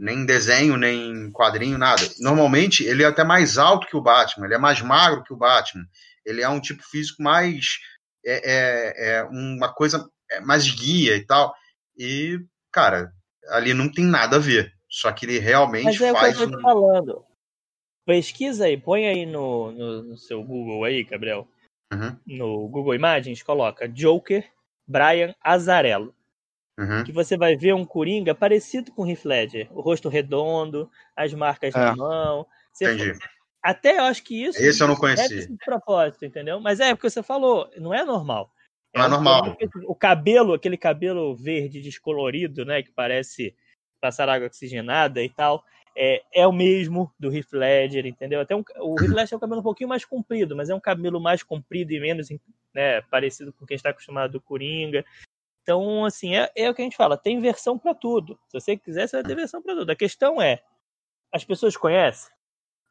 nem 0.00 0.24
desenho, 0.24 0.78
nem 0.78 1.30
quadrinho, 1.30 1.76
nada. 1.76 2.02
Normalmente 2.20 2.82
ele 2.84 3.02
é 3.02 3.06
até 3.06 3.22
mais 3.22 3.58
alto 3.58 3.86
que 3.86 3.96
o 3.96 4.00
Batman, 4.00 4.46
ele 4.46 4.54
é 4.54 4.58
mais 4.58 4.80
magro 4.80 5.22
que 5.22 5.32
o 5.32 5.36
Batman, 5.36 5.84
ele 6.24 6.40
é 6.40 6.48
um 6.48 6.58
tipo 6.58 6.82
físico 6.82 7.22
mais. 7.22 7.78
É, 8.24 8.52
é, 8.52 9.10
é 9.10 9.24
uma 9.24 9.72
coisa 9.72 10.08
é 10.30 10.40
mais 10.40 10.70
guia 10.70 11.16
e 11.16 11.24
tal. 11.24 11.54
E, 11.98 12.38
cara, 12.72 13.12
ali 13.48 13.74
não 13.74 13.92
tem 13.92 14.04
nada 14.04 14.36
a 14.36 14.40
ver. 14.40 14.72
Só 14.88 15.12
que 15.12 15.26
ele 15.26 15.38
realmente 15.38 15.84
Mas 15.84 16.00
é 16.00 16.12
faz. 16.12 16.34
O 16.34 16.38
que 16.38 16.44
eu 16.44 16.50
tô 16.52 16.58
um... 16.58 16.62
falando. 16.62 17.24
Pesquisa 18.06 18.64
aí, 18.64 18.76
põe 18.76 19.06
aí 19.06 19.26
no, 19.26 19.70
no, 19.70 20.02
no 20.02 20.16
seu 20.16 20.42
Google 20.42 20.84
aí, 20.84 21.04
Gabriel. 21.04 21.46
Uhum. 21.92 22.16
No 22.26 22.68
Google 22.68 22.94
Imagens, 22.94 23.42
coloca 23.42 23.88
Joker 23.88 24.50
Brian 24.90 25.34
Azarello. 25.42 26.12
Uhum. 26.76 27.04
Que 27.04 27.12
você 27.12 27.36
vai 27.36 27.56
ver 27.56 27.74
um 27.74 27.84
Coringa 27.84 28.34
parecido 28.34 28.90
com 28.90 29.02
o 29.02 29.08
Heath 29.08 29.24
Ledger. 29.24 29.68
O 29.70 29.80
rosto 29.80 30.08
redondo, 30.08 30.90
as 31.14 31.32
marcas 31.32 31.74
é. 31.74 31.78
na 31.78 31.94
mão. 31.94 32.46
Você 32.72 32.92
Entendi. 32.92 33.18
Até 33.62 33.98
eu 33.98 34.04
acho 34.04 34.24
que 34.24 34.42
isso. 34.42 34.60
Esse 34.60 34.82
eu 34.82 34.88
não 34.88 34.96
conheci. 34.96 35.46
de 35.46 35.56
propósito, 35.64 36.24
entendeu? 36.24 36.58
Mas 36.60 36.80
é 36.80 36.94
porque 36.94 37.10
você 37.10 37.22
falou, 37.22 37.70
não 37.76 37.92
é 37.92 38.04
normal. 38.04 38.50
Não 38.94 39.02
é, 39.02 39.06
é 39.06 39.08
normal. 39.08 39.56
O 39.86 39.94
cabelo, 39.94 40.54
aquele 40.54 40.78
cabelo 40.78 41.36
verde 41.36 41.80
descolorido, 41.82 42.64
né? 42.64 42.82
Que 42.82 42.90
parece 42.90 43.54
passar 44.00 44.30
água 44.30 44.46
oxigenada 44.46 45.22
e 45.22 45.28
tal. 45.28 45.62
É, 46.02 46.22
é 46.32 46.46
o 46.46 46.52
mesmo 46.52 47.12
do 47.18 47.30
Heath 47.30 47.52
Ledger, 47.52 48.06
entendeu? 48.06 48.40
Até 48.40 48.56
um, 48.56 48.64
o 48.78 48.98
Heath 48.98 49.10
Ledger 49.10 49.34
é 49.34 49.36
um 49.36 49.40
cabelo 49.40 49.60
um 49.60 49.64
pouquinho 49.64 49.88
mais 49.88 50.02
comprido, 50.02 50.56
mas 50.56 50.70
é 50.70 50.74
um 50.74 50.80
cabelo 50.80 51.20
mais 51.20 51.42
comprido 51.42 51.92
e 51.92 52.00
menos 52.00 52.28
né, 52.72 53.02
parecido 53.02 53.52
com 53.52 53.66
quem 53.66 53.74
está 53.74 53.90
acostumado 53.90 54.32
do 54.32 54.40
Coringa. 54.40 55.04
Então, 55.62 56.06
assim, 56.06 56.34
é, 56.36 56.50
é 56.56 56.70
o 56.70 56.74
que 56.74 56.80
a 56.80 56.84
gente 56.84 56.96
fala, 56.96 57.18
tem 57.18 57.38
versão 57.38 57.78
para 57.78 57.94
tudo. 57.94 58.38
Se 58.48 58.58
você 58.58 58.78
quiser, 58.78 59.06
você 59.06 59.16
vai 59.16 59.24
ter 59.24 59.34
versão 59.34 59.60
para 59.60 59.74
tudo. 59.74 59.92
A 59.92 59.96
questão 59.96 60.40
é, 60.40 60.62
as 61.30 61.44
pessoas 61.44 61.76
conhecem? 61.76 62.32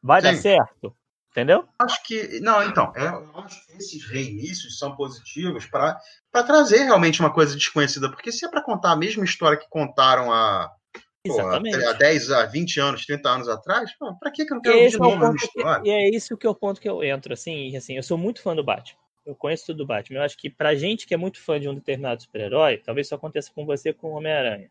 Vai 0.00 0.20
Sim. 0.20 0.28
dar 0.28 0.36
certo? 0.36 0.96
Entendeu? 1.30 1.68
Acho 1.80 2.02
que. 2.04 2.40
Não, 2.40 2.62
então, 2.62 2.92
é, 2.96 3.06
eu 3.06 3.40
acho 3.40 3.64
que 3.66 3.72
esses 3.76 4.04
reinícios 4.10 4.78
são 4.78 4.96
positivos 4.96 5.64
para 5.64 6.00
trazer 6.44 6.84
realmente 6.84 7.20
uma 7.20 7.32
coisa 7.32 7.54
desconhecida. 7.54 8.10
Porque 8.10 8.32
se 8.32 8.44
é 8.44 8.48
para 8.48 8.62
contar 8.62 8.92
a 8.92 8.96
mesma 8.96 9.24
história 9.24 9.56
que 9.56 9.68
contaram 9.68 10.32
há, 11.28 11.60
pô, 11.60 11.88
há 11.88 11.92
10, 11.92 12.30
a 12.30 12.46
20 12.46 12.80
anos, 12.80 13.06
30 13.06 13.28
anos 13.28 13.48
atrás, 13.48 13.90
para 14.18 14.30
que, 14.30 14.44
que 14.44 14.52
eu 14.52 14.56
não 14.56 14.62
quero 14.62 14.76
ouvir 14.76 14.90
de 14.90 14.98
novo 14.98 15.18
mesma 15.18 15.36
história? 15.36 15.82
E 15.84 15.90
é 15.90 16.08
isso 16.08 16.36
que 16.36 16.46
é 16.46 16.50
o 16.50 16.54
ponto 16.54 16.80
que 16.80 16.88
eu 16.88 17.02
entro. 17.02 17.32
Assim, 17.32 17.76
assim, 17.76 17.96
eu 17.96 18.02
sou 18.02 18.16
muito 18.16 18.40
fã 18.40 18.54
do 18.54 18.64
Batman 18.64 19.00
eu 19.24 19.34
conheço 19.34 19.66
tudo 19.66 19.78
do 19.78 19.86
Batman. 19.86 20.18
Eu 20.18 20.22
acho 20.24 20.36
que 20.36 20.50
pra 20.50 20.74
gente 20.74 21.06
que 21.06 21.14
é 21.14 21.16
muito 21.16 21.40
fã 21.40 21.58
de 21.60 21.68
um 21.68 21.74
determinado 21.74 22.22
super-herói, 22.22 22.78
talvez 22.78 23.06
isso 23.06 23.14
aconteça 23.14 23.50
com 23.52 23.64
você 23.64 23.92
com 23.92 24.08
o 24.08 24.16
Homem-Aranha. 24.16 24.70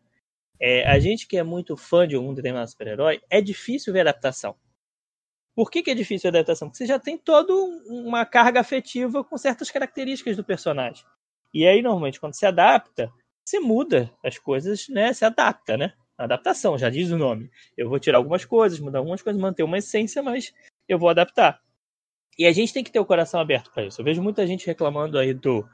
É, 0.58 0.86
a 0.86 0.98
gente 0.98 1.26
que 1.26 1.38
é 1.38 1.42
muito 1.42 1.76
fã 1.76 2.06
de 2.06 2.16
um 2.16 2.34
determinado 2.34 2.70
super-herói, 2.70 3.22
é 3.30 3.40
difícil 3.40 3.92
ver 3.92 4.00
adaptação. 4.00 4.54
Por 5.54 5.70
que, 5.70 5.82
que 5.82 5.90
é 5.90 5.94
difícil 5.94 6.28
a 6.28 6.30
adaptação? 6.30 6.68
Porque 6.68 6.78
você 6.78 6.86
já 6.86 6.98
tem 6.98 7.16
toda 7.16 7.52
uma 7.86 8.24
carga 8.24 8.60
afetiva 8.60 9.24
com 9.24 9.36
certas 9.36 9.70
características 9.70 10.36
do 10.36 10.44
personagem. 10.44 11.04
E 11.52 11.66
aí, 11.66 11.82
normalmente, 11.82 12.20
quando 12.20 12.34
se 12.34 12.46
adapta, 12.46 13.12
você 13.44 13.58
muda 13.58 14.12
as 14.24 14.38
coisas, 14.38 14.88
né? 14.88 15.12
Se 15.12 15.24
adapta, 15.24 15.76
né? 15.76 15.94
Adaptação, 16.20 16.76
já 16.76 16.90
diz 16.90 17.10
o 17.10 17.16
nome. 17.16 17.50
Eu 17.74 17.88
vou 17.88 17.98
tirar 17.98 18.18
algumas 18.18 18.44
coisas, 18.44 18.78
mudar 18.78 18.98
algumas 18.98 19.22
coisas, 19.22 19.40
manter 19.40 19.62
uma 19.62 19.78
essência, 19.78 20.22
mas 20.22 20.52
eu 20.86 20.98
vou 20.98 21.08
adaptar. 21.08 21.62
E 22.38 22.46
a 22.46 22.52
gente 22.52 22.74
tem 22.74 22.84
que 22.84 22.92
ter 22.92 23.00
o 23.00 23.06
coração 23.06 23.40
aberto 23.40 23.70
para 23.72 23.86
isso. 23.86 24.00
Eu 24.00 24.04
vejo 24.04 24.22
muita 24.22 24.46
gente 24.46 24.66
reclamando 24.66 25.18
aí 25.18 25.32
do, 25.32 25.66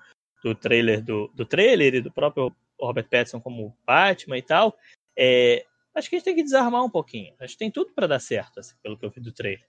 do 0.44 0.54
trailer 0.54 1.02
do, 1.02 1.28
do 1.34 1.44
trailer 1.44 1.96
e 1.96 2.00
do 2.00 2.12
próprio 2.12 2.54
Robert 2.80 3.08
Pattinson 3.08 3.40
como 3.40 3.76
Batman 3.84 4.38
e 4.38 4.42
tal. 4.42 4.78
É, 5.18 5.66
acho 5.92 6.08
que 6.08 6.14
a 6.14 6.18
gente 6.18 6.24
tem 6.26 6.36
que 6.36 6.44
desarmar 6.44 6.84
um 6.84 6.90
pouquinho. 6.90 7.34
Acho 7.40 7.54
que 7.54 7.58
tem 7.58 7.70
tudo 7.70 7.92
para 7.92 8.06
dar 8.06 8.20
certo, 8.20 8.60
assim, 8.60 8.76
pelo 8.82 8.96
que 8.96 9.04
eu 9.04 9.10
vi 9.10 9.20
do 9.20 9.32
trailer. 9.32 9.66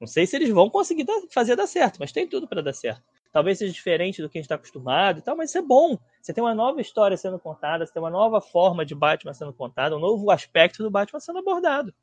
Não 0.00 0.08
sei 0.08 0.26
se 0.26 0.34
eles 0.34 0.50
vão 0.50 0.68
conseguir 0.68 1.04
dar, 1.04 1.20
fazer 1.30 1.54
dar 1.54 1.68
certo, 1.68 1.98
mas 2.00 2.10
tem 2.10 2.26
tudo 2.26 2.48
para 2.48 2.62
dar 2.62 2.72
certo. 2.72 3.04
Talvez 3.32 3.58
seja 3.58 3.72
diferente 3.72 4.20
do 4.20 4.28
que 4.28 4.38
a 4.38 4.40
gente 4.40 4.46
está 4.46 4.56
acostumado 4.56 5.18
e 5.18 5.22
tal, 5.22 5.36
mas 5.36 5.50
isso 5.50 5.58
é 5.58 5.62
bom. 5.62 5.96
Você 6.20 6.32
tem 6.32 6.42
uma 6.42 6.54
nova 6.54 6.80
história 6.80 7.16
sendo 7.16 7.38
contada, 7.38 7.86
você 7.86 7.92
tem 7.92 8.02
uma 8.02 8.10
nova 8.10 8.40
forma 8.40 8.84
de 8.84 8.94
Batman 8.94 9.32
sendo 9.32 9.52
contada, 9.52 9.96
um 9.96 10.00
novo 10.00 10.30
aspecto 10.30 10.82
do 10.82 10.90
Batman 10.90 11.20
sendo 11.20 11.38
abordado. 11.38 11.94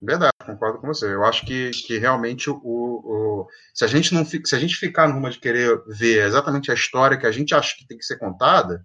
Verdade, 0.00 0.32
concordo 0.44 0.80
com 0.80 0.88
você. 0.88 1.06
Eu 1.06 1.24
acho 1.24 1.46
que, 1.46 1.70
que 1.70 1.96
realmente 1.96 2.50
o, 2.50 2.56
o, 2.56 3.46
se 3.72 3.84
a 3.84 3.88
gente 3.88 4.12
não 4.12 4.24
se 4.24 4.54
a 4.54 4.58
gente 4.58 4.74
ficar 4.74 5.08
numa 5.08 5.30
de 5.30 5.38
querer 5.38 5.80
ver 5.86 6.26
exatamente 6.26 6.70
a 6.70 6.74
história 6.74 7.16
que 7.16 7.26
a 7.26 7.30
gente 7.30 7.54
acha 7.54 7.76
que 7.78 7.86
tem 7.86 7.96
que 7.96 8.04
ser 8.04 8.18
contada, 8.18 8.84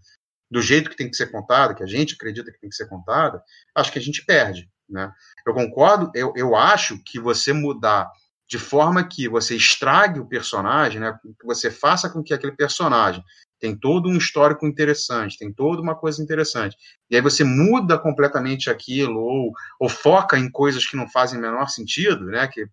do 0.50 0.62
jeito 0.62 0.90
que 0.90 0.96
tem 0.96 1.10
que 1.10 1.18
ser 1.18 1.32
contada, 1.32 1.74
que 1.74 1.84
a 1.84 1.88
gente 1.88 2.14
acredita 2.14 2.52
que 2.52 2.60
tem 2.60 2.70
que 2.70 2.76
ser 2.76 2.88
contada, 2.88 3.44
acho 3.76 3.92
que 3.92 4.00
a 4.00 4.02
gente 4.02 4.24
perde, 4.26 4.70
né? 4.88 5.12
Eu 5.46 5.54
concordo, 5.54 6.12
eu, 6.16 6.34
eu 6.36 6.56
acho 6.56 7.02
que 7.04 7.20
você 7.20 7.52
mudar 7.52 8.10
de 8.48 8.58
forma 8.58 9.04
que 9.04 9.28
você 9.28 9.56
estrague 9.56 10.20
o 10.20 10.28
personagem, 10.28 11.00
né? 11.00 11.18
Que 11.40 11.46
você 11.46 11.70
faça 11.70 12.10
com 12.10 12.24
que 12.24 12.34
aquele 12.34 12.54
personagem 12.54 13.24
tem 13.60 13.76
todo 13.76 14.08
um 14.08 14.18
histórico 14.18 14.66
interessante, 14.66 15.38
tem 15.38 15.52
toda 15.52 15.82
uma 15.82 15.96
coisa 15.96 16.22
interessante. 16.22 16.78
E 17.10 17.16
aí 17.16 17.22
você 17.22 17.44
muda 17.44 17.98
completamente 17.98 18.70
aquilo, 18.70 19.20
ou, 19.20 19.52
ou 19.80 19.90
foca 19.90 20.38
em 20.38 20.50
coisas 20.50 20.86
que 20.86 20.96
não 20.96 21.10
fazem 21.10 21.40
o 21.40 21.42
menor 21.42 21.68
sentido, 21.68 22.26
né? 22.26 22.48
Que 22.48 22.68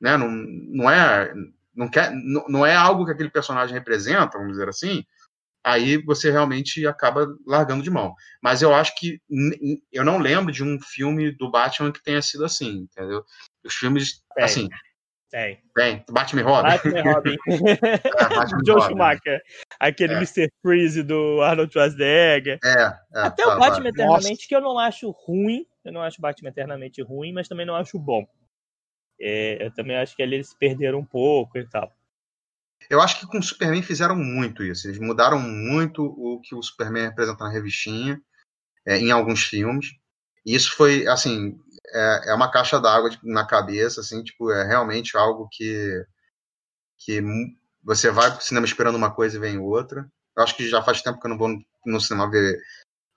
né, 0.00 0.16
não, 0.16 0.28
não, 0.30 0.90
é, 0.90 1.32
não, 1.74 1.88
quer, 1.88 2.12
não, 2.12 2.44
não 2.48 2.66
é 2.66 2.76
algo 2.76 3.04
que 3.06 3.12
aquele 3.12 3.30
personagem 3.30 3.74
representa, 3.74 4.38
vamos 4.38 4.52
dizer 4.52 4.68
assim, 4.68 5.04
aí 5.64 5.96
você 5.96 6.30
realmente 6.30 6.86
acaba 6.86 7.26
largando 7.46 7.82
de 7.82 7.90
mão. 7.90 8.14
Mas 8.42 8.62
eu 8.62 8.74
acho 8.74 8.94
que 8.94 9.20
eu 9.90 10.04
não 10.04 10.18
lembro 10.18 10.52
de 10.52 10.62
um 10.62 10.78
filme 10.80 11.32
do 11.32 11.50
Batman 11.50 11.90
que 11.90 12.02
tenha 12.02 12.22
sido 12.22 12.44
assim, 12.44 12.86
entendeu? 12.92 13.24
Os 13.64 13.74
filmes, 13.74 14.22
é. 14.38 14.44
assim, 14.44 14.68
tem. 15.30 15.60
Tem. 15.74 16.04
Batman 16.10 16.42
Robin. 16.42 16.68
Batman 16.68 17.02
Robin. 17.02 17.36
é, 17.48 18.06
Batman 18.34 18.60
Joe 18.64 18.76
Robin. 18.76 18.88
Schumacher. 18.88 19.42
Aquele 19.80 20.14
é. 20.14 20.16
Mr. 20.16 20.48
Freeze 20.62 21.02
do 21.02 21.40
Arnold 21.42 21.72
Schwarzenegger. 21.72 22.58
É. 22.64 22.82
é 22.82 22.96
Até 23.14 23.42
tá, 23.44 23.56
o 23.56 23.58
Batman 23.58 23.84
tá. 23.84 23.88
Eternamente, 23.88 24.28
Nossa. 24.28 24.48
que 24.48 24.56
eu 24.56 24.60
não 24.60 24.78
acho 24.78 25.10
ruim. 25.10 25.66
Eu 25.84 25.92
não 25.92 26.02
acho 26.02 26.20
Batman 26.20 26.48
Eternamente 26.50 27.02
ruim, 27.02 27.32
mas 27.32 27.48
também 27.48 27.66
não 27.66 27.76
acho 27.76 27.98
bom. 27.98 28.26
É, 29.20 29.66
eu 29.66 29.72
também 29.72 29.96
acho 29.96 30.14
que 30.14 30.22
ali 30.22 30.36
eles 30.36 30.54
perderam 30.54 30.98
um 30.98 31.04
pouco 31.04 31.58
e 31.58 31.68
tal. 31.68 31.90
Eu 32.90 33.00
acho 33.00 33.18
que 33.18 33.26
com 33.26 33.38
o 33.38 33.42
Superman 33.42 33.82
fizeram 33.82 34.14
muito 34.14 34.62
isso. 34.62 34.86
Eles 34.86 34.98
mudaram 34.98 35.40
muito 35.40 36.04
o 36.04 36.40
que 36.40 36.54
o 36.54 36.62
Superman 36.62 37.08
representa 37.08 37.44
na 37.44 37.50
revistinha, 37.50 38.20
é, 38.86 38.98
em 38.98 39.10
alguns 39.10 39.44
filmes. 39.44 39.92
E 40.44 40.54
isso 40.54 40.76
foi, 40.76 41.06
assim, 41.08 41.58
é, 41.92 42.30
é 42.30 42.34
uma 42.34 42.50
caixa 42.50 42.80
d'água 42.80 43.10
na 43.22 43.46
cabeça, 43.46 44.00
assim, 44.00 44.22
tipo, 44.22 44.50
é 44.50 44.66
realmente 44.66 45.16
algo 45.16 45.48
que 45.50 46.04
que 46.98 47.20
você 47.84 48.10
vai 48.10 48.32
pro 48.32 48.42
cinema 48.42 48.66
esperando 48.66 48.96
uma 48.96 49.14
coisa 49.14 49.36
e 49.36 49.40
vem 49.40 49.58
outra. 49.58 50.10
Eu 50.36 50.42
acho 50.42 50.56
que 50.56 50.68
já 50.68 50.82
faz 50.82 51.02
tempo 51.02 51.20
que 51.20 51.26
eu 51.26 51.30
não 51.30 51.38
vou 51.38 51.50
no 51.84 52.00
cinema 52.00 52.30
ver, 52.30 52.58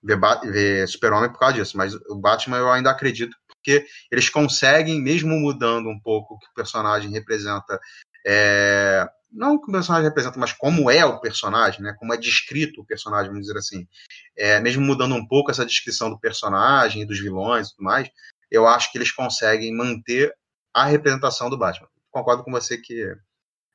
ver, 0.03 0.19
ver 0.43 0.87
Super-Homem 0.87 1.31
por 1.31 1.39
causa 1.39 1.55
disso, 1.55 1.77
mas 1.77 1.93
o 1.93 2.15
Batman 2.15 2.57
eu 2.57 2.71
ainda 2.71 2.91
acredito, 2.91 3.35
porque 3.47 3.85
eles 4.11 4.29
conseguem, 4.29 5.01
mesmo 5.01 5.31
mudando 5.39 5.89
um 5.89 5.99
pouco 5.99 6.35
o 6.35 6.39
que 6.39 6.47
o 6.47 6.53
personagem 6.53 7.09
representa, 7.09 7.79
é, 8.25 9.07
não 9.31 9.55
o 9.55 9.61
que 9.61 9.69
o 9.69 9.71
personagem 9.71 10.07
representa, 10.07 10.39
mas 10.39 10.53
como 10.53 10.89
é 10.89 11.05
o 11.05 11.19
personagem, 11.19 11.81
né? 11.81 11.95
Como 11.99 12.13
é 12.13 12.17
descrito 12.17 12.81
o 12.81 12.85
personagem, 12.85 13.29
vamos 13.29 13.45
dizer 13.45 13.57
assim. 13.57 13.87
É, 14.35 14.59
mesmo 14.59 14.83
mudando 14.83 15.15
um 15.15 15.25
pouco 15.25 15.51
essa 15.51 15.65
descrição 15.65 16.09
do 16.09 16.19
personagem, 16.19 17.05
dos 17.05 17.19
vilões 17.19 17.67
e 17.67 17.71
tudo 17.71 17.83
mais, 17.83 18.09
eu 18.51 18.67
acho 18.67 18.91
que 18.91 18.97
eles 18.97 19.11
conseguem 19.11 19.75
manter 19.75 20.33
a 20.73 20.85
representação 20.85 21.49
do 21.49 21.57
Batman. 21.57 21.87
Concordo 22.11 22.43
com 22.43 22.51
você 22.51 22.77
que 22.77 23.03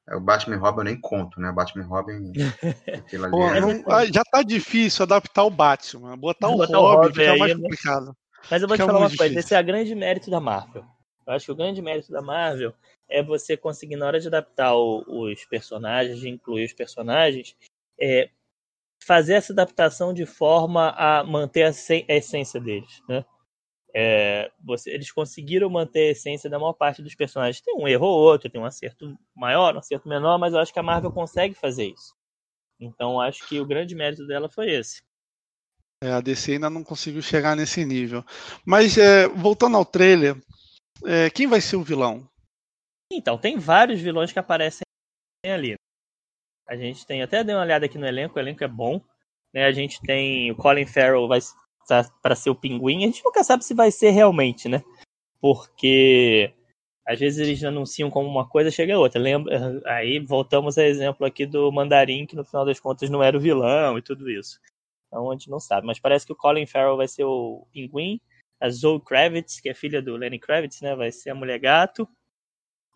é, 0.08 0.16
o 0.16 0.20
Batman 0.20 0.56
Robin 0.56 0.78
eu 0.80 0.84
nem 0.84 1.00
conto, 1.00 1.40
né? 1.40 1.50
Batman 1.52 1.86
Robin. 1.86 2.32
Pô, 3.30 3.98
é... 3.98 4.12
já 4.12 4.22
tá 4.24 4.42
difícil 4.42 5.04
adaptar 5.04 5.44
o 5.44 5.50
Batman. 5.50 6.16
Botar 6.16 6.48
o 6.48 6.56
Botar 6.56 6.78
Robin, 6.78 6.96
Robin 6.96 7.14
fica 7.14 7.36
mais 7.36 7.56
né? 7.56 7.62
complicado. 7.62 8.16
Mas 8.50 8.62
eu 8.62 8.68
vou 8.68 8.76
te 8.76 8.84
falar 8.84 8.98
uma 8.98 9.06
difícil. 9.06 9.26
coisa: 9.26 9.40
esse 9.40 9.54
é 9.54 9.60
o 9.60 9.64
grande 9.64 9.94
mérito 9.94 10.30
da 10.30 10.40
Marvel. 10.40 10.84
Eu 11.26 11.32
acho 11.32 11.46
que 11.46 11.52
o 11.52 11.56
grande 11.56 11.80
mérito 11.80 12.12
da 12.12 12.20
Marvel 12.20 12.74
é 13.08 13.22
você 13.22 13.56
conseguir, 13.56 13.96
na 13.96 14.06
hora 14.06 14.20
de 14.20 14.28
adaptar 14.28 14.74
o, 14.74 15.04
os 15.08 15.44
personagens, 15.46 16.18
de 16.18 16.28
incluir 16.28 16.66
os 16.66 16.72
personagens, 16.74 17.56
é, 17.98 18.28
fazer 19.02 19.34
essa 19.34 19.52
adaptação 19.52 20.12
de 20.12 20.26
forma 20.26 20.90
a 20.90 21.24
manter 21.24 21.62
a, 21.62 21.68
a 21.70 22.14
essência 22.14 22.60
deles, 22.60 23.02
né? 23.08 23.24
É, 23.96 24.50
você, 24.62 24.90
eles 24.90 25.12
conseguiram 25.12 25.70
manter 25.70 26.08
a 26.08 26.10
essência 26.10 26.50
da 26.50 26.58
maior 26.58 26.72
parte 26.72 27.00
dos 27.00 27.14
personagens. 27.14 27.60
Tem 27.60 27.76
um 27.76 27.86
erro 27.86 28.06
ou 28.06 28.18
outro, 28.18 28.50
tem 28.50 28.60
um 28.60 28.64
acerto 28.64 29.16
maior, 29.34 29.74
um 29.74 29.78
acerto 29.78 30.08
menor, 30.08 30.36
mas 30.38 30.52
eu 30.52 30.58
acho 30.58 30.72
que 30.72 30.80
a 30.80 30.82
Marvel 30.82 31.12
consegue 31.12 31.54
fazer 31.54 31.86
isso. 31.86 32.14
Então 32.80 33.20
acho 33.20 33.46
que 33.48 33.60
o 33.60 33.66
grande 33.66 33.94
mérito 33.94 34.26
dela 34.26 34.48
foi 34.48 34.70
esse. 34.70 35.02
É, 36.02 36.10
a 36.10 36.20
DC 36.20 36.52
ainda 36.52 36.68
não 36.68 36.82
conseguiu 36.82 37.22
chegar 37.22 37.56
nesse 37.56 37.84
nível. 37.84 38.24
Mas 38.66 38.98
é, 38.98 39.28
voltando 39.28 39.76
ao 39.76 39.84
trailer, 39.84 40.36
é, 41.06 41.30
quem 41.30 41.46
vai 41.46 41.60
ser 41.60 41.76
o 41.76 41.82
vilão? 41.82 42.28
Então, 43.12 43.38
tem 43.38 43.58
vários 43.58 44.00
vilões 44.00 44.32
que 44.32 44.38
aparecem 44.38 44.82
ali. 45.44 45.76
A 46.68 46.76
gente 46.76 47.06
tem, 47.06 47.22
até 47.22 47.44
dei 47.44 47.54
uma 47.54 47.62
olhada 47.62 47.86
aqui 47.86 47.98
no 47.98 48.06
elenco, 48.06 48.36
o 48.36 48.40
elenco 48.40 48.64
é 48.64 48.68
bom. 48.68 49.00
Né? 49.52 49.64
A 49.64 49.72
gente 49.72 50.00
tem 50.02 50.50
o 50.50 50.56
Colin 50.56 50.86
Farrell 50.86 51.28
vai 51.28 51.40
para 52.22 52.36
ser 52.36 52.50
o 52.50 52.54
pinguim. 52.54 53.04
A 53.04 53.06
gente 53.06 53.24
nunca 53.24 53.44
sabe 53.44 53.64
se 53.64 53.74
vai 53.74 53.90
ser 53.90 54.10
realmente, 54.10 54.68
né? 54.68 54.82
Porque 55.40 56.52
às 57.06 57.18
vezes 57.18 57.38
eles 57.38 57.62
anunciam 57.62 58.10
como 58.10 58.28
uma 58.28 58.48
coisa, 58.48 58.70
chega 58.70 58.98
outra. 58.98 59.20
Lembra? 59.20 59.80
Aí 59.86 60.18
voltamos 60.18 60.78
ao 60.78 60.84
exemplo 60.84 61.26
aqui 61.26 61.44
do 61.44 61.70
Mandarim, 61.70 62.26
que 62.26 62.36
no 62.36 62.44
final 62.44 62.64
das 62.64 62.80
contas 62.80 63.10
não 63.10 63.22
era 63.22 63.36
o 63.36 63.40
vilão 63.40 63.98
e 63.98 64.02
tudo 64.02 64.30
isso. 64.30 64.58
Então 65.06 65.30
a 65.30 65.34
gente 65.34 65.50
não 65.50 65.60
sabe. 65.60 65.86
Mas 65.86 66.00
parece 66.00 66.26
que 66.26 66.32
o 66.32 66.36
Colin 66.36 66.66
Farrell 66.66 66.96
vai 66.96 67.06
ser 67.08 67.24
o 67.24 67.66
pinguim. 67.72 68.20
A 68.60 68.70
Zoe 68.70 69.00
Kravitz, 69.00 69.60
que 69.60 69.68
é 69.68 69.74
filha 69.74 70.00
do 70.00 70.16
Lenny 70.16 70.38
Kravitz, 70.38 70.80
né? 70.80 70.96
Vai 70.96 71.12
ser 71.12 71.30
a 71.30 71.34
mulher 71.34 71.58
gato. 71.58 72.08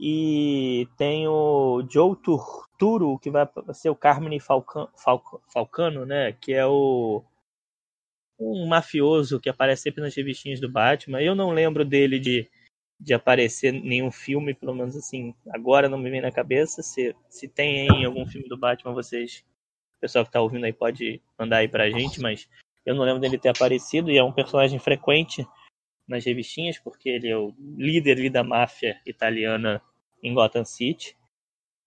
E 0.00 0.88
tem 0.96 1.26
o 1.26 1.84
Joe 1.90 2.16
Turturro, 2.16 3.18
que 3.18 3.30
vai 3.30 3.46
ser 3.72 3.90
o 3.90 3.96
Carmine 3.96 4.38
Falcano, 4.38 4.88
Falcano, 5.52 6.06
né? 6.06 6.32
Que 6.32 6.54
é 6.54 6.64
o 6.64 7.22
um 8.38 8.66
mafioso 8.66 9.40
que 9.40 9.48
aparece 9.48 9.82
sempre 9.82 10.02
nas 10.02 10.14
revistinhas 10.14 10.60
do 10.60 10.70
Batman. 10.70 11.20
Eu 11.20 11.34
não 11.34 11.50
lembro 11.50 11.84
dele 11.84 12.18
de, 12.18 12.48
de 13.00 13.12
aparecer 13.12 13.74
em 13.74 13.82
nenhum 13.82 14.10
filme, 14.10 14.54
pelo 14.54 14.74
menos 14.74 14.96
assim, 14.96 15.34
agora 15.50 15.88
não 15.88 15.98
me 15.98 16.10
vem 16.10 16.20
na 16.20 16.30
cabeça. 16.30 16.82
Se, 16.82 17.14
se 17.28 17.48
tem 17.48 17.88
em 17.88 18.04
algum 18.04 18.26
filme 18.26 18.48
do 18.48 18.56
Batman, 18.56 18.94
vocês, 18.94 19.44
o 19.96 20.00
pessoal 20.00 20.24
que 20.24 20.28
está 20.28 20.40
ouvindo 20.40 20.64
aí 20.64 20.72
pode 20.72 21.20
mandar 21.38 21.58
aí 21.58 21.68
pra 21.68 21.90
gente, 21.90 22.20
mas 22.20 22.48
eu 22.86 22.94
não 22.94 23.04
lembro 23.04 23.20
dele 23.20 23.38
ter 23.38 23.48
aparecido 23.48 24.10
e 24.10 24.16
é 24.16 24.22
um 24.22 24.32
personagem 24.32 24.78
frequente 24.78 25.46
nas 26.06 26.24
revistinhas, 26.24 26.78
porque 26.78 27.08
ele 27.08 27.28
é 27.28 27.36
o 27.36 27.54
líder 27.76 28.30
da 28.30 28.42
máfia 28.42 28.98
italiana 29.04 29.82
em 30.22 30.32
Gotham 30.32 30.64
City. 30.64 31.16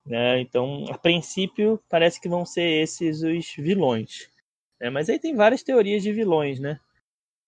Né? 0.05 0.39
Então, 0.39 0.85
a 0.89 0.97
princípio, 0.97 1.81
parece 1.89 2.19
que 2.19 2.29
vão 2.29 2.45
ser 2.45 2.81
esses 2.81 3.23
os 3.23 3.53
vilões. 3.55 4.30
Né? 4.81 4.89
Mas 4.89 5.09
aí 5.09 5.19
tem 5.19 5.35
várias 5.35 5.61
teorias 5.61 6.01
de 6.01 6.11
vilões, 6.11 6.59
né? 6.59 6.79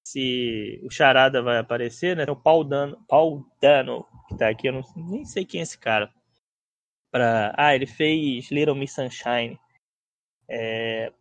Se 0.06 0.80
o 0.84 0.90
Charada 0.92 1.42
vai 1.42 1.58
aparecer, 1.58 2.16
né? 2.16 2.26
O 2.30 2.36
Paul 2.36 2.64
Dano, 2.64 3.04
Paul 3.08 3.46
Dano 3.60 4.06
que 4.30 4.38
tá 4.38 4.50
aqui, 4.50 4.68
eu 4.68 4.74
não, 4.74 4.84
nem 4.96 5.26
sei 5.26 5.44
quem 5.46 5.60
é 5.60 5.64
esse 5.64 5.78
cara. 5.78 6.14
Pra... 7.12 7.54
Ah, 7.58 7.76
ele 7.76 7.88
fez 7.88 8.52
Little 8.52 8.76
Miss 8.76 8.94
Sunshine. 8.94 9.60
É... 10.48 11.12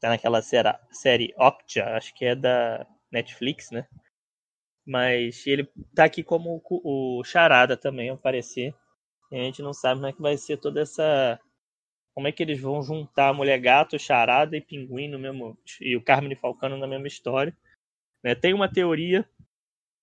Tá 0.00 0.10
naquela 0.10 0.40
série, 0.40 0.72
série 0.92 1.34
acho 1.38 2.14
que 2.14 2.24
é 2.24 2.34
da 2.36 2.86
Netflix, 3.10 3.70
né? 3.70 3.86
Mas 4.86 5.46
ele 5.46 5.68
tá 5.94 6.04
aqui 6.04 6.22
como 6.22 6.62
o 6.64 7.22
Charada 7.24 7.76
também 7.76 8.08
aparecer. 8.08 8.74
A 9.30 9.34
gente 9.34 9.60
não 9.60 9.74
sabe 9.74 9.96
como 9.96 10.06
é 10.06 10.12
que 10.12 10.22
vai 10.22 10.36
ser 10.38 10.56
toda 10.58 10.80
essa. 10.80 11.38
Como 12.18 12.26
é 12.26 12.32
que 12.32 12.42
eles 12.42 12.60
vão 12.60 12.82
juntar 12.82 13.32
Mulher 13.32 13.60
Gato, 13.60 13.96
Charada 13.96 14.56
e 14.56 14.60
Pinguim 14.60 15.06
no 15.06 15.20
mesmo. 15.20 15.56
E 15.80 15.96
o 15.96 16.02
Carmen 16.02 16.34
Falcano 16.34 16.76
na 16.76 16.84
mesma 16.84 17.06
história. 17.06 17.56
Né? 18.24 18.34
Tem 18.34 18.52
uma 18.52 18.68
teoria 18.68 19.24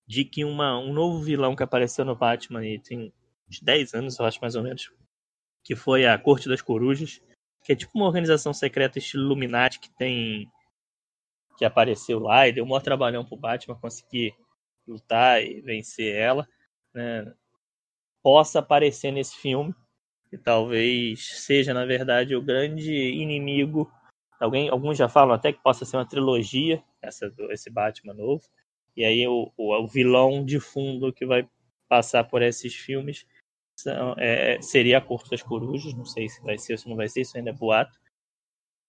de 0.06 0.24
que 0.24 0.42
uma, 0.42 0.78
um 0.78 0.94
novo 0.94 1.22
vilão 1.22 1.54
que 1.54 1.62
apareceu 1.62 2.06
no 2.06 2.16
Batman 2.16 2.64
e 2.64 2.78
tem 2.78 3.12
uns 3.46 3.60
10 3.60 3.92
anos, 3.92 4.18
eu 4.18 4.24
acho 4.24 4.40
mais 4.40 4.54
ou 4.54 4.62
menos, 4.62 4.90
que 5.62 5.76
foi 5.76 6.06
a 6.06 6.16
Corte 6.16 6.48
das 6.48 6.62
Corujas, 6.62 7.20
que 7.62 7.74
é 7.74 7.76
tipo 7.76 7.92
uma 7.94 8.06
organização 8.06 8.54
secreta 8.54 8.98
estilo 8.98 9.24
Illuminati 9.24 9.78
que 9.78 9.90
tem 9.90 10.50
que 11.58 11.66
apareceu 11.66 12.18
lá 12.18 12.48
e 12.48 12.52
deu 12.54 12.64
um 12.64 12.68
maior 12.68 12.80
trabalhão 12.80 13.26
pro 13.26 13.36
Batman 13.36 13.78
conseguir 13.78 14.34
lutar 14.88 15.44
e 15.44 15.60
vencer 15.60 16.16
ela, 16.16 16.48
né, 16.94 17.30
possa 18.22 18.60
aparecer 18.60 19.12
nesse 19.12 19.36
filme 19.36 19.74
e 20.32 20.38
talvez 20.38 21.40
seja 21.40 21.72
na 21.72 21.84
verdade 21.84 22.34
o 22.34 22.42
grande 22.42 22.92
inimigo. 22.92 23.90
Alguém, 24.38 24.68
alguns 24.68 24.98
já 24.98 25.08
falam 25.08 25.34
até 25.34 25.52
que 25.52 25.62
possa 25.62 25.84
ser 25.84 25.96
uma 25.96 26.08
trilogia 26.08 26.82
essa 27.00 27.32
esse 27.50 27.70
Batman 27.70 28.14
novo. 28.14 28.42
E 28.96 29.04
aí 29.04 29.26
o, 29.26 29.52
o, 29.56 29.74
o 29.74 29.86
vilão 29.86 30.44
de 30.44 30.58
fundo 30.58 31.12
que 31.12 31.26
vai 31.26 31.48
passar 31.88 32.24
por 32.24 32.42
esses 32.42 32.74
filmes 32.74 33.26
são, 33.78 34.14
é, 34.18 34.60
seria 34.60 34.98
a 34.98 35.00
Corte 35.00 35.30
das 35.30 35.42
Corujas. 35.42 35.94
Não 35.94 36.04
sei 36.04 36.28
se 36.28 36.42
vai 36.42 36.58
ser 36.58 36.74
ou 36.74 36.78
se 36.78 36.88
não 36.88 36.96
vai 36.96 37.08
ser, 37.08 37.22
isso 37.22 37.36
ainda 37.36 37.50
é 37.50 37.54
boato. 37.54 37.98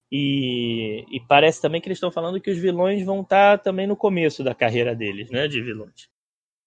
E, 0.10 1.06
e, 1.12 1.20
parece 1.28 1.62
também 1.62 1.82
que 1.82 1.88
eles 1.90 1.98
estão 1.98 2.12
falando 2.12 2.40
que 2.40 2.50
os 2.50 2.58
vilões 2.58 3.06
vão 3.06 3.22
estar 3.22 3.58
tá 3.58 3.64
também 3.64 3.86
no 3.86 3.98
começo 3.98 4.42
da 4.42 4.56
carreira 4.56 4.96
deles, 4.96 5.30
né? 5.30 5.48
De 5.50 5.62
vilões. 5.62 6.10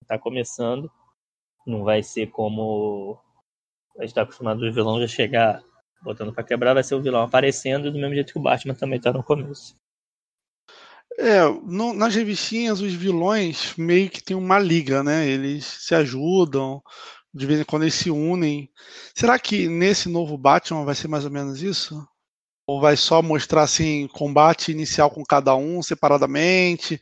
Está 0.03 0.18
começando. 0.18 0.91
Não 1.66 1.83
vai 1.83 2.03
ser 2.03 2.27
como 2.29 3.18
a 4.01 4.03
gente 4.03 4.12
está 4.12 4.22
acostumado 4.22 4.62
o 4.62 4.72
vilão 4.72 4.98
já 4.98 5.07
chegar 5.07 5.62
botando 6.03 6.32
para 6.32 6.42
quebrar, 6.42 6.72
vai 6.72 6.82
ser 6.82 6.94
o 6.94 7.03
vilão 7.03 7.22
aparecendo 7.22 7.92
do 7.92 7.98
mesmo 7.98 8.14
jeito 8.14 8.32
que 8.32 8.38
o 8.38 8.42
Batman 8.42 8.74
também 8.74 8.96
está 8.96 9.12
no 9.12 9.22
começo. 9.22 9.76
É, 11.18 11.42
no, 11.64 11.92
nas 11.92 12.14
revistinhas 12.14 12.80
os 12.80 12.94
vilões 12.94 13.74
meio 13.76 14.09
que 14.09 14.22
tem 14.22 14.34
uma 14.34 14.59
liga, 14.59 15.03
né? 15.03 15.28
Eles 15.28 15.66
se 15.66 15.94
ajudam, 15.94 16.82
de 17.34 17.44
vez 17.44 17.61
em 17.61 17.64
quando 17.64 17.82
eles 17.82 17.94
se 17.94 18.11
unem. 18.11 18.70
Será 19.14 19.38
que 19.38 19.68
nesse 19.68 20.09
novo 20.09 20.38
Batman 20.38 20.84
vai 20.84 20.94
ser 20.94 21.09
mais 21.09 21.26
ou 21.26 21.30
menos 21.30 21.62
isso? 21.62 22.03
Ou 22.66 22.80
vai 22.80 22.96
só 22.96 23.20
mostrar 23.20 23.64
assim 23.64 24.09
combate 24.09 24.72
inicial 24.72 25.11
com 25.11 25.22
cada 25.22 25.55
um 25.55 25.82
separadamente? 25.82 26.98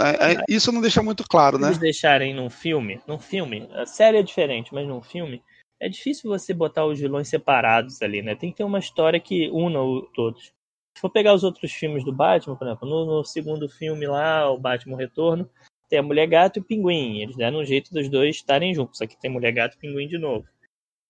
É, 0.00 0.32
é, 0.32 0.36
isso 0.48 0.72
não 0.72 0.80
deixa 0.80 1.02
muito 1.02 1.24
claro, 1.24 1.58
né? 1.58 1.66
Se 1.66 1.72
eles 1.72 1.78
deixarem 1.78 2.34
num 2.34 2.48
filme, 2.48 2.98
num 3.06 3.18
filme, 3.18 3.68
a 3.74 3.84
série 3.84 4.16
é 4.16 4.22
diferente, 4.22 4.72
mas 4.72 4.88
num 4.88 5.02
filme 5.02 5.42
é 5.82 5.88
difícil 5.88 6.30
você 6.30 6.54
botar 6.54 6.86
os 6.86 7.00
vilões 7.00 7.28
separados 7.28 8.00
ali, 8.02 8.22
né? 8.22 8.36
Tem 8.36 8.52
que 8.52 8.56
ter 8.58 8.62
uma 8.62 8.78
história 8.78 9.18
que 9.18 9.50
una 9.50 9.78
todos. 10.14 10.52
Se 10.96 11.00
for 11.00 11.10
pegar 11.10 11.34
os 11.34 11.42
outros 11.42 11.72
filmes 11.72 12.04
do 12.04 12.12
Batman, 12.12 12.54
por 12.54 12.68
exemplo, 12.68 12.88
no, 12.88 13.04
no 13.04 13.24
segundo 13.24 13.68
filme 13.68 14.06
lá, 14.06 14.48
o 14.48 14.56
Batman 14.56 14.96
Retorno, 14.96 15.50
tem 15.88 15.98
a 15.98 16.02
Mulher 16.02 16.28
Gato 16.28 16.58
e 16.58 16.60
o 16.60 16.64
Pinguim. 16.64 17.22
Eles 17.22 17.36
deram 17.36 17.58
um 17.58 17.64
jeito 17.64 17.92
dos 17.92 18.08
dois 18.08 18.36
estarem 18.36 18.72
juntos. 18.72 19.02
Aqui 19.02 19.18
tem 19.20 19.28
Mulher 19.28 19.50
Gato 19.50 19.74
e 19.74 19.80
Pinguim 19.80 20.06
de 20.06 20.18
novo. 20.18 20.46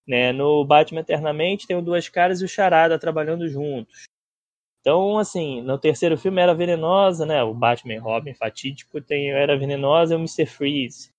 Né? 0.09 0.33
No 0.33 0.65
Batman 0.65 1.01
Eternamente 1.01 1.67
tem 1.67 1.77
o 1.77 1.83
Duas 1.83 2.09
Caras 2.09 2.41
e 2.41 2.45
o 2.47 2.49
Charada 2.49 2.99
trabalhando 2.99 3.47
juntos. 3.49 4.05
Então, 4.81 5.19
assim, 5.19 5.61
no 5.61 5.79
terceiro 5.79 6.17
filme 6.17 6.41
era 6.41 6.55
venenosa, 6.55 7.27
né? 7.27 7.43
O 7.43 7.55
Batman 7.55 8.01
Robin 8.01 8.35
fatídico 8.35 9.03
tem 9.03 9.31
era 9.31 9.57
venenosa 9.57 10.15
e 10.15 10.17
o 10.17 10.19
Mr. 10.19 10.47
Freeze. 10.47 11.12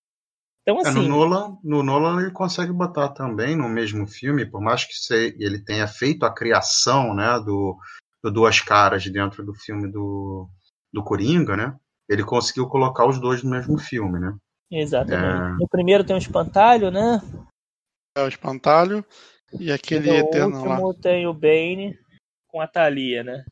Então, 0.64 0.80
assim. 0.80 0.90
É, 0.90 0.94
no, 0.94 1.00
assim, 1.00 1.10
Nolan, 1.10 1.58
no 1.64 1.84
Nolan 1.84 2.22
ele 2.22 2.32
consegue 2.32 2.72
botar 2.72 3.10
também 3.10 3.56
no 3.56 3.70
mesmo 3.70 4.08
filme, 4.08 4.46
por 4.46 4.62
mais 4.62 4.86
que 4.86 4.94
ele 5.38 5.60
tenha 5.60 5.88
feito 5.88 6.26
a 6.26 6.34
criação, 6.34 7.14
né, 7.14 7.40
do, 7.40 7.78
do 8.24 8.32
Duas 8.32 8.60
Caras 8.62 9.06
dentro 9.06 9.46
do 9.46 9.54
filme 9.54 9.92
do, 9.92 10.50
do 10.92 11.04
Coringa, 11.04 11.56
né? 11.56 11.78
Ele 12.10 12.24
conseguiu 12.24 12.68
colocar 12.68 13.06
os 13.06 13.20
dois 13.20 13.44
no 13.44 13.52
mesmo 13.52 13.78
filme, 13.78 14.20
né? 14.20 14.36
Exatamente. 14.72 15.54
É... 15.54 15.58
No 15.60 15.68
primeiro 15.68 16.04
tem 16.04 16.16
um 16.16 16.20
espantalho, 16.20 16.90
né? 16.90 17.22
É 18.18 18.24
o 18.24 18.28
espantalho. 18.28 19.06
E 19.60 19.72
aquele 19.72 20.10
no 20.10 20.18
Eterno 20.18 20.66
lá. 20.66 20.80
último 20.80 20.94
tem 20.94 21.28
o 21.28 21.34
Bane 21.34 21.98
com 22.48 22.60
a 22.60 22.68
Thalia, 22.68 23.24
né? 23.24 23.46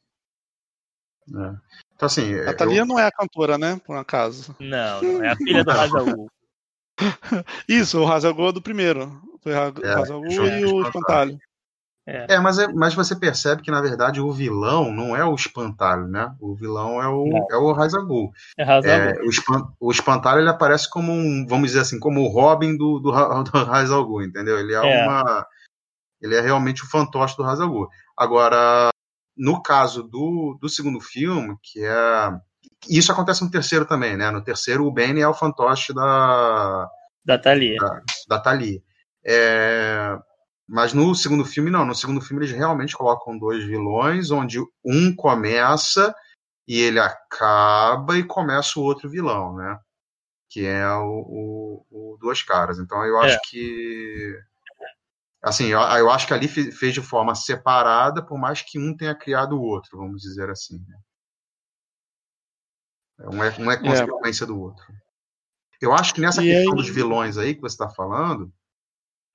É. 1.29 1.55
Então, 1.95 2.05
assim. 2.07 2.33
A 2.39 2.53
Thalia 2.53 2.85
não 2.85 2.97
é 2.97 3.05
a 3.05 3.11
cantora, 3.11 3.57
né? 3.57 3.79
Por 3.85 3.95
um 3.95 3.99
acaso. 3.99 4.55
Não, 4.59 5.01
não, 5.01 5.23
é 5.23 5.29
a 5.29 5.35
filha 5.35 5.63
do 5.63 5.71
Hazal 5.71 6.05
Isso, 7.67 7.99
o 8.01 8.07
Hazagul 8.11 8.49
é 8.49 8.51
do 8.51 8.61
primeiro. 8.61 9.21
Foi 9.41 9.53
o 9.53 9.55
É, 9.55 9.93
Hazagul 9.93 10.47
e 10.47 10.65
o 10.65 10.81
Espantalho. 10.83 11.37
É, 12.05 12.39
mas, 12.39 12.57
é, 12.57 12.67
mas 12.67 12.93
você 12.93 13.15
percebe 13.15 13.61
que, 13.61 13.69
na 13.71 13.79
verdade, 13.79 14.19
o 14.19 14.31
vilão 14.31 14.91
não 14.91 15.15
é 15.15 15.23
o 15.23 15.35
espantalho, 15.35 16.07
né? 16.07 16.35
O 16.41 16.55
vilão 16.55 17.01
é 17.01 17.07
o, 17.07 17.25
Não. 17.25 17.47
é 17.51 17.55
o 17.57 17.71
Raizagul. 17.71 18.31
É 18.57 18.63
É, 18.63 19.21
o, 19.21 19.29
espan- 19.29 19.71
o 19.79 19.91
espantalho 19.91 20.41
ele 20.41 20.49
aparece 20.49 20.89
como 20.89 21.11
um, 21.11 21.45
vamos 21.47 21.69
dizer 21.69 21.81
assim, 21.81 21.99
como 21.99 22.21
o 22.21 22.27
Robin 22.27 22.75
do, 22.75 22.99
do, 22.99 23.11
do 23.43 23.63
Raizagul, 23.65 24.23
entendeu? 24.23 24.59
Ele 24.59 24.73
é, 24.73 24.77
É. 24.77 25.03
uma. 25.05 25.45
Ele 26.21 26.35
é 26.35 26.41
realmente 26.41 26.83
o 26.83 26.89
fantoche 26.89 27.37
do 27.37 27.43
Raizagul. 27.43 27.87
Agora, 28.17 28.89
no 29.37 29.61
caso 29.61 30.03
do, 30.03 30.57
do 30.59 30.67
segundo 30.69 30.99
filme, 30.99 31.55
que 31.61 31.83
é. 31.83 32.31
Isso 32.89 33.11
acontece 33.11 33.43
no 33.43 33.51
terceiro 33.51 33.85
também, 33.85 34.17
né? 34.17 34.29
No 34.31 34.43
terceiro, 34.43 34.85
o 34.85 34.91
Benny 34.91 35.21
é 35.21 35.27
o 35.27 35.33
fantoche 35.33 35.93
da, 35.93 36.89
da 37.23 37.37
Thalia. 37.37 37.77
da 38.27 38.39
Thalia. 38.39 38.81
É, 39.23 40.17
mas 40.67 40.93
no 40.93 41.13
segundo 41.13 41.45
filme, 41.45 41.69
não. 41.69 41.85
No 41.85 41.93
segundo 41.95 42.21
filme, 42.21 42.43
eles 42.45 42.55
realmente 42.55 42.95
colocam 42.97 43.37
dois 43.37 43.63
vilões, 43.63 44.31
onde 44.31 44.59
um 44.83 45.15
começa 45.15 46.13
e 46.67 46.79
ele 46.79 46.99
acaba 46.99 48.17
e 48.17 48.23
começa 48.23 48.79
o 48.79 48.83
outro 48.83 49.09
vilão, 49.09 49.55
né? 49.55 49.77
Que 50.49 50.65
é 50.65 50.87
o, 50.95 51.85
o- 51.89 52.13
o 52.13 52.17
Duas 52.19 52.41
Caras. 52.41 52.79
Então 52.79 53.05
eu 53.05 53.19
acho 53.19 53.35
É. 53.35 53.39
que. 53.49 54.35
Assim, 55.43 55.67
eu, 55.67 55.79
eu 55.79 56.09
acho 56.11 56.27
que 56.27 56.33
ali 56.33 56.47
fe- 56.47 56.71
fez 56.71 56.93
de 56.93 57.01
forma 57.01 57.33
separada, 57.35 58.23
por 58.23 58.37
mais 58.37 58.61
que 58.61 58.77
um 58.79 58.95
tenha 58.95 59.15
criado 59.15 59.53
o 59.57 59.61
outro, 59.61 59.97
vamos 59.97 60.21
dizer 60.21 60.49
assim. 60.49 60.77
né? 60.87 60.97
Um 63.29 63.43
é, 63.43 63.53
um 63.59 63.71
é 63.71 63.77
consequência 63.77 64.45
do 64.45 64.59
outro. 64.59 64.85
Eu 65.81 65.93
acho 65.93 66.13
que 66.13 66.21
nessa 66.21 66.43
E 66.43 66.47
questão 66.47 66.71
aí- 66.73 66.77
dos 66.77 66.89
vilões 66.89 67.37
aí 67.37 67.55
que 67.55 67.61
você 67.61 67.73
está 67.75 67.89
falando, 67.89 68.51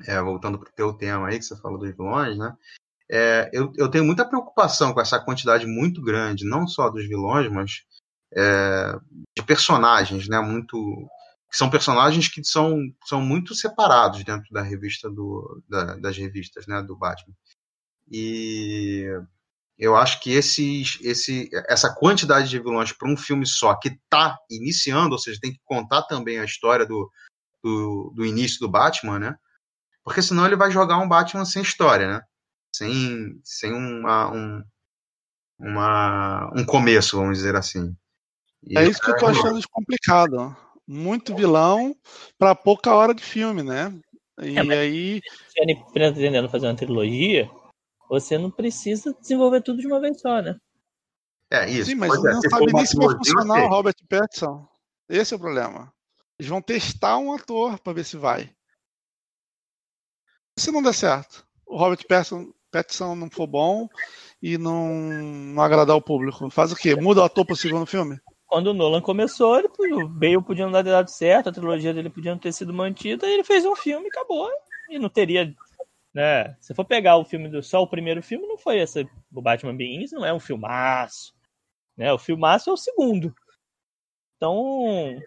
é, 0.07 0.21
voltando 0.21 0.59
para 0.59 0.69
o 0.69 0.73
teu 0.75 0.93
tema 0.93 1.29
aí, 1.29 1.39
que 1.39 1.45
você 1.45 1.57
falou 1.57 1.79
dos 1.79 1.91
vilões, 1.91 2.37
né? 2.39 2.55
É, 3.11 3.49
eu, 3.53 3.73
eu 3.77 3.89
tenho 3.91 4.05
muita 4.05 4.25
preocupação 4.25 4.93
com 4.93 5.01
essa 5.01 5.19
quantidade 5.21 5.67
muito 5.67 6.03
grande, 6.03 6.45
não 6.45 6.67
só 6.67 6.89
dos 6.91 7.07
vilões, 7.07 7.51
mas 7.51 7.85
é, 8.37 8.93
de 9.37 9.43
personagens, 9.45 10.29
né? 10.29 10.41
Muito 10.41 10.77
que 11.51 11.57
são 11.57 11.71
personagens 11.71 12.29
que 12.29 12.43
são, 12.45 12.77
são 13.05 13.21
muito 13.21 13.55
separados 13.55 14.25
dentro 14.25 14.53
da 14.53 14.61
revista 14.63 15.09
do, 15.09 15.63
da- 15.69 15.95
das 15.97 16.17
revistas, 16.17 16.67
né? 16.67 16.83
Do 16.83 16.97
Batman. 16.97 17.35
E 18.11 19.07
eu 19.79 19.95
acho 19.95 20.21
que 20.21 20.33
esses, 20.33 20.99
esse, 21.03 21.51
essa 21.69 21.95
quantidade 21.95 22.49
de 22.49 22.59
vilões 22.59 22.93
para 22.93 23.09
um 23.09 23.17
filme 23.17 23.47
só 23.47 23.75
que 23.75 23.89
está 23.89 24.39
iniciando, 24.51 25.13
ou 25.13 25.19
seja, 25.19 25.39
tem 25.41 25.53
que 25.53 25.61
contar 25.65 26.03
também 26.03 26.39
a 26.39 26.45
história 26.45 26.87
do, 26.87 27.11
do, 27.63 28.13
do 28.15 28.25
início 28.25 28.59
do 28.59 28.71
Batman, 28.71 29.19
né? 29.19 29.37
Porque 30.03 30.23
senão 30.23 30.47
ele 30.47 30.57
vai 30.57 30.71
jogar 30.71 30.99
um 30.99 31.09
Batman 31.09 31.45
sem 31.45 31.63
história, 31.63 32.09
né? 32.09 32.23
Sem, 32.75 33.39
sem 33.45 33.73
uma, 33.73 34.33
um, 34.33 34.63
uma, 35.59 36.51
um 36.55 36.65
começo, 36.65 37.19
vamos 37.19 37.37
dizer 37.37 37.55
assim. 37.57 37.95
E 38.63 38.79
É 38.79 38.89
isso 38.89 39.01
que 39.01 39.11
eu 39.11 39.17
tô 39.17 39.27
achando 39.27 39.61
de 39.61 39.69
complicado. 39.69 40.57
Muito 40.87 41.35
vilão 41.35 41.95
pra 42.39 42.55
pouca 42.55 42.95
hora 42.95 43.15
de 43.15 43.23
filme, 43.23 43.63
né? 43.63 43.93
E 44.41 44.57
É, 44.57 44.79
aí. 44.79 45.21
Se 45.49 45.61
ele 45.61 45.83
pretendendo 45.93 46.49
fazer 46.49 46.67
uma 46.67 46.77
trilogia, 46.77 47.51
você 48.09 48.39
não 48.39 48.51
precisa 48.51 49.15
desenvolver 49.21 49.63
tudo 49.63 49.81
de 49.81 49.87
uma 49.87 50.01
vez 50.01 50.21
só, 50.21 50.41
né? 50.41 50.57
É 51.51 51.69
isso. 51.69 51.91
Sim, 51.91 51.97
mas 51.97 52.13
é, 52.13 52.33
não 52.33 52.41
sabe 52.43 52.73
nem 52.73 52.87
se 52.87 52.97
vai 52.97 53.17
funcionar 53.17 53.65
o 53.65 53.69
Robert 53.69 53.95
Pattinson. 54.09 54.67
Esse 55.09 55.35
é 55.35 55.37
o 55.37 55.41
problema. 55.41 55.93
Eles 56.39 56.51
vão 56.51 56.61
testar 56.61 57.19
um 57.19 57.33
ator 57.33 57.79
pra 57.79 57.93
ver 57.93 58.05
se 58.05 58.17
vai. 58.17 58.51
Se 60.59 60.71
não 60.73 60.83
der 60.83 60.95
certo, 60.95 61.47
o 61.67 61.77
Robert 61.77 62.05
Pattinson, 62.09 62.53
Pattinson 62.71 63.15
não 63.15 63.31
for 63.31 63.47
bom 63.47 63.89
e 64.43 64.59
não, 64.59 64.95
não 64.95 65.63
agradar 65.63 65.97
o 65.97 66.03
público, 66.03 66.51
faz 66.51 66.73
o 66.73 66.77
quê? 66.77 66.95
Muda 66.95 67.21
o 67.21 67.25
ator 67.25 67.45
pro 67.45 67.57
segundo 67.57 67.87
filme? 67.87 68.19
Quando 68.47 68.69
o 68.69 68.75
Nolan 68.75 69.01
começou, 69.01 69.59
ele, 69.59 69.69
o 70.03 70.09
Bale 70.09 70.43
podia 70.43 70.67
não 70.67 70.73
ter 70.73 70.85
dado 70.85 71.11
certo, 71.11 71.49
a 71.49 71.53
trilogia 71.53 71.93
dele 71.93 72.09
podia 72.09 72.33
não 72.33 72.39
ter 72.39 72.53
sido 72.53 72.73
mantida, 72.73 73.27
e 73.27 73.33
ele 73.35 73.45
fez 73.45 73.65
um 73.65 73.75
filme 73.75 74.07
e 74.07 74.09
acabou. 74.09 74.49
E 74.89 74.99
não 74.99 75.09
teria. 75.09 75.53
Né? 76.17 76.57
Se 76.63 76.75
for 76.75 76.87
pegar 76.87 77.19
o 77.19 77.27
filme 77.27 77.47
do 77.47 77.63
só 77.63 77.83
o 77.83 77.87
primeiro 77.87 78.23
filme, 78.23 78.47
não 78.49 78.57
foi 78.57 78.79
essa. 78.79 79.05
O 79.31 79.43
Batman 79.43 79.77
Begins 79.77 80.13
não 80.13 80.25
é 80.25 80.33
um 80.33 80.41
filmaço. 80.41 81.35
Né? 81.95 82.11
O 82.11 82.17
filmaço 82.19 82.71
é 82.71 82.73
o 82.73 82.77
segundo. 82.79 83.35
Então, 84.35 85.21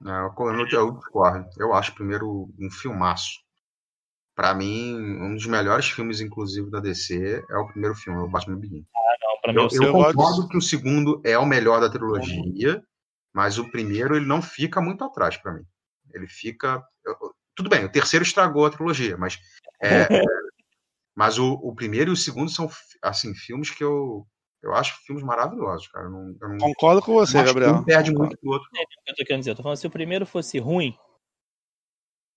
Não, 0.00 0.34
eu, 0.34 0.34
eu, 0.48 0.66
eu 0.66 0.90
discordo. 0.92 1.46
Eu 1.58 1.74
acho 1.74 1.94
primeiro 1.94 2.50
um 2.58 2.70
filmaço. 2.70 3.44
Pra 4.34 4.54
mim, 4.54 4.96
um 4.98 5.34
dos 5.34 5.44
melhores 5.44 5.90
filmes, 5.90 6.22
inclusive, 6.22 6.70
da 6.70 6.80
DC 6.80 7.44
é 7.50 7.56
o 7.58 7.66
primeiro 7.66 7.94
filme, 7.94 8.18
o 8.20 8.26
Batman 8.26 8.56
Begins. 8.56 8.86
não, 9.20 9.40
pra 9.42 9.52
mim, 9.52 9.58
Eu, 9.58 9.66
o 9.66 9.84
eu 9.84 9.92
gosto 9.92 10.16
concordo 10.16 10.48
que 10.48 10.56
o 10.56 10.62
segundo 10.62 11.20
é 11.22 11.36
o 11.36 11.44
melhor 11.44 11.82
da 11.82 11.90
trilogia, 11.90 12.82
mas 13.30 13.58
o 13.58 13.70
primeiro 13.70 14.16
ele 14.16 14.24
não 14.24 14.40
fica 14.40 14.80
muito 14.80 15.04
atrás 15.04 15.36
pra 15.36 15.52
mim. 15.52 15.66
Ele 16.14 16.26
fica. 16.26 16.82
eu- 17.04 17.33
tudo 17.54 17.68
bem, 17.68 17.84
o 17.84 17.92
terceiro 17.92 18.24
estragou 18.24 18.66
a 18.66 18.70
trilogia, 18.70 19.16
mas. 19.16 19.38
é, 19.82 20.06
mas 21.14 21.38
o, 21.38 21.52
o 21.54 21.74
primeiro 21.74 22.10
e 22.10 22.14
o 22.14 22.16
segundo 22.16 22.50
são 22.50 22.68
assim 23.02 23.34
filmes 23.34 23.70
que 23.70 23.84
eu 23.84 24.26
eu 24.64 24.72
acho 24.72 24.98
filmes 25.04 25.22
maravilhosos, 25.22 25.86
cara. 25.88 26.06
Eu 26.06 26.10
não, 26.10 26.36
eu 26.40 26.48
não, 26.48 26.58
Concordo 26.58 27.02
com 27.02 27.12
você, 27.12 27.36
acho 27.36 27.52
que 27.52 27.52
Gabriel. 27.60 27.80
um 27.80 27.84
perde 27.84 28.10
Concordo. 28.10 28.28
muito 28.30 28.40
pro 28.40 28.50
outro. 28.52 28.70
que 28.70 29.10
eu 29.10 29.14
tô 29.14 29.24
querendo 29.24 29.40
dizer. 29.40 29.50
Eu 29.50 29.56
tô 29.56 29.62
falando, 29.62 29.76
se 29.76 29.86
o 29.86 29.90
primeiro 29.90 30.24
fosse 30.24 30.58
ruim, 30.58 30.96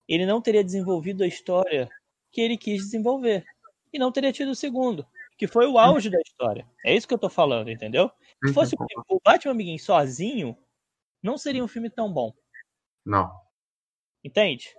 ele 0.06 0.26
não 0.26 0.42
teria 0.42 0.62
desenvolvido 0.62 1.24
a 1.24 1.26
história 1.26 1.88
que 2.30 2.42
ele 2.42 2.58
quis 2.58 2.82
desenvolver. 2.82 3.44
E 3.90 3.98
não 3.98 4.12
teria 4.12 4.30
tido 4.30 4.50
o 4.50 4.54
segundo, 4.54 5.06
que 5.38 5.46
foi 5.46 5.66
o 5.66 5.78
auge 5.78 6.10
da 6.10 6.20
história. 6.20 6.68
É 6.84 6.94
isso 6.94 7.08
que 7.08 7.14
eu 7.14 7.18
tô 7.18 7.30
falando, 7.30 7.70
entendeu? 7.70 8.10
Se 8.44 8.52
fosse 8.52 8.74
o, 8.74 9.16
o 9.16 9.20
Batman 9.24 9.56
Begins 9.56 9.82
sozinho, 9.82 10.54
não 11.22 11.38
seria 11.38 11.64
um 11.64 11.68
filme 11.68 11.88
tão 11.88 12.12
bom. 12.12 12.34
Não. 13.06 13.32
Entende? 14.22 14.74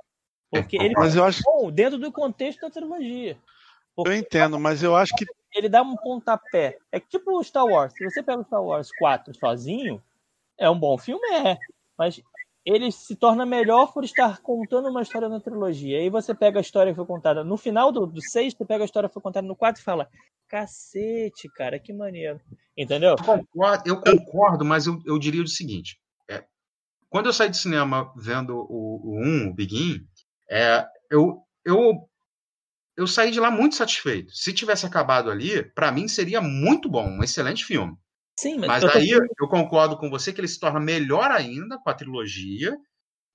Porque 0.49 0.77
É, 0.77 0.85
ele 0.85 0.93
Mas 0.95 1.15
eu 1.15 1.23
acho, 1.23 1.39
é 1.39 1.43
bom 1.43 1.71
dentro 1.71 1.97
do 1.97 2.11
contexto 2.11 2.61
da 2.61 2.69
trilogia. 2.69 3.37
eu 3.97 4.13
entendo, 4.13 4.59
mas 4.59 4.81
eu 4.81 4.95
acho 4.95 5.15
que 5.15 5.25
Ele 5.55 5.69
dá 5.69 5.81
um 5.81 5.95
pontapé. 5.95 6.77
É 6.91 6.99
tipo 6.99 7.37
o 7.37 7.43
Star 7.43 7.65
Wars. 7.65 7.93
Se 7.93 8.03
você 8.03 8.23
pega 8.23 8.41
o 8.41 8.45
Star 8.45 8.63
Wars 8.63 8.89
4 8.97 9.37
sozinho, 9.37 10.01
é 10.57 10.69
um 10.69 10.79
bom 10.79 10.97
filme, 10.97 11.27
é. 11.31 11.57
Mas 11.97 12.21
ele 12.65 12.91
se 12.91 13.15
torna 13.15 13.45
melhor 13.45 13.91
por 13.91 14.03
estar 14.03 14.39
contando 14.41 14.89
uma 14.89 15.01
história 15.01 15.29
na 15.29 15.39
trilogia. 15.39 15.97
Aí 15.97 16.09
você 16.09 16.35
pega 16.35 16.59
a 16.59 16.61
história 16.61 16.91
que 16.91 16.97
foi 16.97 17.05
contada 17.05 17.43
no 17.43 17.57
final 17.57 17.91
do, 17.91 18.05
do 18.05 18.21
6, 18.21 18.53
você 18.53 18.65
pega 18.65 18.83
a 18.83 18.85
história 18.85 19.09
que 19.09 19.13
foi 19.13 19.23
contada 19.23 19.47
no 19.47 19.55
4 19.55 19.81
e 19.81 19.83
fala: 19.83 20.09
cacete, 20.47 21.49
cara, 21.55 21.79
que 21.79 21.93
maneiro. 21.93 22.39
Entendeu? 22.77 23.11
Eu 23.11 23.23
concordo, 23.23 23.83
eu 23.85 24.01
concordo, 24.01 24.65
mas 24.65 24.87
eu, 24.87 25.01
eu 25.05 25.17
diria 25.17 25.41
o 25.41 25.47
seguinte: 25.47 25.99
é, 26.29 26.43
quando 27.09 27.27
eu 27.27 27.33
saí 27.33 27.49
de 27.49 27.57
cinema 27.57 28.13
vendo 28.15 28.55
o, 28.55 29.01
o 29.03 29.19
1, 29.19 29.49
o 29.49 29.53
Begin, 29.53 30.05
é, 30.49 30.85
eu, 31.09 31.41
eu, 31.65 32.09
eu 32.97 33.07
saí 33.07 33.31
de 33.31 33.39
lá 33.39 33.49
muito 33.51 33.75
satisfeito. 33.75 34.31
Se 34.33 34.53
tivesse 34.53 34.85
acabado 34.85 35.29
ali, 35.29 35.63
pra 35.73 35.91
mim 35.91 36.07
seria 36.07 36.41
muito 36.41 36.89
bom, 36.89 37.07
um 37.07 37.23
excelente 37.23 37.63
filme. 37.65 37.95
Sim, 38.39 38.57
mas, 38.57 38.67
Mas 38.67 38.83
eu 38.83 38.91
tô 38.91 38.97
aí 38.97 39.09
falando- 39.09 39.29
eu 39.39 39.47
concordo 39.47 39.97
com 39.97 40.09
você 40.09 40.31
que 40.31 40.39
ele 40.39 40.47
se 40.47 40.59
torna 40.59 40.79
melhor 40.79 41.29
ainda 41.29 41.77
com 41.77 41.89
a 41.89 41.93
trilogia. 41.93 42.77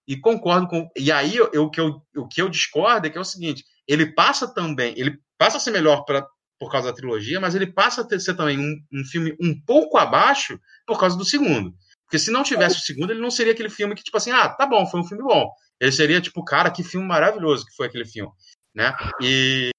E 0.06 0.18
concordo 0.18 0.66
com. 0.68 0.88
E 0.96 1.10
aí 1.10 1.40
o, 1.40 1.70
que 1.70 1.80
eu, 1.80 2.02
o 2.16 2.28
que 2.28 2.40
eu 2.42 2.48
discordo 2.48 3.06
é 3.06 3.10
que 3.10 3.16
é 3.16 3.20
o 3.20 3.24
seguinte: 3.24 3.64
ele 3.88 4.12
passa 4.14 4.46
também. 4.52 4.92
Ele 4.98 5.18
passa 5.38 5.56
a 5.56 5.60
ser 5.60 5.70
melhor 5.70 6.04
pra, 6.04 6.26
por 6.58 6.70
causa 6.70 6.88
da 6.88 6.94
trilogia, 6.94 7.40
mas 7.40 7.54
ele 7.54 7.66
passa 7.66 8.02
a 8.02 8.04
ter, 8.06 8.20
ser 8.20 8.34
também 8.34 8.58
um, 8.58 8.76
um 8.92 9.04
filme 9.04 9.34
um 9.40 9.58
pouco 9.66 9.96
abaixo 9.96 10.58
por 10.86 10.98
causa 11.00 11.16
do 11.16 11.24
segundo. 11.24 11.74
Porque 12.04 12.18
se 12.18 12.30
não 12.30 12.42
tivesse 12.42 12.76
o 12.76 12.82
segundo, 12.82 13.12
ele 13.12 13.20
não 13.20 13.30
seria 13.30 13.52
aquele 13.52 13.70
filme 13.70 13.94
que, 13.94 14.02
tipo 14.02 14.16
assim, 14.16 14.30
ah, 14.30 14.48
tá 14.48 14.66
bom, 14.66 14.86
foi 14.86 15.00
um 15.00 15.04
filme 15.04 15.22
bom. 15.22 15.50
Ele 15.80 15.92
seria, 15.92 16.20
tipo, 16.20 16.44
cara, 16.44 16.70
que 16.70 16.82
filme 16.82 17.06
maravilhoso 17.06 17.64
que 17.64 17.74
foi 17.74 17.86
aquele 17.86 18.04
filme. 18.04 18.30
Né? 18.74 18.94
E, 19.20 19.70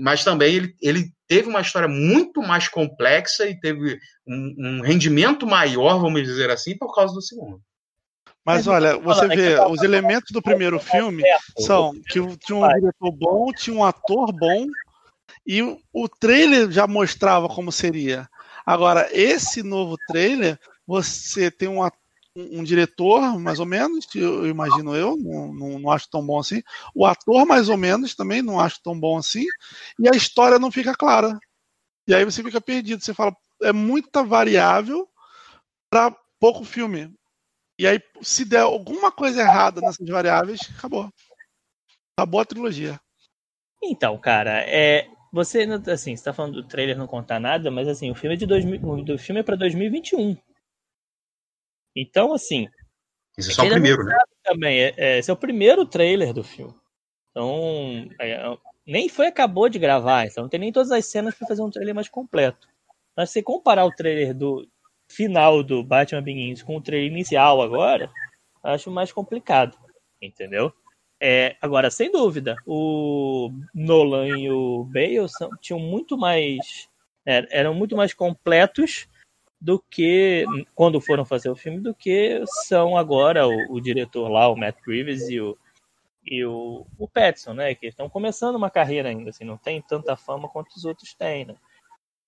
mas 0.00 0.24
também 0.24 0.54
ele, 0.54 0.74
ele 0.80 1.12
teve 1.26 1.48
uma 1.48 1.60
história 1.60 1.88
muito 1.88 2.40
mais 2.40 2.68
complexa 2.68 3.48
e 3.48 3.58
teve 3.58 3.98
um, 4.26 4.54
um 4.58 4.80
rendimento 4.82 5.46
maior, 5.46 5.98
vamos 6.00 6.22
dizer 6.22 6.50
assim, 6.50 6.76
por 6.76 6.94
causa 6.94 7.14
do 7.14 7.22
segundo. 7.22 7.60
Mas 8.44 8.66
Mas 8.66 8.66
olha, 8.66 8.98
você 8.98 9.24
é 9.24 9.28
vê, 9.28 9.60
os 9.60 9.82
elementos 9.82 10.30
do 10.30 10.42
primeiro 10.42 10.78
filme 10.78 11.22
são 11.58 11.92
que 12.08 12.20
tinha 12.38 12.56
um 12.56 12.68
diretor 12.68 13.10
bom, 13.12 13.52
tinha 13.52 13.74
um 13.74 13.84
ator 13.84 14.32
bom, 14.32 14.66
e 15.46 15.62
o, 15.62 15.78
o 15.92 16.08
trailer 16.08 16.70
já 16.70 16.86
mostrava 16.86 17.48
como 17.48 17.72
seria. 17.72 18.28
Agora, 18.66 19.08
esse 19.12 19.62
novo 19.62 19.96
trailer, 20.08 20.58
você 20.86 21.50
tem 21.50 21.68
um, 21.68 21.80
um, 22.36 22.64
diretor, 22.64 23.38
mais 23.38 23.60
ou 23.60 23.66
menos, 23.66 24.06
eu, 24.14 24.44
eu 24.44 24.46
imagino 24.46 24.94
eu, 24.94 25.16
não, 25.16 25.52
não, 25.52 25.78
não, 25.78 25.90
acho 25.90 26.08
tão 26.10 26.24
bom 26.24 26.38
assim. 26.38 26.62
O 26.94 27.06
ator, 27.06 27.46
mais 27.46 27.68
ou 27.68 27.76
menos, 27.76 28.14
também 28.14 28.42
não 28.42 28.60
acho 28.60 28.82
tão 28.82 28.98
bom 28.98 29.16
assim. 29.16 29.44
E 29.98 30.08
a 30.08 30.16
história 30.16 30.58
não 30.58 30.70
fica 30.70 30.94
clara. 30.94 31.38
E 32.06 32.14
aí 32.14 32.24
você 32.24 32.42
fica 32.42 32.60
perdido. 32.60 33.02
Você 33.02 33.14
fala, 33.14 33.34
é 33.62 33.72
muita 33.72 34.22
variável 34.22 35.08
para 35.90 36.14
pouco 36.38 36.64
filme. 36.64 37.14
E 37.78 37.86
aí, 37.86 38.00
se 38.22 38.44
der 38.44 38.60
alguma 38.60 39.10
coisa 39.10 39.40
errada 39.40 39.80
nessas 39.80 40.06
variáveis, 40.06 40.60
acabou. 40.78 41.10
Acabou 42.16 42.40
a 42.40 42.44
trilogia. 42.44 43.00
Então, 43.82 44.16
cara, 44.18 44.62
é, 44.62 45.08
você, 45.32 45.66
assim, 45.92 46.16
você 46.16 46.24
tá 46.24 46.32
falando 46.32 46.54
do 46.54 46.68
trailer 46.68 46.96
não 46.96 47.06
contar 47.06 47.40
nada, 47.40 47.70
mas 47.70 47.88
assim, 47.88 48.10
o 48.10 48.14
filme 48.14 48.34
é 48.36 48.38
de 48.38 48.46
2000, 48.46 49.04
do 49.04 49.18
filme 49.18 49.40
é 49.40 49.42
para 49.42 49.56
2021. 49.56 50.36
Então, 51.94 52.32
assim. 52.32 52.68
Esse 53.36 53.50
é 53.50 53.54
só 53.54 53.64
o 53.64 53.68
primeiro, 53.68 54.04
né? 54.04 54.16
Também, 54.42 54.80
é, 54.80 54.94
é, 54.96 55.18
esse 55.18 55.30
é 55.30 55.34
o 55.34 55.36
primeiro 55.36 55.86
trailer 55.86 56.32
do 56.32 56.44
filme. 56.44 56.74
Então, 57.30 58.08
é, 58.20 58.56
nem 58.86 59.08
foi 59.08 59.26
acabou 59.26 59.68
de 59.68 59.78
gravar, 59.78 60.26
então 60.26 60.44
não 60.44 60.48
tem 60.48 60.60
nem 60.60 60.72
todas 60.72 60.92
as 60.92 61.06
cenas 61.06 61.34
para 61.34 61.48
fazer 61.48 61.62
um 61.62 61.70
trailer 61.70 61.94
mais 61.94 62.08
completo. 62.08 62.68
Mas 63.16 63.30
se 63.30 63.42
comparar 63.42 63.84
o 63.84 63.92
trailer 63.92 64.34
do 64.34 64.68
final 65.08 65.62
do 65.62 65.82
Batman 65.82 66.22
Begins 66.22 66.62
com 66.62 66.76
o 66.76 66.80
trailer 66.80 67.10
inicial 67.10 67.60
agora, 67.60 68.10
acho 68.62 68.90
mais 68.90 69.10
complicado, 69.10 69.76
entendeu? 70.20 70.72
É, 71.20 71.56
agora, 71.60 71.90
sem 71.90 72.10
dúvida, 72.10 72.56
o 72.66 73.50
Nolan 73.74 74.28
e 74.28 74.50
o 74.50 74.84
Bale 74.84 75.28
são, 75.28 75.50
tinham 75.60 75.80
muito 75.80 76.18
mais. 76.18 76.88
É, 77.26 77.46
eram 77.50 77.72
muito 77.72 77.96
mais 77.96 78.12
completos 78.12 79.08
do 79.64 79.82
que 79.90 80.44
quando 80.74 81.00
foram 81.00 81.24
fazer 81.24 81.48
o 81.48 81.56
filme 81.56 81.80
do 81.80 81.94
que 81.94 82.42
são 82.66 82.96
agora 82.96 83.46
o, 83.46 83.74
o 83.74 83.80
diretor 83.80 84.28
lá, 84.28 84.48
o 84.48 84.56
Matt 84.56 84.76
Reeves 84.86 85.28
e 85.28 85.40
o, 85.40 85.56
e 86.24 86.44
o, 86.44 86.86
o 86.98 87.08
Pattinson, 87.08 87.54
né? 87.54 87.74
Que 87.74 87.86
estão 87.86 88.08
começando 88.08 88.56
uma 88.56 88.70
carreira 88.70 89.08
ainda, 89.08 89.30
assim, 89.30 89.44
não 89.44 89.56
tem 89.56 89.80
tanta 89.80 90.16
fama 90.16 90.48
quanto 90.48 90.74
os 90.76 90.84
outros 90.84 91.14
têm, 91.14 91.46
né? 91.46 91.54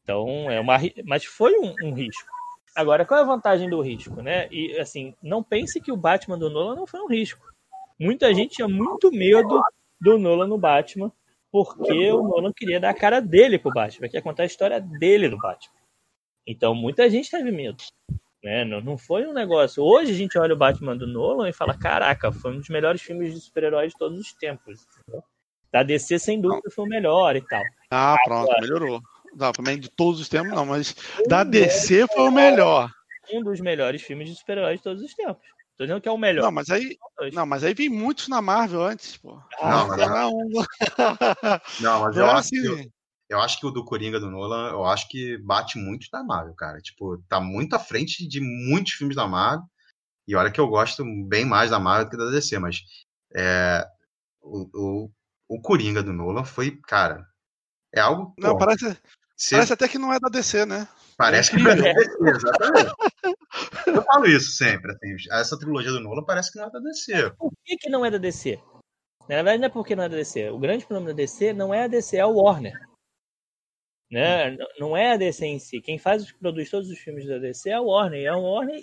Então, 0.02 0.50
é 0.50 0.60
uma. 0.60 0.78
Mas 1.04 1.24
foi 1.24 1.52
um, 1.58 1.74
um 1.82 1.92
risco. 1.92 2.30
Agora, 2.74 3.04
qual 3.04 3.20
é 3.20 3.22
a 3.22 3.26
vantagem 3.26 3.68
do 3.68 3.80
risco, 3.80 4.22
né? 4.22 4.48
E 4.50 4.78
assim, 4.78 5.14
não 5.22 5.42
pense 5.42 5.80
que 5.80 5.92
o 5.92 5.96
Batman 5.96 6.38
do 6.38 6.48
Nolan 6.48 6.76
não 6.76 6.86
foi 6.86 7.00
um 7.00 7.08
risco 7.08 7.46
muita 7.98 8.32
gente 8.34 8.56
tinha 8.56 8.68
muito 8.68 9.10
medo 9.10 9.60
do 10.00 10.18
Nolan 10.18 10.46
no 10.46 10.58
Batman, 10.58 11.10
porque 11.50 12.10
o 12.12 12.22
Nolan 12.22 12.52
queria 12.52 12.78
dar 12.78 12.90
a 12.90 12.94
cara 12.94 13.20
dele 13.20 13.58
pro 13.58 13.72
Batman, 13.72 14.08
quer 14.08 14.22
contar 14.22 14.42
a 14.42 14.46
história 14.46 14.80
dele 14.80 15.28
do 15.28 15.38
Batman. 15.38 15.74
Então 16.46 16.74
muita 16.74 17.08
gente 17.10 17.30
teve 17.30 17.50
medo. 17.50 17.82
Né? 18.42 18.64
Não, 18.64 18.80
não 18.80 18.96
foi 18.96 19.26
um 19.26 19.32
negócio. 19.32 19.82
Hoje 19.82 20.12
a 20.12 20.14
gente 20.14 20.38
olha 20.38 20.54
o 20.54 20.56
Batman 20.56 20.96
do 20.96 21.06
Nolan 21.06 21.48
e 21.48 21.52
fala: 21.52 21.76
caraca, 21.76 22.30
foi 22.30 22.52
um 22.52 22.58
dos 22.58 22.68
melhores 22.68 23.02
filmes 23.02 23.34
de 23.34 23.40
super-heróis 23.40 23.92
de 23.92 23.98
todos 23.98 24.18
os 24.18 24.32
tempos. 24.32 24.86
Da 25.72 25.82
DC, 25.82 26.18
sem 26.18 26.40
dúvida, 26.40 26.70
foi 26.70 26.84
o 26.84 26.88
melhor 26.88 27.34
e 27.34 27.40
tal. 27.40 27.62
Ah, 27.90 28.16
pronto, 28.24 28.50
Agora, 28.50 28.60
melhorou. 28.60 29.02
Não, 29.34 29.52
também 29.52 29.78
de 29.78 29.90
todos 29.90 30.20
os 30.20 30.28
tempos, 30.28 30.52
não, 30.52 30.64
mas 30.64 30.94
da 31.28 31.44
DC 31.44 32.06
foi 32.14 32.28
o 32.28 32.30
melhor. 32.30 32.90
Um 33.32 33.42
dos 33.42 33.60
melhores 33.60 34.00
filmes 34.00 34.28
de 34.28 34.36
super-heróis 34.36 34.78
de 34.78 34.84
todos 34.84 35.02
os 35.02 35.12
tempos. 35.12 35.42
Tô 35.76 35.84
dizendo 35.84 36.00
que 36.00 36.08
é 36.08 36.12
o 36.12 36.16
melhor. 36.16 36.44
Não, 36.44 36.52
mas 36.52 36.70
aí, 36.70 36.96
não, 37.34 37.44
mas 37.44 37.62
aí 37.62 37.74
vem 37.74 37.90
muitos 37.90 38.28
na 38.28 38.40
Marvel 38.40 38.82
antes, 38.82 39.16
pô. 39.18 39.38
Não, 39.60 39.88
mas, 39.88 39.98
é 40.00 40.26
um... 40.26 40.48
não, 41.80 42.00
mas 42.00 42.16
eu, 42.16 42.26
acho 42.26 42.36
assim, 42.36 42.62
que, 42.62 42.66
eu, 42.66 42.92
eu, 43.28 43.40
acho 43.40 43.58
que 43.58 43.66
o 43.66 43.70
do 43.70 43.84
Coringa 43.84 44.20
do 44.20 44.30
Nolan, 44.30 44.70
eu 44.70 44.84
acho 44.84 45.08
que 45.08 45.38
bate 45.38 45.78
muito 45.78 46.08
da 46.10 46.22
Marvel, 46.22 46.54
cara. 46.54 46.80
Tipo, 46.80 47.18
tá 47.28 47.40
muito 47.40 47.74
à 47.74 47.78
frente 47.78 48.26
de 48.26 48.40
muitos 48.40 48.92
filmes 48.92 49.16
da 49.16 49.26
Marvel. 49.26 49.64
E 50.28 50.34
olha 50.34 50.50
que 50.50 50.60
eu 50.60 50.66
gosto 50.66 51.04
bem 51.28 51.44
mais 51.44 51.70
da 51.70 51.78
Marvel 51.78 52.06
do 52.06 52.10
que 52.10 52.16
da 52.16 52.30
DC, 52.30 52.58
mas 52.58 52.80
é, 53.34 53.86
o, 54.42 54.68
o, 54.74 55.10
o 55.48 55.60
Coringa 55.60 56.02
do 56.02 56.12
Nolan 56.12 56.44
foi, 56.44 56.78
cara, 56.86 57.24
é 57.94 58.00
algo. 58.00 58.34
Não, 58.38 58.52
pô, 58.52 58.58
parece, 58.58 58.98
parece 59.50 59.72
até 59.72 59.88
que 59.88 59.98
não 59.98 60.12
é 60.12 60.18
da 60.18 60.28
DC, 60.28 60.66
né? 60.66 60.88
Parece 61.16 61.50
que 61.50 61.62
não 61.62 61.70
é 61.70 61.76
da 61.76 61.92
DC, 61.92 62.16
exatamente. 62.22 62.94
Eu 63.86 64.02
falo 64.02 64.26
isso 64.26 64.50
sempre. 64.52 64.92
Assim, 64.92 65.16
essa 65.30 65.58
trilogia 65.58 65.92
do 65.92 66.00
Nolan 66.00 66.24
parece 66.24 66.52
que 66.52 66.58
não 66.58 66.66
é 66.66 66.70
da 66.70 66.80
DC. 66.80 67.30
Por 67.38 67.52
que, 67.64 67.76
que 67.76 67.88
não 67.88 68.04
é 68.04 68.10
da 68.10 68.18
DC? 68.18 68.60
Na 69.28 69.36
verdade, 69.36 69.58
não 69.58 69.66
é 69.66 69.70
porque 69.70 69.96
não 69.96 70.04
é 70.04 70.08
da 70.08 70.16
DC. 70.16 70.50
O 70.50 70.58
grande 70.58 70.84
problema 70.84 71.10
da 71.10 71.16
DC 71.16 71.52
não 71.52 71.72
é 71.72 71.84
a 71.84 71.88
DC, 71.88 72.16
é 72.16 72.26
o 72.26 72.34
Warner. 72.34 72.78
Né? 74.10 74.56
Não 74.78 74.96
é 74.96 75.12
a 75.12 75.16
DC 75.16 75.44
em 75.44 75.58
si. 75.58 75.80
Quem 75.80 75.98
faz, 75.98 76.30
produz 76.32 76.70
todos 76.70 76.90
os 76.90 76.98
filmes 76.98 77.26
da 77.26 77.38
DC 77.38 77.70
é 77.70 77.74
a 77.74 77.80
Warner. 77.80 78.20
E 78.20 78.26
a 78.26 78.36
Warner 78.36 78.80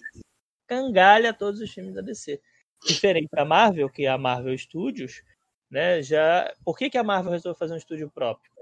cangalha 0.68 1.34
todos 1.34 1.62
os 1.62 1.72
filmes 1.72 1.94
da 1.94 2.02
DC. 2.02 2.42
Diferente 2.86 3.30
da 3.32 3.46
Marvel, 3.46 3.90
que 3.90 4.06
é 4.06 4.10
a 4.10 4.18
Marvel 4.18 4.58
Studios, 4.58 5.24
né? 5.72 6.02
Já. 6.02 6.54
Por 6.66 6.78
que, 6.78 6.90
que 6.90 6.98
a 6.98 7.04
Marvel 7.04 7.32
resolveu 7.32 7.58
fazer 7.58 7.74
um 7.74 7.78
estúdio 7.78 8.10
próprio? 8.10 8.54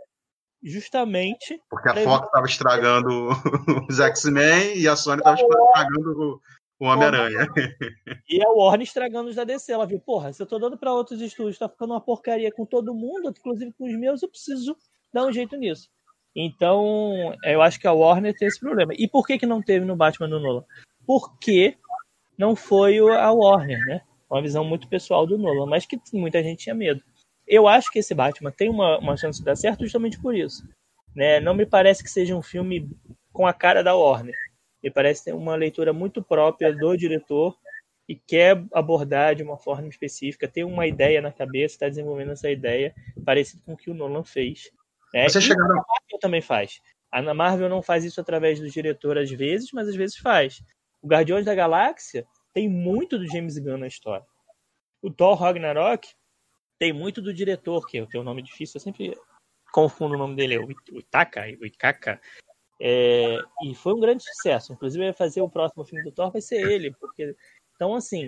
justamente. 0.64 1.62
Porque 1.70 1.90
a 1.90 1.96
Fox 2.04 2.26
estava 2.26 2.46
estragando 2.46 3.30
os 3.90 4.00
X-Men 4.00 4.78
e 4.78 4.88
a 4.88 4.96
Sony 4.96 5.20
estava 5.20 5.38
estragando 5.38 6.42
o, 6.80 6.86
Homem-Aranha. 6.86 7.48
E 8.30 8.44
a 8.44 8.50
Warner 8.50 8.88
estragando 8.88 9.30
os 9.30 9.36
da 9.36 9.44
DC. 9.44 9.72
Ela 9.72 9.86
viu, 9.86 10.00
porra, 10.00 10.32
se 10.32 10.42
eu 10.42 10.48
tô 10.48 10.58
dando 10.58 10.78
para 10.78 10.94
outros 10.94 11.22
estúdios, 11.22 11.58
tá 11.58 11.68
ficando 11.68 11.94
uma 11.94 12.02
porcaria 12.02 12.52
com 12.52 12.66
todo 12.66 12.94
mundo, 12.94 13.30
inclusive 13.30 13.74
com 13.74 13.86
os 13.86 13.94
meus, 14.00 14.24
eu 14.24 14.30
preciso 14.30 14.78
dar 15.14 15.26
um 15.26 15.34
jeito 15.34 15.56
nisso. 15.58 15.90
Então, 16.36 17.36
eu 17.44 17.62
acho 17.62 17.80
que 17.80 17.88
a 17.88 17.94
Warner 17.94 18.34
tem 18.34 18.48
esse 18.48 18.60
problema. 18.60 18.94
E 18.98 19.08
por 19.08 19.26
que, 19.26 19.38
que 19.38 19.46
não 19.46 19.62
teve 19.62 19.86
no 19.86 19.96
Batman 19.96 20.30
do 20.30 20.40
Nolan? 20.40 20.64
Porque 21.06 21.78
não 22.38 22.56
foi 22.56 23.00
a 23.00 23.32
Warner, 23.32 23.80
né? 23.86 24.02
Uma 24.30 24.42
visão 24.42 24.64
muito 24.64 24.88
pessoal 24.88 25.28
do 25.28 25.38
Nolan, 25.38 25.66
mas 25.66 25.86
que 25.86 26.00
muita 26.14 26.42
gente 26.42 26.64
tinha 26.64 26.76
medo. 26.76 27.04
Eu 27.46 27.68
acho 27.68 27.92
que 27.92 28.00
esse 28.00 28.14
Batman 28.16 28.52
tem 28.52 28.70
uma, 28.70 28.98
uma 29.00 29.18
chance 29.18 29.40
de 29.40 29.46
dar 29.46 29.58
certo 29.58 29.84
justamente 29.84 30.20
por 30.22 30.34
isso. 30.34 30.64
Né? 31.14 31.42
Não 31.42 31.54
me 31.54 31.66
parece 31.66 32.02
que 32.02 32.10
seja 32.10 32.36
um 32.36 32.42
filme 32.42 32.90
com 33.34 33.46
a 33.46 33.54
cara 33.54 33.84
da 33.84 33.96
Warner. 33.96 34.36
Me 34.82 34.90
parece 34.90 35.26
ter 35.26 35.34
uma 35.34 35.56
leitura 35.56 35.92
muito 35.92 36.24
própria 36.24 36.74
do 36.74 36.96
diretor 36.96 37.58
e 38.08 38.16
quer 38.16 38.64
abordar 38.74 39.36
de 39.36 39.44
uma 39.44 39.58
forma 39.58 39.88
específica, 39.88 40.48
tem 40.48 40.64
uma 40.64 40.88
ideia 40.88 41.22
na 41.22 41.32
cabeça, 41.32 41.76
está 41.76 41.88
desenvolvendo 41.88 42.32
essa 42.32 42.50
ideia, 42.50 42.94
parecido 43.24 43.62
com 43.64 43.74
o 43.74 43.78
que 43.78 43.90
o 43.90 43.94
Nolan 43.94 44.24
fez. 44.24 44.72
Né? 45.14 45.28
Você 45.28 45.42
chegando... 45.42 45.72
a 45.72 45.76
Marvel 45.76 46.20
também 46.20 46.42
faz. 46.42 46.80
A 47.12 47.34
Marvel 47.34 47.68
não 47.68 47.82
faz 47.82 48.06
isso 48.06 48.22
através 48.22 48.60
do 48.60 48.70
diretor 48.70 49.18
às 49.18 49.30
vezes, 49.30 49.70
mas 49.74 49.88
às 49.88 49.96
vezes 49.96 50.18
faz. 50.18 50.64
O 51.02 51.08
Guardiões 51.08 51.46
da 51.46 51.54
Galáxia 51.54 52.26
tem 52.54 52.70
muito 52.70 53.18
do 53.18 53.28
James 53.28 53.58
Gunn 53.58 53.78
na 53.78 53.88
história. 53.88 54.26
O 55.02 55.12
Thor 55.12 55.36
Ragnarok 55.36 56.08
tem 56.80 56.94
muito 56.94 57.22
do 57.22 57.34
diretor, 57.34 57.86
que 57.86 58.06
tem 58.08 58.22
um 58.22 58.24
nome 58.24 58.42
difícil, 58.42 58.78
eu 58.78 58.82
sempre 58.82 59.18
confundo 59.72 60.16
o 60.16 60.18
nome 60.18 60.36
dele, 60.36 60.56
é 60.56 60.60
o 60.60 61.00
Itaka, 61.00 61.42
o 61.60 61.66
Ikaka. 61.66 62.20
É, 62.80 63.38
e 63.64 63.76
foi 63.76 63.94
um 63.94 64.00
grande 64.00 64.24
sucesso. 64.24 64.74
Inclusive, 64.74 65.04
vai 65.04 65.14
fazer 65.14 65.42
o 65.42 65.50
próximo 65.50 65.86
filme 65.86 66.04
do 66.04 66.12
Thor 66.12 66.32
vai 66.32 66.42
ser 66.42 66.68
ele, 66.70 66.92
porque 67.00 67.36
então 67.76 67.94
assim, 67.96 68.28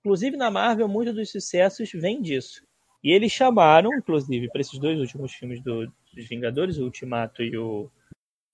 inclusive 0.00 0.36
na 0.36 0.50
Marvel, 0.50 0.88
muitos 0.88 1.14
dos 1.14 1.30
sucessos 1.30 1.90
vêm 1.92 2.22
disso. 2.22 2.64
E 3.02 3.12
eles 3.12 3.30
chamaram, 3.32 3.92
inclusive, 3.94 4.48
para 4.50 4.60
esses 4.60 4.78
dois 4.78 4.98
últimos 4.98 5.32
filmes 5.34 5.62
do, 5.62 5.86
dos 6.14 6.28
Vingadores, 6.28 6.78
o 6.78 6.84
Ultimato 6.84 7.42
e 7.42 7.56
o 7.56 7.90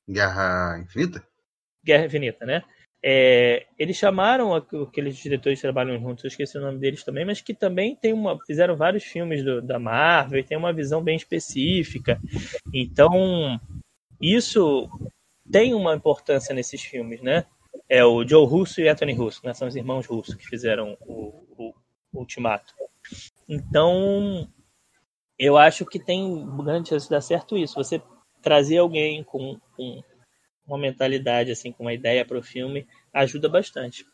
Guerra 0.08 0.78
Infinita. 0.78 1.26
Guerra 1.84 2.06
Infinita, 2.06 2.44
né? 2.44 2.62
É, 3.02 3.66
eles 3.78 3.96
chamaram 3.96 4.54
aqueles 4.54 5.16
diretores 5.16 5.58
que 5.58 5.62
trabalham 5.62 5.98
juntos, 5.98 6.22
eu 6.22 6.28
esqueci 6.28 6.58
o 6.58 6.61
nome 6.61 6.78
deles 6.78 7.02
também, 7.02 7.24
mas 7.24 7.40
que 7.40 7.54
também 7.54 7.96
tem 7.96 8.12
uma, 8.12 8.38
fizeram 8.44 8.76
vários 8.76 9.04
filmes 9.04 9.42
do, 9.42 9.62
da 9.62 9.78
Marvel 9.78 10.38
e 10.38 10.44
tem 10.44 10.58
uma 10.58 10.72
visão 10.72 11.02
bem 11.02 11.16
específica. 11.16 12.20
Então, 12.74 13.58
isso 14.20 14.90
tem 15.50 15.72
uma 15.72 15.94
importância 15.94 16.54
nesses 16.54 16.82
filmes, 16.82 17.22
né? 17.22 17.46
É 17.88 18.04
o 18.04 18.26
Joe 18.26 18.46
Russo 18.46 18.80
e 18.80 18.88
Anthony 18.88 19.14
Russo, 19.14 19.40
né? 19.44 19.54
São 19.54 19.66
os 19.66 19.76
irmãos 19.76 20.06
Russo 20.06 20.36
que 20.36 20.46
fizeram 20.46 20.96
o, 21.00 21.44
o, 21.56 21.74
o 22.12 22.18
Ultimato. 22.18 22.74
Então, 23.48 24.46
eu 25.41 25.57
acho 25.57 25.86
que 25.86 25.99
tem 25.99 26.47
grande 26.62 26.91
chance 26.91 27.07
de 27.07 27.11
dar 27.11 27.22
certo 27.22 27.57
isso. 27.57 27.74
Você 27.74 28.03
trazer 28.43 28.76
alguém 28.76 29.24
com, 29.24 29.59
com 29.74 30.03
uma 30.66 30.76
mentalidade, 30.76 31.51
assim, 31.51 31.72
com 31.72 31.84
uma 31.84 31.95
ideia 31.95 32.26
para 32.26 32.38
o 32.38 32.43
filme, 32.43 32.86
ajuda 33.11 33.49
bastante. 33.49 34.05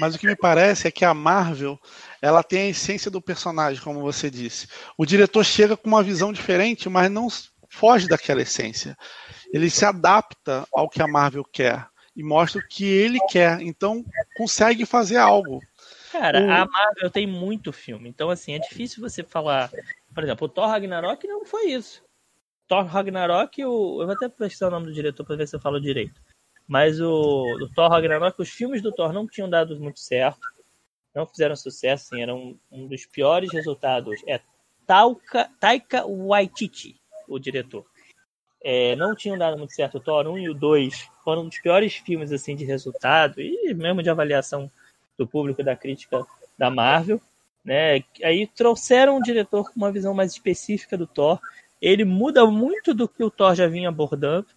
Mas 0.00 0.14
o 0.14 0.18
que 0.18 0.26
me 0.26 0.36
parece 0.36 0.88
é 0.88 0.90
que 0.90 1.04
a 1.04 1.14
Marvel, 1.14 1.78
ela 2.20 2.42
tem 2.42 2.62
a 2.62 2.68
essência 2.70 3.10
do 3.10 3.22
personagem, 3.22 3.82
como 3.82 4.00
você 4.00 4.28
disse. 4.28 4.66
O 4.98 5.06
diretor 5.06 5.44
chega 5.44 5.76
com 5.76 5.88
uma 5.88 6.02
visão 6.02 6.32
diferente, 6.32 6.88
mas 6.88 7.08
não 7.08 7.28
foge 7.70 8.08
daquela 8.08 8.42
essência. 8.42 8.96
Ele 9.52 9.70
se 9.70 9.84
adapta 9.84 10.66
ao 10.72 10.88
que 10.88 11.00
a 11.00 11.06
Marvel 11.06 11.44
quer 11.44 11.86
e 12.16 12.22
mostra 12.24 12.60
o 12.60 12.68
que 12.68 12.84
ele 12.84 13.18
quer. 13.28 13.60
Então, 13.60 14.04
consegue 14.36 14.84
fazer 14.84 15.18
algo. 15.18 15.60
Cara, 16.10 16.40
o... 16.40 16.50
a 16.50 16.66
Marvel 16.66 17.10
tem 17.10 17.26
muito 17.26 17.72
filme. 17.72 18.08
Então, 18.08 18.28
assim, 18.28 18.54
é 18.54 18.58
difícil 18.58 19.00
você 19.00 19.22
falar. 19.22 19.70
Por 20.14 20.22
exemplo, 20.24 20.46
o 20.46 20.48
Thor 20.48 20.68
Ragnarok 20.68 21.26
não 21.26 21.44
foi 21.44 21.70
isso. 21.70 22.02
Thor 22.68 22.84
Ragnarok, 22.84 23.64
o... 23.64 24.02
eu 24.02 24.06
vou 24.06 24.14
até 24.14 24.28
pesquisar 24.28 24.68
o 24.68 24.70
nome 24.70 24.86
do 24.86 24.92
diretor 24.92 25.24
para 25.24 25.36
ver 25.36 25.46
se 25.46 25.56
eu 25.56 25.60
falo 25.60 25.80
direito. 25.80 26.20
Mas 26.66 27.00
o, 27.00 27.44
o 27.60 27.68
Thor 27.74 27.90
Ragnarok, 27.90 28.40
os 28.40 28.50
filmes 28.50 28.82
do 28.82 28.92
Thor 28.92 29.12
não 29.12 29.26
tinham 29.26 29.48
dado 29.48 29.78
muito 29.78 30.00
certo, 30.00 30.40
não 31.14 31.26
fizeram 31.26 31.54
sucesso, 31.56 32.06
sim, 32.06 32.22
era 32.22 32.34
um, 32.34 32.58
um 32.70 32.86
dos 32.86 33.04
piores 33.04 33.52
resultados. 33.52 34.20
É 34.26 34.40
Taika, 34.86 35.50
Taika 35.60 36.06
Waititi, 36.06 37.00
o 37.28 37.38
diretor. 37.38 37.84
É, 38.64 38.94
não 38.94 39.14
tinham 39.14 39.36
dado 39.36 39.58
muito 39.58 39.72
certo 39.72 39.98
o 39.98 40.00
Thor 40.00 40.28
1 40.28 40.38
e 40.38 40.48
o 40.48 40.54
2 40.54 41.10
foram 41.24 41.42
um 41.42 41.48
dos 41.48 41.58
piores 41.58 41.94
filmes 41.96 42.30
assim 42.30 42.54
de 42.54 42.64
resultado 42.64 43.40
e 43.40 43.74
mesmo 43.74 44.02
de 44.02 44.08
avaliação 44.08 44.70
do 45.18 45.26
público 45.26 45.64
da 45.64 45.74
crítica 45.74 46.24
da 46.56 46.70
Marvel, 46.70 47.20
né? 47.64 48.02
Aí 48.22 48.46
trouxeram 48.46 49.16
um 49.16 49.20
diretor 49.20 49.70
com 49.70 49.76
uma 49.76 49.92
visão 49.92 50.14
mais 50.14 50.32
específica 50.32 50.96
do 50.96 51.06
Thor. 51.06 51.40
Ele 51.80 52.04
muda 52.04 52.46
muito 52.46 52.94
do 52.94 53.08
que 53.08 53.22
o 53.22 53.30
Thor 53.30 53.54
já 53.54 53.66
vinha 53.66 53.88
abordando, 53.88 54.48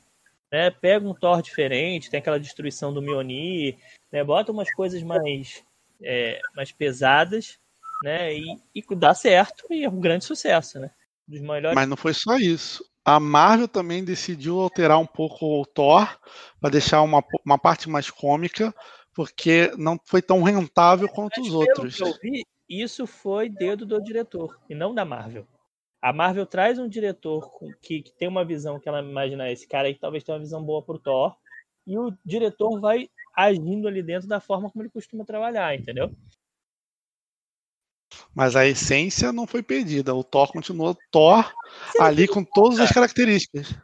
né? 0.51 0.69
Pega 0.71 1.07
um 1.07 1.13
Thor 1.13 1.41
diferente, 1.41 2.09
tem 2.09 2.19
aquela 2.19 2.39
destruição 2.39 2.93
do 2.93 3.01
Mjolnir, 3.01 3.77
né? 4.11 4.23
Bota 4.23 4.51
umas 4.51 4.73
coisas 4.73 5.01
mais 5.03 5.63
é, 6.01 6.39
mais 6.55 6.71
pesadas, 6.71 7.59
né? 8.03 8.33
E, 8.33 8.59
e 8.73 8.95
dá 8.95 9.13
certo 9.13 9.65
e 9.71 9.83
é 9.83 9.89
um 9.89 9.99
grande 9.99 10.25
sucesso, 10.25 10.79
né? 10.79 10.91
Dos 11.27 11.41
melhores... 11.41 11.73
Mas 11.73 11.87
não 11.87 11.97
foi 11.97 12.13
só 12.13 12.35
isso 12.37 12.83
a 13.05 13.19
Marvel 13.19 13.67
também 13.67 14.03
decidiu 14.03 14.59
alterar 14.59 14.97
um 14.97 15.05
pouco 15.05 15.61
o 15.61 15.65
Thor 15.65 16.09
para 16.59 16.71
deixar 16.71 17.03
uma, 17.03 17.23
uma 17.45 17.57
parte 17.57 17.87
mais 17.87 18.09
cômica, 18.09 18.73
porque 19.13 19.71
não 19.77 19.99
foi 20.03 20.23
tão 20.23 20.41
rentável 20.41 21.07
quanto 21.07 21.39
Mas, 21.39 21.47
os 21.47 21.53
outros. 21.53 21.99
Eu 21.99 22.11
vi, 22.19 22.43
isso 22.70 23.05
foi 23.05 23.49
dedo 23.49 23.86
do 23.86 24.01
diretor 24.01 24.59
e 24.70 24.76
não 24.76 24.93
da 24.93 25.05
Marvel. 25.05 25.47
A 26.01 26.13
Marvel 26.13 26.45
traz 26.45 26.78
um 26.78 26.88
diretor 26.88 27.49
que, 27.82 28.01
que 28.01 28.11
tem 28.11 28.28
uma 28.28 28.45
visão 28.45 28.80
que 28.80 28.88
ela 28.88 29.01
imagina 29.01 29.51
esse 29.51 29.68
cara 29.68 29.88
aí 29.88 29.93
que 29.93 29.99
talvez 29.99 30.24
tenha 30.24 30.36
uma 30.36 30.43
visão 30.43 30.63
boa 30.63 30.84
pro 30.84 30.99
Thor 30.99 31.36
e 31.86 31.97
o 31.97 32.16
diretor 32.24 32.80
vai 32.80 33.09
agindo 33.36 33.88
ali 33.88 34.01
dentro 34.01 34.28
da 34.28 34.39
forma 34.39 34.70
como 34.70 34.84
ele 34.84 34.91
costuma 34.91 35.26
trabalhar, 35.26 35.76
entendeu? 35.76 36.11
Mas 38.34 38.55
a 38.55 38.66
essência 38.66 39.32
não 39.32 39.47
foi 39.47 39.63
perdida. 39.63 40.13
O 40.13 40.24
Thor 40.24 40.51
continuou 40.51 40.97
Thor 41.11 41.51
ali 41.99 42.28
com 42.28 42.43
todas 42.43 42.80
as 42.80 42.91
características. 42.91 43.76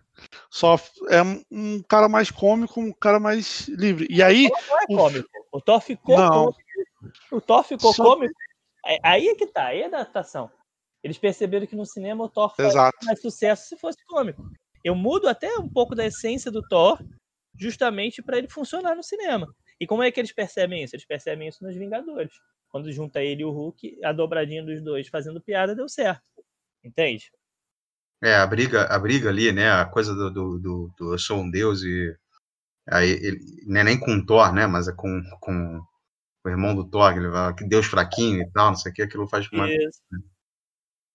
Só 0.50 0.76
é 1.10 1.22
um 1.52 1.82
cara 1.84 2.08
mais 2.08 2.30
cômico, 2.30 2.80
um 2.80 2.92
cara 2.92 3.20
mais 3.20 3.68
livre. 3.70 4.08
E 4.10 4.22
aí. 4.22 4.50
Não 4.50 4.80
é 4.80 4.86
cômico. 4.86 5.30
O 5.52 5.62
Thor 5.62 5.82
ficou 5.82 6.18
não. 6.18 6.30
cômico. 6.30 6.62
O 7.32 7.42
Thor 7.42 7.64
ficou 7.64 7.94
Só... 7.94 8.04
cômico. 8.04 8.36
Aí 9.04 9.28
é 9.28 9.36
que 9.36 9.48
tá, 9.48 9.68
aí 9.68 9.82
é 9.82 9.86
a 9.86 9.88
adaptação. 9.88 10.52
Eles 11.04 11.18
perceberam 11.18 11.68
que 11.68 11.76
no 11.76 11.86
cinema 11.86 12.24
o 12.24 12.30
Thor 12.30 12.56
faz 12.56 12.74
mais 13.04 13.22
sucesso 13.22 13.68
se 13.68 13.78
fosse 13.78 14.04
cômico. 14.06 14.44
Eu 14.84 14.96
mudo 14.96 15.28
até 15.28 15.56
um 15.58 15.70
pouco 15.70 15.96
da 15.96 16.06
essência 16.06 16.52
do 16.52 16.62
Thor, 16.68 17.00
justamente 17.58 18.22
para 18.22 18.38
ele 18.38 18.50
funcionar 18.50 18.96
no 18.96 19.04
cinema. 19.04 19.48
E 19.80 19.88
como 19.88 20.04
é 20.04 20.12
que 20.12 20.20
eles 20.20 20.32
percebem 20.32 20.84
isso? 20.84 20.96
Eles 20.96 21.06
percebem 21.06 21.48
isso 21.48 21.64
nos 21.64 21.76
Vingadores 21.76 22.34
quando 22.72 22.92
junta 22.92 23.22
ele 23.22 23.42
e 23.42 23.46
o 23.46 23.52
Hulk, 23.52 24.00
a 24.04 24.14
dobradinha 24.14 24.64
dos 24.64 24.82
dois 24.82 25.10
fazendo 25.10 25.42
piada 25.42 25.76
deu 25.76 25.90
certo. 25.90 26.24
Entende? 26.84 27.30
É, 28.24 28.36
a 28.36 28.48
briga, 28.48 28.86
a 28.86 28.98
briga 28.98 29.30
ali, 29.30 29.52
né? 29.52 29.70
A 29.70 29.86
coisa 29.86 30.16
do, 30.16 30.32
do, 30.32 30.60
do, 30.60 30.94
do 30.98 31.14
eu 31.14 31.20
sou 31.20 31.40
um 31.40 31.52
deus 31.52 31.84
e. 31.84 32.16
Aí, 32.88 33.12
ele, 33.12 33.40
não 33.68 33.82
é 33.82 33.84
nem 33.84 34.00
com 34.00 34.16
o 34.16 34.26
Thor, 34.26 34.54
né? 34.54 34.66
Mas 34.66 34.88
é 34.88 34.94
com, 34.94 35.22
com 35.40 35.82
o 36.44 36.50
irmão 36.50 36.76
do 36.76 36.88
Thor, 36.90 37.16
ele 37.16 37.30
fala 37.30 37.56
que 37.56 37.68
Deus 37.68 37.86
fraquinho 37.86 38.42
e 38.42 38.52
tal, 38.52 38.70
não 38.70 38.76
sei 38.76 38.92
o 38.92 38.96
que, 38.96 39.02
aquilo 39.02 39.28
faz 39.28 39.48
uma. 39.52 39.68
Né, 39.68 39.76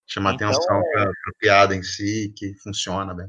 chama 0.07 0.33
então, 0.33 0.49
atenção 0.49 0.79
é... 0.79 0.93
para 0.93 1.11
a 1.11 1.39
piada 1.39 1.75
em 1.75 1.83
si, 1.83 2.33
que 2.37 2.55
funciona 2.63 3.13
bem. 3.15 3.27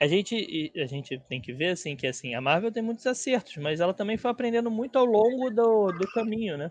A 0.00 0.06
gente, 0.06 0.72
a 0.76 0.86
gente 0.86 1.18
tem 1.28 1.40
que 1.40 1.52
ver 1.52 1.70
assim 1.70 1.96
que 1.96 2.06
assim, 2.06 2.34
a 2.34 2.40
Marvel 2.40 2.72
tem 2.72 2.82
muitos 2.82 3.06
acertos, 3.06 3.56
mas 3.58 3.80
ela 3.80 3.94
também 3.94 4.16
foi 4.16 4.30
aprendendo 4.30 4.70
muito 4.70 4.98
ao 4.98 5.04
longo 5.04 5.50
do, 5.50 5.92
do 5.92 6.10
caminho, 6.12 6.58
né? 6.58 6.70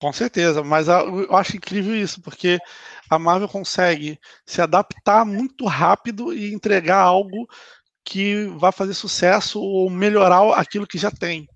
Com 0.00 0.12
certeza, 0.12 0.64
mas 0.64 0.88
eu 0.88 1.32
acho 1.36 1.56
incrível 1.56 1.94
isso, 1.94 2.20
porque 2.20 2.58
a 3.08 3.20
Marvel 3.20 3.48
consegue 3.48 4.18
se 4.44 4.60
adaptar 4.60 5.24
muito 5.24 5.64
rápido 5.64 6.34
e 6.34 6.52
entregar 6.52 6.98
algo 6.98 7.46
que 8.04 8.46
vai 8.56 8.72
fazer 8.72 8.94
sucesso 8.94 9.60
ou 9.60 9.88
melhorar 9.88 10.58
aquilo 10.58 10.88
que 10.88 10.98
já 10.98 11.10
tem. 11.10 11.46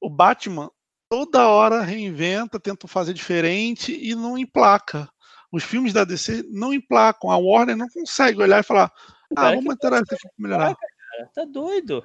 O 0.00 0.10
Batman 0.10 0.70
toda 1.08 1.48
hora 1.48 1.82
reinventa, 1.82 2.60
tenta 2.60 2.86
fazer 2.86 3.14
diferente 3.14 3.92
e 3.92 4.14
não 4.14 4.36
emplaca. 4.36 5.08
Os 5.52 5.64
filmes 5.64 5.92
da 5.92 6.04
DC 6.04 6.42
não 6.50 6.74
emplacam. 6.74 7.30
A 7.30 7.36
Warner 7.36 7.76
não 7.76 7.88
consegue 7.88 8.42
olhar 8.42 8.60
e 8.60 8.64
falar: 8.64 8.92
ah, 9.36 9.50
vamos 9.50 9.74
isso 9.74 9.86
aqui 9.94 10.28
para 10.28 10.30
melhorar. 10.38 10.76
Cara, 10.76 11.30
tá 11.34 11.44
doido. 11.44 12.04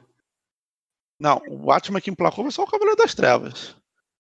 Não, 1.19 1.41
o 1.49 1.57
Batman 1.57 2.01
que 2.01 2.09
emplacou 2.09 2.43
foi 2.43 2.51
só 2.51 2.63
o 2.63 2.67
Cavaleiro 2.67 2.97
das 2.97 3.13
Trevas. 3.13 3.75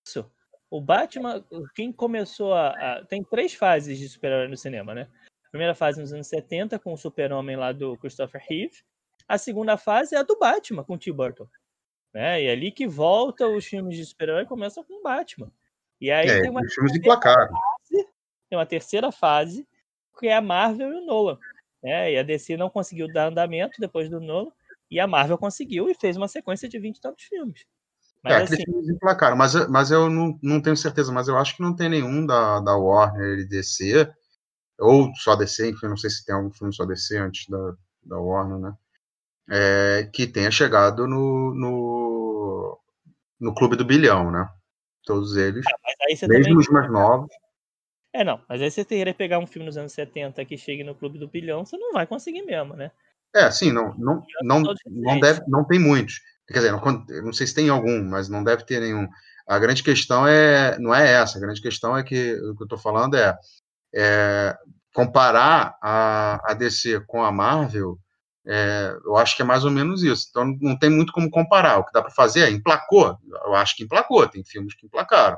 Isso. 0.05 0.29
O 0.69 0.79
Batman, 0.79 1.43
quem 1.75 1.91
começou 1.91 2.53
a, 2.53 2.69
a. 2.69 3.05
tem 3.05 3.23
três 3.23 3.53
fases 3.53 3.97
de 3.97 4.07
super-herói 4.07 4.47
no 4.47 4.55
cinema, 4.55 4.93
né? 4.93 5.07
A 5.45 5.49
primeira 5.49 5.75
fase 5.75 5.99
nos 5.99 6.13
anos 6.13 6.27
70, 6.27 6.79
com 6.79 6.93
o 6.93 6.97
Super-Homem 6.97 7.57
lá 7.57 7.71
do 7.71 7.97
Christopher 7.97 8.41
Reeve. 8.47 8.83
A 9.27 9.37
segunda 9.37 9.77
fase 9.77 10.15
é 10.15 10.19
a 10.19 10.23
do 10.23 10.37
Batman, 10.37 10.83
com 10.83 10.93
o 10.93 10.97
Tim 10.97 11.11
Burton. 11.11 11.47
Né? 12.13 12.43
E 12.43 12.45
é 12.47 12.51
ali 12.51 12.71
que 12.71 12.87
volta 12.87 13.47
os 13.47 13.65
filmes 13.65 13.95
de 13.95 14.05
super-herói 14.05 14.45
começam 14.45 14.83
com 14.83 15.01
Batman. 15.01 15.51
E 15.99 16.11
aí 16.11 16.27
é, 16.27 16.41
tem 16.41 16.49
uma 16.49 16.61
filmes 16.67 16.95
emplacados. 16.95 17.49
Fase, 17.49 18.07
tem 18.49 18.57
uma 18.57 18.65
terceira 18.65 19.11
fase, 19.11 19.67
que 20.19 20.27
é 20.27 20.35
a 20.35 20.41
Marvel 20.41 20.91
e 20.93 20.97
o 20.97 21.05
Nolan. 21.05 21.37
Né? 21.83 22.13
E 22.13 22.17
a 22.17 22.23
DC 22.23 22.57
não 22.57 22.69
conseguiu 22.69 23.07
dar 23.11 23.27
andamento 23.27 23.79
depois 23.79 24.09
do 24.09 24.19
Nolan, 24.19 24.51
e 24.89 24.99
a 24.99 25.07
Marvel 25.07 25.37
conseguiu 25.37 25.89
e 25.89 25.95
fez 25.95 26.17
uma 26.17 26.27
sequência 26.27 26.67
de 26.67 26.77
20 26.77 26.97
e 26.97 27.01
tantos 27.01 27.23
filmes. 27.23 27.65
Mas, 28.23 28.33
é, 28.33 28.35
assim... 28.35 28.53
aqueles 28.53 28.65
filmes 28.65 28.89
emplacaram, 28.89 29.35
mas, 29.35 29.67
mas 29.67 29.89
eu 29.89 30.09
não, 30.09 30.37
não 30.43 30.61
tenho 30.61 30.77
certeza, 30.77 31.11
mas 31.11 31.27
eu 31.27 31.37
acho 31.37 31.55
que 31.55 31.63
não 31.63 31.75
tem 31.75 31.89
nenhum 31.89 32.25
da, 32.25 32.59
da 32.59 32.75
Warner 32.75 33.39
e 33.39 33.47
DC, 33.47 34.11
ou 34.79 35.13
só 35.15 35.35
DC, 35.35 35.69
enfim, 35.69 35.87
não 35.87 35.97
sei 35.97 36.09
se 36.09 36.25
tem 36.25 36.35
algum 36.35 36.51
filme 36.51 36.73
só 36.73 36.85
DC 36.85 37.17
antes 37.17 37.47
da, 37.47 37.73
da 38.03 38.19
Warner, 38.19 38.59
né? 38.59 38.73
É, 39.53 40.09
que 40.13 40.25
tenha 40.27 40.49
chegado 40.49 41.05
no, 41.05 41.53
no, 41.53 42.79
no 43.39 43.53
Clube 43.53 43.75
do 43.75 43.83
Bilhão, 43.83 44.31
né? 44.31 44.47
Todos 45.03 45.35
eles, 45.35 45.65
é, 45.65 46.27
mesmo 46.27 46.43
também... 46.43 46.57
os 46.57 46.69
mais 46.69 46.89
novos. 46.89 47.29
É, 48.13 48.23
não, 48.23 48.41
mas 48.47 48.61
aí 48.61 48.71
você 48.71 48.85
teria 48.85 49.13
que 49.13 49.17
pegar 49.17 49.39
um 49.39 49.47
filme 49.47 49.65
nos 49.65 49.77
anos 49.77 49.93
70 49.93 50.43
que 50.45 50.57
chegue 50.57 50.83
no 50.83 50.95
Clube 50.95 51.17
do 51.17 51.27
Bilhão, 51.27 51.65
você 51.65 51.77
não 51.77 51.91
vai 51.91 52.05
conseguir 52.07 52.43
mesmo, 52.43 52.75
né? 52.75 52.91
É, 53.33 53.49
sim, 53.49 53.71
não, 53.71 53.93
não, 53.97 54.23
não, 54.41 54.61
não, 54.85 55.19
deve, 55.19 55.41
não 55.47 55.65
tem 55.65 55.79
muitos. 55.79 56.19
Quer 56.47 56.59
dizer, 56.59 56.71
não, 56.71 56.81
não 57.23 57.33
sei 57.33 57.47
se 57.47 57.55
tem 57.55 57.69
algum, 57.69 58.03
mas 58.03 58.27
não 58.27 58.43
deve 58.43 58.65
ter 58.65 58.81
nenhum. 58.81 59.07
A 59.47 59.57
grande 59.57 59.81
questão 59.83 60.27
é 60.27 60.77
não 60.79 60.93
é 60.93 61.13
essa. 61.13 61.37
A 61.37 61.41
grande 61.41 61.61
questão 61.61 61.97
é 61.97 62.03
que 62.03 62.33
o 62.33 62.55
que 62.55 62.63
eu 62.63 62.65
estou 62.65 62.77
falando 62.77 63.15
é, 63.15 63.37
é, 63.95 64.57
comparar 64.93 65.77
a, 65.81 66.51
a 66.51 66.53
DC 66.53 67.01
com 67.07 67.23
a 67.23 67.31
Marvel. 67.31 67.97
É, 68.45 68.97
eu 69.05 69.15
acho 69.17 69.35
que 69.35 69.41
é 69.41 69.45
mais 69.45 69.63
ou 69.63 69.71
menos 69.71 70.03
isso. 70.03 70.27
Então 70.29 70.45
não 70.59 70.77
tem 70.77 70.89
muito 70.89 71.13
como 71.13 71.29
comparar. 71.29 71.77
O 71.77 71.85
que 71.85 71.93
dá 71.93 72.01
para 72.01 72.11
fazer 72.11 72.41
é 72.41 72.49
emplacou. 72.51 73.17
Eu 73.45 73.55
acho 73.55 73.75
que 73.75 73.83
emplacou. 73.83 74.27
Tem 74.27 74.43
filmes 74.43 74.75
que 74.75 74.85
emplacaram. 74.85 75.37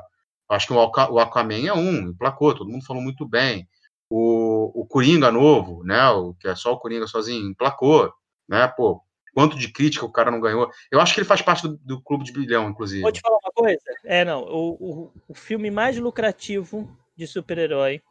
Eu 0.50 0.56
acho 0.56 0.66
que 0.66 0.72
o, 0.72 1.18
Aquaman 1.18 1.66
é 1.66 1.72
um, 1.72 2.08
emplacou. 2.08 2.54
Todo 2.54 2.70
mundo 2.70 2.84
falou 2.84 3.02
muito 3.02 3.26
bem. 3.26 3.68
O, 4.08 4.82
o 4.82 4.86
Coringa 4.86 5.30
novo, 5.30 5.82
né? 5.84 6.08
O 6.10 6.34
que 6.34 6.48
é 6.48 6.54
só 6.54 6.72
o 6.72 6.78
Coringa 6.78 7.06
sozinho, 7.06 7.48
emplacou, 7.48 8.12
né? 8.48 8.68
Pô, 8.68 9.02
quanto 9.34 9.58
de 9.58 9.72
crítica 9.72 10.04
o 10.04 10.12
cara 10.12 10.30
não 10.30 10.40
ganhou. 10.40 10.70
Eu 10.90 11.00
acho 11.00 11.12
que 11.12 11.20
ele 11.20 11.26
faz 11.26 11.42
parte 11.42 11.66
do, 11.66 11.76
do 11.78 12.02
clube 12.02 12.24
de 12.24 12.32
bilhão, 12.32 12.68
inclusive. 12.68 13.02
Vou 13.02 13.12
te 13.12 13.20
falar 13.20 13.38
uma 13.42 13.52
coisa. 13.52 13.82
É, 14.04 14.24
não. 14.24 14.42
O, 14.44 14.72
o, 14.72 15.12
o 15.28 15.34
filme 15.34 15.70
mais 15.70 15.98
lucrativo 15.98 16.96
de 17.16 17.26
super-herói 17.26 18.02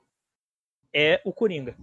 é 0.94 1.22
o 1.24 1.32
Coringa. 1.32 1.76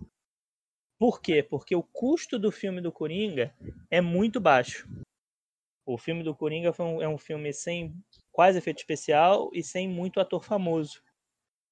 Por 1.00 1.22
quê? 1.22 1.42
Porque 1.42 1.74
o 1.74 1.82
custo 1.82 2.38
do 2.38 2.52
filme 2.52 2.78
do 2.78 2.92
Coringa 2.92 3.54
é 3.90 4.02
muito 4.02 4.38
baixo. 4.38 4.86
O 5.86 5.96
filme 5.96 6.22
do 6.22 6.34
Coringa 6.34 6.74
um, 6.78 7.00
é 7.00 7.08
um 7.08 7.16
filme 7.16 7.54
sem 7.54 7.96
quase 8.30 8.58
efeito 8.58 8.80
especial 8.80 9.48
e 9.54 9.62
sem 9.62 9.88
muito 9.88 10.20
ator 10.20 10.44
famoso. 10.44 11.00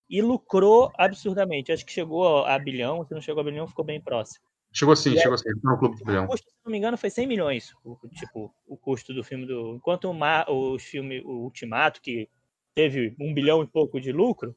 E 0.09 0.23
lucrou 0.23 0.91
absurdamente. 0.97 1.71
Acho 1.71 1.85
que 1.85 1.93
chegou 1.93 2.47
a 2.47 2.59
bilhão. 2.59 3.05
Se 3.05 3.13
não 3.13 3.21
chegou 3.21 3.43
a 3.43 3.45
bilhão, 3.45 3.69
ficou 3.69 3.85
bem 3.85 4.01
próximo. 4.01 4.47
Chegou 4.73 4.97
sim, 4.97 5.13
e 5.13 5.19
chegou 5.19 5.37
sim. 5.37 5.51
No 5.63 5.79
Clube 5.79 5.99
do 5.99 6.05
Bilhão. 6.07 6.25
O 6.25 6.29
custo, 6.29 6.49
se 6.49 6.57
não 6.65 6.73
me 6.73 6.79
engano, 6.79 6.97
foi 6.97 7.11
100 7.11 7.27
milhões. 7.27 7.75
O, 7.85 7.99
tipo, 8.09 8.51
o 8.67 8.79
custo 8.79 9.13
do 9.13 9.23
filme 9.23 9.45
do. 9.45 9.77
Enquanto 9.77 10.07
o, 10.11 10.15
Mar, 10.15 10.49
o 10.49 10.79
filme 10.79 11.21
o 11.21 11.43
Ultimato, 11.43 12.01
que 12.01 12.31
teve 12.75 13.15
um 13.21 13.35
bilhão 13.35 13.63
e 13.63 13.67
pouco 13.67 14.01
de 14.01 14.11
lucro, 14.11 14.57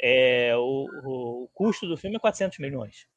é, 0.00 0.56
o, 0.56 0.86
o, 1.02 1.42
o 1.42 1.48
custo 1.48 1.88
do 1.88 1.96
filme 1.96 2.16
é 2.16 2.20
400 2.20 2.60
milhões. 2.60 3.08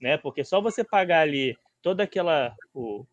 Né? 0.00 0.18
Porque 0.18 0.44
só 0.44 0.60
você 0.60 0.84
pagar 0.84 1.22
ali 1.22 1.56
toda 1.82 2.02
aquela. 2.02 2.54
O, 2.74 3.06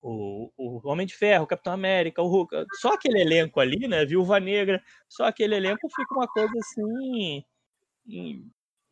o, 0.00 0.52
o 0.56 0.88
Homem 0.88 1.06
de 1.06 1.16
Ferro, 1.16 1.44
o 1.44 1.46
Capitão 1.48 1.72
América, 1.72 2.22
o 2.22 2.28
Hulk, 2.28 2.54
só 2.80 2.94
aquele 2.94 3.20
elenco 3.20 3.58
ali, 3.58 3.88
né? 3.88 4.04
Viúva 4.04 4.38
Negra, 4.38 4.82
só 5.08 5.24
aquele 5.24 5.56
elenco 5.56 5.88
fica 5.88 6.14
uma 6.14 6.28
coisa 6.28 6.52
assim. 6.58 7.44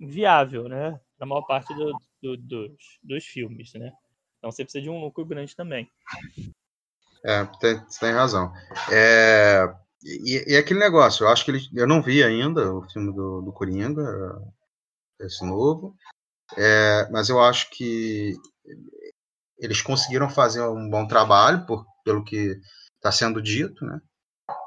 viável, 0.01 0.68
né? 0.68 1.01
Na 1.18 1.27
maior 1.27 1.43
parte 1.43 1.72
do, 1.75 1.97
do, 2.20 2.37
dos, 2.37 2.99
dos 3.03 3.25
filmes, 3.25 3.72
né? 3.75 3.93
Então 4.39 4.51
você 4.51 4.64
precisa 4.64 4.83
de 4.83 4.91
um 4.91 5.01
lucro 5.01 5.25
grande 5.25 5.55
também. 5.55 5.91
É, 7.25 7.45
tem, 7.59 7.79
você 7.79 8.01
tem 8.01 8.12
razão. 8.12 8.53
É, 8.93 9.75
e, 10.05 10.53
e, 10.53 10.57
aquele 10.57 10.81
negócio, 10.81 11.25
eu 11.25 11.29
acho 11.29 11.45
que 11.45 11.51
ele, 11.51 11.61
eu 11.72 11.87
não 11.87 12.03
vi 12.03 12.22
ainda 12.22 12.75
o 12.75 12.83
filme 12.91 13.11
do, 13.14 13.41
do 13.41 13.53
Coringa, 13.53 14.03
esse 15.18 15.43
novo, 15.47 15.97
é, 16.57 17.09
mas 17.11 17.28
eu 17.28 17.40
acho 17.40 17.70
que 17.70 18.34
eles 19.59 19.80
conseguiram 19.82 20.28
fazer 20.28 20.62
um 20.62 20.88
bom 20.88 21.07
trabalho, 21.07 21.64
por, 21.66 21.86
pelo 22.05 22.24
que 22.24 22.61
está 22.96 23.11
sendo 23.12 23.42
dito, 23.42 23.84
né? 23.84 24.00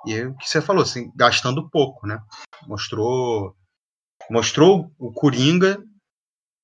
E 0.06 0.24
o 0.24 0.36
que 0.38 0.50
você 0.50 0.62
falou, 0.62 0.84
assim, 0.84 1.12
gastando 1.16 1.70
pouco, 1.70 2.08
né? 2.08 2.20
Mostrou, 2.68 3.56
mostrou 4.30 4.92
o 4.98 5.12
Coringa 5.12 5.84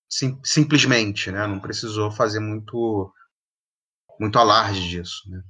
sim, 0.09 0.39
simplesmente, 0.43 1.31
né? 1.31 1.45
Não 1.47 1.59
precisou 1.59 2.11
fazer 2.11 2.39
muito, 2.39 3.13
muito 4.19 4.39
alarde 4.39 4.87
disso, 4.89 5.21
né? 5.27 5.41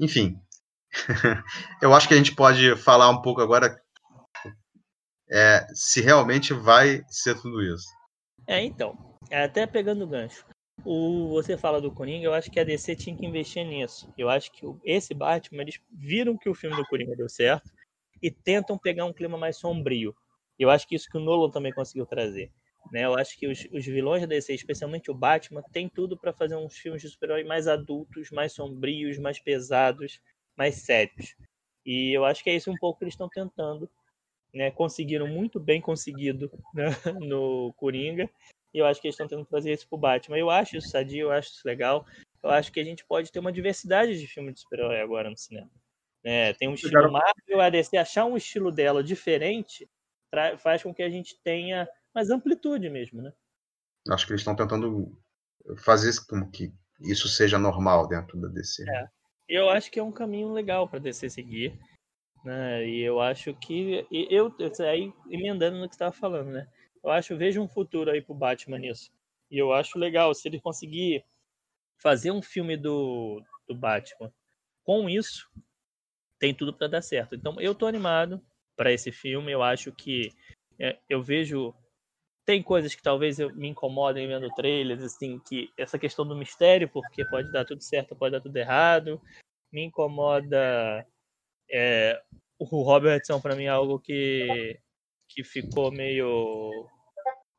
Enfim, 0.00 0.40
eu 1.82 1.94
acho 1.94 2.06
que 2.06 2.14
a 2.14 2.16
gente 2.16 2.34
pode 2.34 2.76
falar 2.76 3.08
um 3.10 3.22
pouco 3.22 3.40
agora 3.40 3.80
é, 5.30 5.66
se 5.74 6.00
realmente 6.00 6.52
vai 6.52 7.02
ser 7.08 7.34
tudo 7.40 7.62
isso. 7.62 7.86
É, 8.46 8.62
então, 8.62 8.96
até 9.30 9.66
pegando 9.66 10.04
o 10.04 10.06
gancho. 10.06 10.46
O, 10.84 11.28
você 11.30 11.56
fala 11.56 11.80
do 11.80 11.90
Coringa, 11.90 12.26
eu 12.26 12.34
acho 12.34 12.50
que 12.50 12.60
a 12.60 12.64
DC 12.64 12.94
tinha 12.94 13.16
que 13.16 13.26
investir 13.26 13.66
nisso. 13.66 14.12
Eu 14.16 14.28
acho 14.28 14.52
que 14.52 14.64
esse 14.84 15.12
Batman, 15.14 15.62
eles 15.62 15.80
viram 15.90 16.36
que 16.36 16.48
o 16.48 16.54
filme 16.54 16.76
do 16.76 16.86
Coringa 16.86 17.16
deu 17.16 17.28
certo 17.28 17.72
e 18.22 18.30
tentam 18.30 18.78
pegar 18.78 19.04
um 19.04 19.12
clima 19.12 19.36
mais 19.36 19.56
sombrio. 19.56 20.14
Eu 20.58 20.70
acho 20.70 20.86
que 20.86 20.94
isso 20.94 21.08
que 21.10 21.16
o 21.16 21.20
Nolan 21.20 21.50
também 21.50 21.72
conseguiu 21.72 22.06
trazer. 22.06 22.52
Né? 22.92 23.04
Eu 23.04 23.18
acho 23.18 23.36
que 23.36 23.48
os, 23.48 23.66
os 23.72 23.84
vilões 23.84 24.22
da 24.22 24.28
DC, 24.28 24.54
especialmente 24.54 25.10
o 25.10 25.14
Batman, 25.14 25.62
tem 25.72 25.88
tudo 25.88 26.16
para 26.16 26.32
fazer 26.32 26.56
uns 26.56 26.76
filmes 26.76 27.02
de 27.02 27.08
super-herói 27.08 27.42
mais 27.42 27.66
adultos, 27.66 28.30
mais 28.30 28.52
sombrios, 28.52 29.18
mais 29.18 29.40
pesados, 29.40 30.20
mais 30.56 30.76
sérios. 30.76 31.34
E 31.84 32.16
eu 32.16 32.24
acho 32.24 32.42
que 32.44 32.50
é 32.50 32.54
isso 32.54 32.70
um 32.70 32.76
pouco 32.76 32.98
que 32.98 33.04
eles 33.04 33.14
estão 33.14 33.28
tentando. 33.28 33.90
Né? 34.56 34.70
Conseguiram 34.70 35.28
muito 35.28 35.60
bem 35.60 35.82
conseguido 35.82 36.50
né? 36.72 36.86
no 37.20 37.74
Coringa. 37.76 38.28
E 38.72 38.78
eu 38.78 38.86
acho 38.86 39.00
que 39.00 39.06
eles 39.06 39.14
estão 39.14 39.28
tentando 39.28 39.46
fazer 39.46 39.72
isso 39.72 39.86
pro 39.86 39.98
Batman. 39.98 40.38
Eu 40.38 40.48
acho 40.48 40.78
isso 40.78 40.88
sadio, 40.88 41.26
eu 41.26 41.30
acho 41.30 41.50
isso 41.50 41.62
legal. 41.66 42.06
Eu 42.42 42.50
acho 42.50 42.72
que 42.72 42.80
a 42.80 42.84
gente 42.84 43.04
pode 43.04 43.30
ter 43.30 43.38
uma 43.38 43.52
diversidade 43.52 44.18
de 44.18 44.26
filmes 44.26 44.54
de 44.54 44.60
super-herói 44.60 45.00
agora 45.00 45.28
no 45.28 45.36
cinema. 45.36 45.70
É, 46.24 46.54
tem 46.54 46.68
um 46.68 46.74
estilo 46.74 47.12
Marvel, 47.12 47.60
a 47.60 47.68
DC 47.68 47.96
achar 47.96 48.24
um 48.24 48.36
estilo 48.36 48.72
dela 48.72 49.04
diferente 49.04 49.88
faz 50.58 50.82
com 50.82 50.92
que 50.92 51.02
a 51.02 51.08
gente 51.08 51.38
tenha 51.42 51.88
mais 52.14 52.30
amplitude 52.30 52.90
mesmo, 52.90 53.22
né? 53.22 53.32
Acho 54.10 54.26
que 54.26 54.32
eles 54.32 54.40
estão 54.40 54.56
tentando 54.56 55.16
fazer 55.78 56.12
com 56.28 56.50
que 56.50 56.72
isso 57.00 57.28
seja 57.28 57.58
normal 57.58 58.08
dentro 58.08 58.38
da 58.40 58.48
DC. 58.48 58.84
É. 58.88 59.08
Eu 59.48 59.70
acho 59.70 59.90
que 59.90 59.98
é 59.98 60.02
um 60.02 60.12
caminho 60.12 60.52
legal 60.52 60.88
para 60.88 60.98
DC 60.98 61.30
seguir. 61.30 61.78
Né? 62.46 62.88
E 62.88 63.00
eu 63.00 63.20
acho 63.20 63.52
que. 63.54 64.06
Eu, 64.08 64.54
eu 64.56 64.86
aí 64.86 65.12
emendando 65.28 65.78
no 65.78 65.88
que 65.88 65.96
você 65.96 66.04
estava 66.04 66.12
falando, 66.12 66.52
né? 66.52 66.68
Eu 67.02 67.10
acho, 67.10 67.36
vejo 67.36 67.60
um 67.60 67.66
futuro 67.66 68.08
aí 68.08 68.22
pro 68.22 68.36
Batman 68.36 68.78
nisso. 68.78 69.10
E 69.50 69.58
eu 69.58 69.72
acho 69.72 69.98
legal 69.98 70.32
se 70.32 70.46
ele 70.46 70.60
conseguir 70.60 71.24
fazer 71.98 72.30
um 72.30 72.40
filme 72.40 72.76
do, 72.76 73.42
do 73.66 73.74
Batman 73.74 74.32
com 74.84 75.10
isso, 75.10 75.50
tem 76.38 76.54
tudo 76.54 76.72
para 76.72 76.86
dar 76.86 77.02
certo. 77.02 77.34
Então 77.34 77.60
eu 77.60 77.74
tô 77.74 77.84
animado 77.84 78.40
para 78.76 78.92
esse 78.92 79.10
filme. 79.10 79.50
Eu 79.50 79.64
acho 79.64 79.90
que 79.90 80.32
é, 80.78 80.96
eu 81.08 81.20
vejo 81.20 81.74
tem 82.44 82.62
coisas 82.62 82.94
que 82.94 83.02
talvez 83.02 83.40
eu, 83.40 83.52
me 83.56 83.66
incomodem 83.66 84.28
vendo 84.28 84.48
trailers, 84.54 85.02
assim, 85.02 85.40
que 85.40 85.68
essa 85.76 85.98
questão 85.98 86.24
do 86.24 86.36
mistério, 86.36 86.88
porque 86.88 87.24
pode 87.24 87.50
dar 87.50 87.64
tudo 87.64 87.82
certo, 87.82 88.14
pode 88.14 88.30
dar 88.30 88.40
tudo 88.40 88.56
errado. 88.56 89.20
Me 89.72 89.82
incomoda 89.82 91.04
é, 91.70 92.20
o 92.58 92.64
Robertson 92.64 93.40
para 93.40 93.56
mim 93.56 93.64
é 93.64 93.68
algo 93.68 93.98
que 93.98 94.78
que 95.28 95.42
ficou 95.42 95.90
meio 95.90 96.70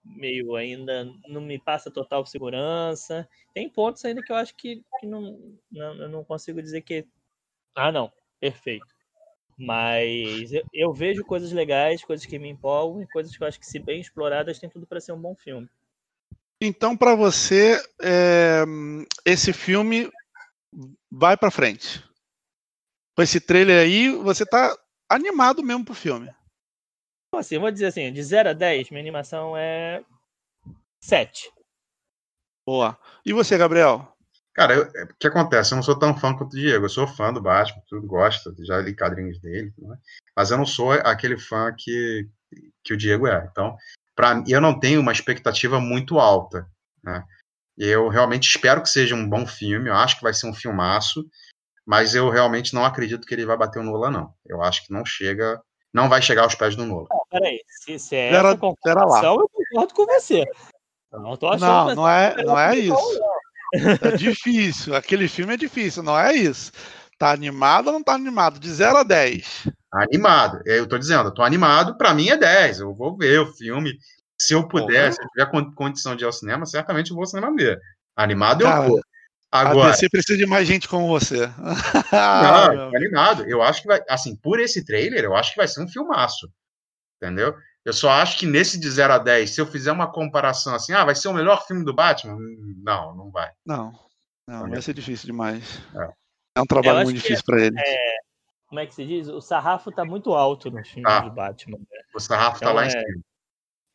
meio 0.03 0.55
ainda 0.55 1.05
não 1.27 1.41
me 1.41 1.59
passa 1.59 1.91
total 1.91 2.25
segurança. 2.25 3.27
Tem 3.53 3.69
pontos 3.69 4.03
ainda 4.05 4.21
que 4.23 4.31
eu 4.31 4.37
acho 4.37 4.55
que, 4.55 4.81
que 4.99 5.05
não, 5.05 5.37
não 5.69 5.95
eu 5.95 6.09
não 6.09 6.23
consigo 6.23 6.61
dizer 6.61 6.81
que 6.81 7.05
ah 7.75 7.91
não, 7.91 8.11
perfeito. 8.39 8.87
Mas 9.57 10.53
eu, 10.53 10.63
eu, 10.71 10.93
vejo 10.93 11.25
coisas 11.25 11.51
legais, 11.51 12.03
coisas 12.03 12.25
que 12.25 12.37
me 12.37 12.47
empolgam 12.47 13.01
e 13.01 13.07
coisas 13.07 13.35
que 13.35 13.41
eu 13.41 13.47
acho 13.47 13.59
que, 13.59 13.65
se 13.65 13.79
bem 13.79 13.99
exploradas, 13.99 14.59
tem 14.59 14.69
tudo 14.69 14.85
para 14.85 15.01
ser 15.01 15.13
um 15.13 15.21
bom 15.21 15.35
filme. 15.35 15.67
Então, 16.61 16.95
para 16.95 17.15
você, 17.15 17.81
é, 17.99 18.63
esse 19.25 19.51
filme 19.51 20.11
vai 21.11 21.35
para 21.35 21.49
frente. 21.49 22.06
Com 23.17 23.23
esse 23.23 23.41
trailer 23.41 23.81
aí, 23.81 24.11
você 24.11 24.45
tá 24.45 24.77
animado 25.09 25.63
mesmo 25.63 25.83
pro 25.83 25.95
filme. 25.95 26.31
Assim, 27.33 27.57
vou 27.57 27.71
dizer 27.71 27.87
assim, 27.87 28.13
de 28.13 28.21
0 28.21 28.49
a 28.49 28.53
10, 28.53 28.91
minha 28.91 29.01
animação 29.01 29.57
é 29.57 30.03
7. 31.03 31.51
Boa. 32.63 32.95
E 33.25 33.33
você, 33.33 33.57
Gabriel? 33.57 34.15
Cara, 34.53 34.75
eu, 34.75 34.83
é, 34.95 35.05
o 35.05 35.15
que 35.19 35.25
acontece? 35.25 35.73
Eu 35.73 35.77
não 35.77 35.83
sou 35.83 35.97
tão 35.97 36.15
fã 36.15 36.35
quanto 36.37 36.53
o 36.53 36.59
Diego. 36.59 36.85
Eu 36.85 36.89
sou 36.89 37.07
fã 37.07 37.33
do 37.33 37.41
Batman, 37.41 37.81
tudo 37.87 38.05
gosta, 38.05 38.53
já 38.59 38.77
li 38.77 38.95
quadrinhos 38.95 39.39
dele, 39.39 39.73
né? 39.79 39.97
mas 40.35 40.51
eu 40.51 40.57
não 40.57 40.65
sou 40.65 40.91
aquele 40.91 41.39
fã 41.39 41.73
que, 41.75 42.29
que 42.83 42.93
o 42.93 42.97
Diego 42.97 43.25
é. 43.25 43.47
Então, 43.51 43.75
para 44.15 44.43
eu 44.47 44.61
não 44.61 44.79
tenho 44.79 45.01
uma 45.01 45.11
expectativa 45.11 45.79
muito 45.79 46.19
alta, 46.19 46.69
né? 47.03 47.25
Eu 47.75 48.09
realmente 48.09 48.47
espero 48.47 48.81
que 48.83 48.89
seja 48.89 49.15
um 49.15 49.27
bom 49.27 49.47
filme. 49.47 49.89
Eu 49.89 49.95
acho 49.95 50.17
que 50.17 50.23
vai 50.23 50.33
ser 50.35 50.47
um 50.47 50.53
filmaço, 50.53 51.27
mas 51.87 52.13
eu 52.13 52.29
realmente 52.29 52.73
não 52.73 52.83
acredito 52.83 53.25
que 53.25 53.33
ele 53.33 53.45
vai 53.45 53.55
bater 53.55 53.79
o 53.79 53.83
Nola, 53.83 54.11
não. 54.11 54.33
Eu 54.45 54.61
acho 54.61 54.85
que 54.85 54.91
não 54.91 55.05
chega, 55.05 55.61
não 55.93 56.09
vai 56.09 56.21
chegar 56.21 56.43
aos 56.43 56.53
pés 56.53 56.75
do 56.75 56.85
Nola. 56.85 57.07
Não, 57.09 57.21
peraí, 57.31 57.61
se, 57.65 57.97
se 57.97 58.13
é 58.13 58.33
essa 58.33 58.57
comparação, 58.57 59.39
eu 59.39 59.49
concordo 59.49 59.93
com 59.93 60.05
você. 60.05 60.43
Não, 61.13 61.37
não, 61.57 61.95
não 61.95 62.09
é, 62.09 62.43
não 62.43 62.59
é 62.59 62.77
isso. 62.77 63.21
É 64.03 64.15
difícil. 64.17 64.95
Aquele 64.95 65.29
filme 65.29 65.53
é 65.53 65.57
difícil, 65.57 66.03
não 66.03 66.19
é 66.19 66.33
isso. 66.33 66.73
Tá 67.17 67.31
animado 67.31 67.87
ou 67.87 67.93
não 67.93 68.03
tá 68.03 68.13
animado? 68.13 68.59
De 68.59 68.69
0 68.69 68.97
a 68.97 69.03
10. 69.03 69.69
Animado. 69.93 70.61
Eu 70.65 70.85
tô 70.87 70.97
dizendo, 70.97 71.29
eu 71.29 71.33
tô 71.33 71.41
animado, 71.41 71.97
para 71.97 72.13
mim 72.13 72.29
é 72.29 72.37
10. 72.37 72.81
Eu 72.81 72.93
vou 72.93 73.17
ver 73.17 73.39
o 73.39 73.53
filme. 73.53 73.97
Se 74.39 74.53
eu 74.53 74.67
puder, 74.67 75.13
se 75.13 75.21
eu 75.21 75.27
tiver 75.29 75.73
condição 75.73 76.15
de 76.15 76.23
ir 76.23 76.27
ao 76.27 76.33
cinema, 76.33 76.65
certamente 76.65 77.09
eu 77.09 77.15
vou 77.15 77.23
ao 77.23 77.27
cinema 77.27 77.55
ver. 77.55 77.79
Animado 78.15 78.63
Cara, 78.63 78.85
eu 78.85 78.89
vou. 78.89 79.01
Agora, 79.51 79.93
você 79.93 80.09
precisa 80.09 80.37
de 80.37 80.45
mais 80.45 80.67
gente 80.67 80.89
como 80.89 81.07
você. 81.07 81.47
não, 82.11 82.95
animado. 82.95 83.43
Eu 83.47 83.61
acho 83.61 83.81
que 83.81 83.87
vai, 83.87 84.01
assim, 84.09 84.35
por 84.35 84.59
esse 84.59 84.85
trailer, 84.85 85.23
eu 85.23 85.35
acho 85.35 85.51
que 85.51 85.57
vai 85.57 85.67
ser 85.67 85.81
um 85.81 85.87
filmaço. 85.87 86.51
Entendeu? 87.21 87.55
Eu 87.85 87.93
só 87.93 88.09
acho 88.09 88.37
que 88.37 88.45
nesse 88.45 88.77
de 88.77 88.89
0 88.89 89.13
a 89.13 89.17
10, 89.17 89.49
se 89.49 89.61
eu 89.61 89.65
fizer 89.65 89.91
uma 89.91 90.11
comparação 90.11 90.75
assim, 90.75 90.91
ah, 90.91 91.05
vai 91.05 91.15
ser 91.15 91.29
o 91.29 91.33
melhor 91.33 91.65
filme 91.65 91.85
do 91.85 91.93
Batman? 91.93 92.37
Não, 92.83 93.15
não 93.15 93.31
vai. 93.31 93.49
Não, 93.65 93.93
não, 94.45 94.69
vai 94.69 94.81
ser 94.81 94.93
difícil 94.93 95.27
demais. 95.27 95.81
É, 95.95 96.09
é 96.57 96.61
um 96.61 96.65
trabalho 96.65 97.05
muito 97.05 97.15
difícil 97.15 97.45
para 97.45 97.61
ele. 97.61 97.79
É, 97.79 98.17
como 98.67 98.81
é 98.81 98.85
que 98.85 98.93
se 98.93 99.05
diz? 99.05 99.29
O 99.29 99.39
sarrafo 99.39 99.89
tá 99.89 100.03
muito 100.03 100.33
alto 100.33 100.69
no 100.69 100.83
filme 100.83 101.09
ah, 101.09 101.21
do 101.21 101.31
Batman. 101.31 101.77
Né? 101.77 101.85
O 102.13 102.19
sarrafo 102.19 102.59
tá 102.59 102.65
então, 102.65 102.69
tá 102.69 102.73
lá 102.73 102.83
é, 102.83 102.87
em 102.87 102.89
cima. 102.89 103.23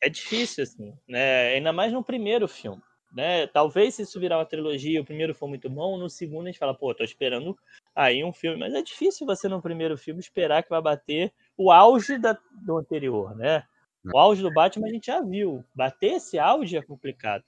É 0.01 0.09
difícil, 0.09 0.63
assim, 0.63 0.93
né? 1.07 1.53
Ainda 1.53 1.71
mais 1.71 1.93
no 1.93 2.03
primeiro 2.03 2.47
filme. 2.47 2.81
Né? 3.13 3.45
Talvez 3.45 3.93
se 3.93 4.01
isso 4.01 4.19
virar 4.19 4.39
uma 4.39 4.45
trilogia, 4.45 4.99
o 4.99 5.05
primeiro 5.05 5.35
for 5.35 5.47
muito 5.47 5.69
bom, 5.69 5.97
no 5.97 6.09
segundo 6.09 6.47
a 6.47 6.49
gente 6.49 6.57
fala, 6.57 6.73
pô, 6.73 6.93
tô 6.95 7.03
esperando 7.03 7.55
aí 7.95 8.23
um 8.23 8.33
filme. 8.33 8.57
Mas 8.57 8.73
é 8.73 8.81
difícil 8.81 9.27
você 9.27 9.47
no 9.47 9.61
primeiro 9.61 9.95
filme 9.95 10.19
esperar 10.19 10.63
que 10.63 10.69
vai 10.69 10.81
bater 10.81 11.31
o 11.55 11.71
auge 11.71 12.17
da, 12.17 12.37
do 12.65 12.77
anterior, 12.77 13.35
né? 13.35 13.63
O 14.11 14.17
auge 14.17 14.41
do 14.41 14.51
Batman 14.51 14.87
a 14.87 14.89
gente 14.89 15.05
já 15.05 15.21
viu. 15.21 15.63
Bater 15.73 16.13
esse 16.13 16.39
auge 16.39 16.75
é 16.75 16.81
complicado. 16.81 17.43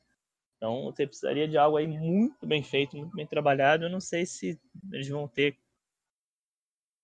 Então 0.56 0.86
você 0.86 1.06
precisaria 1.06 1.48
de 1.48 1.58
algo 1.58 1.78
aí 1.78 1.88
muito 1.88 2.46
bem 2.46 2.64
feito, 2.64 2.96
muito 2.96 3.16
bem 3.16 3.26
trabalhado. 3.26 3.86
Eu 3.86 3.90
não 3.90 4.00
sei 4.00 4.26
se 4.26 4.60
eles 4.94 5.10
vão 5.10 5.28
ter. 5.28 5.58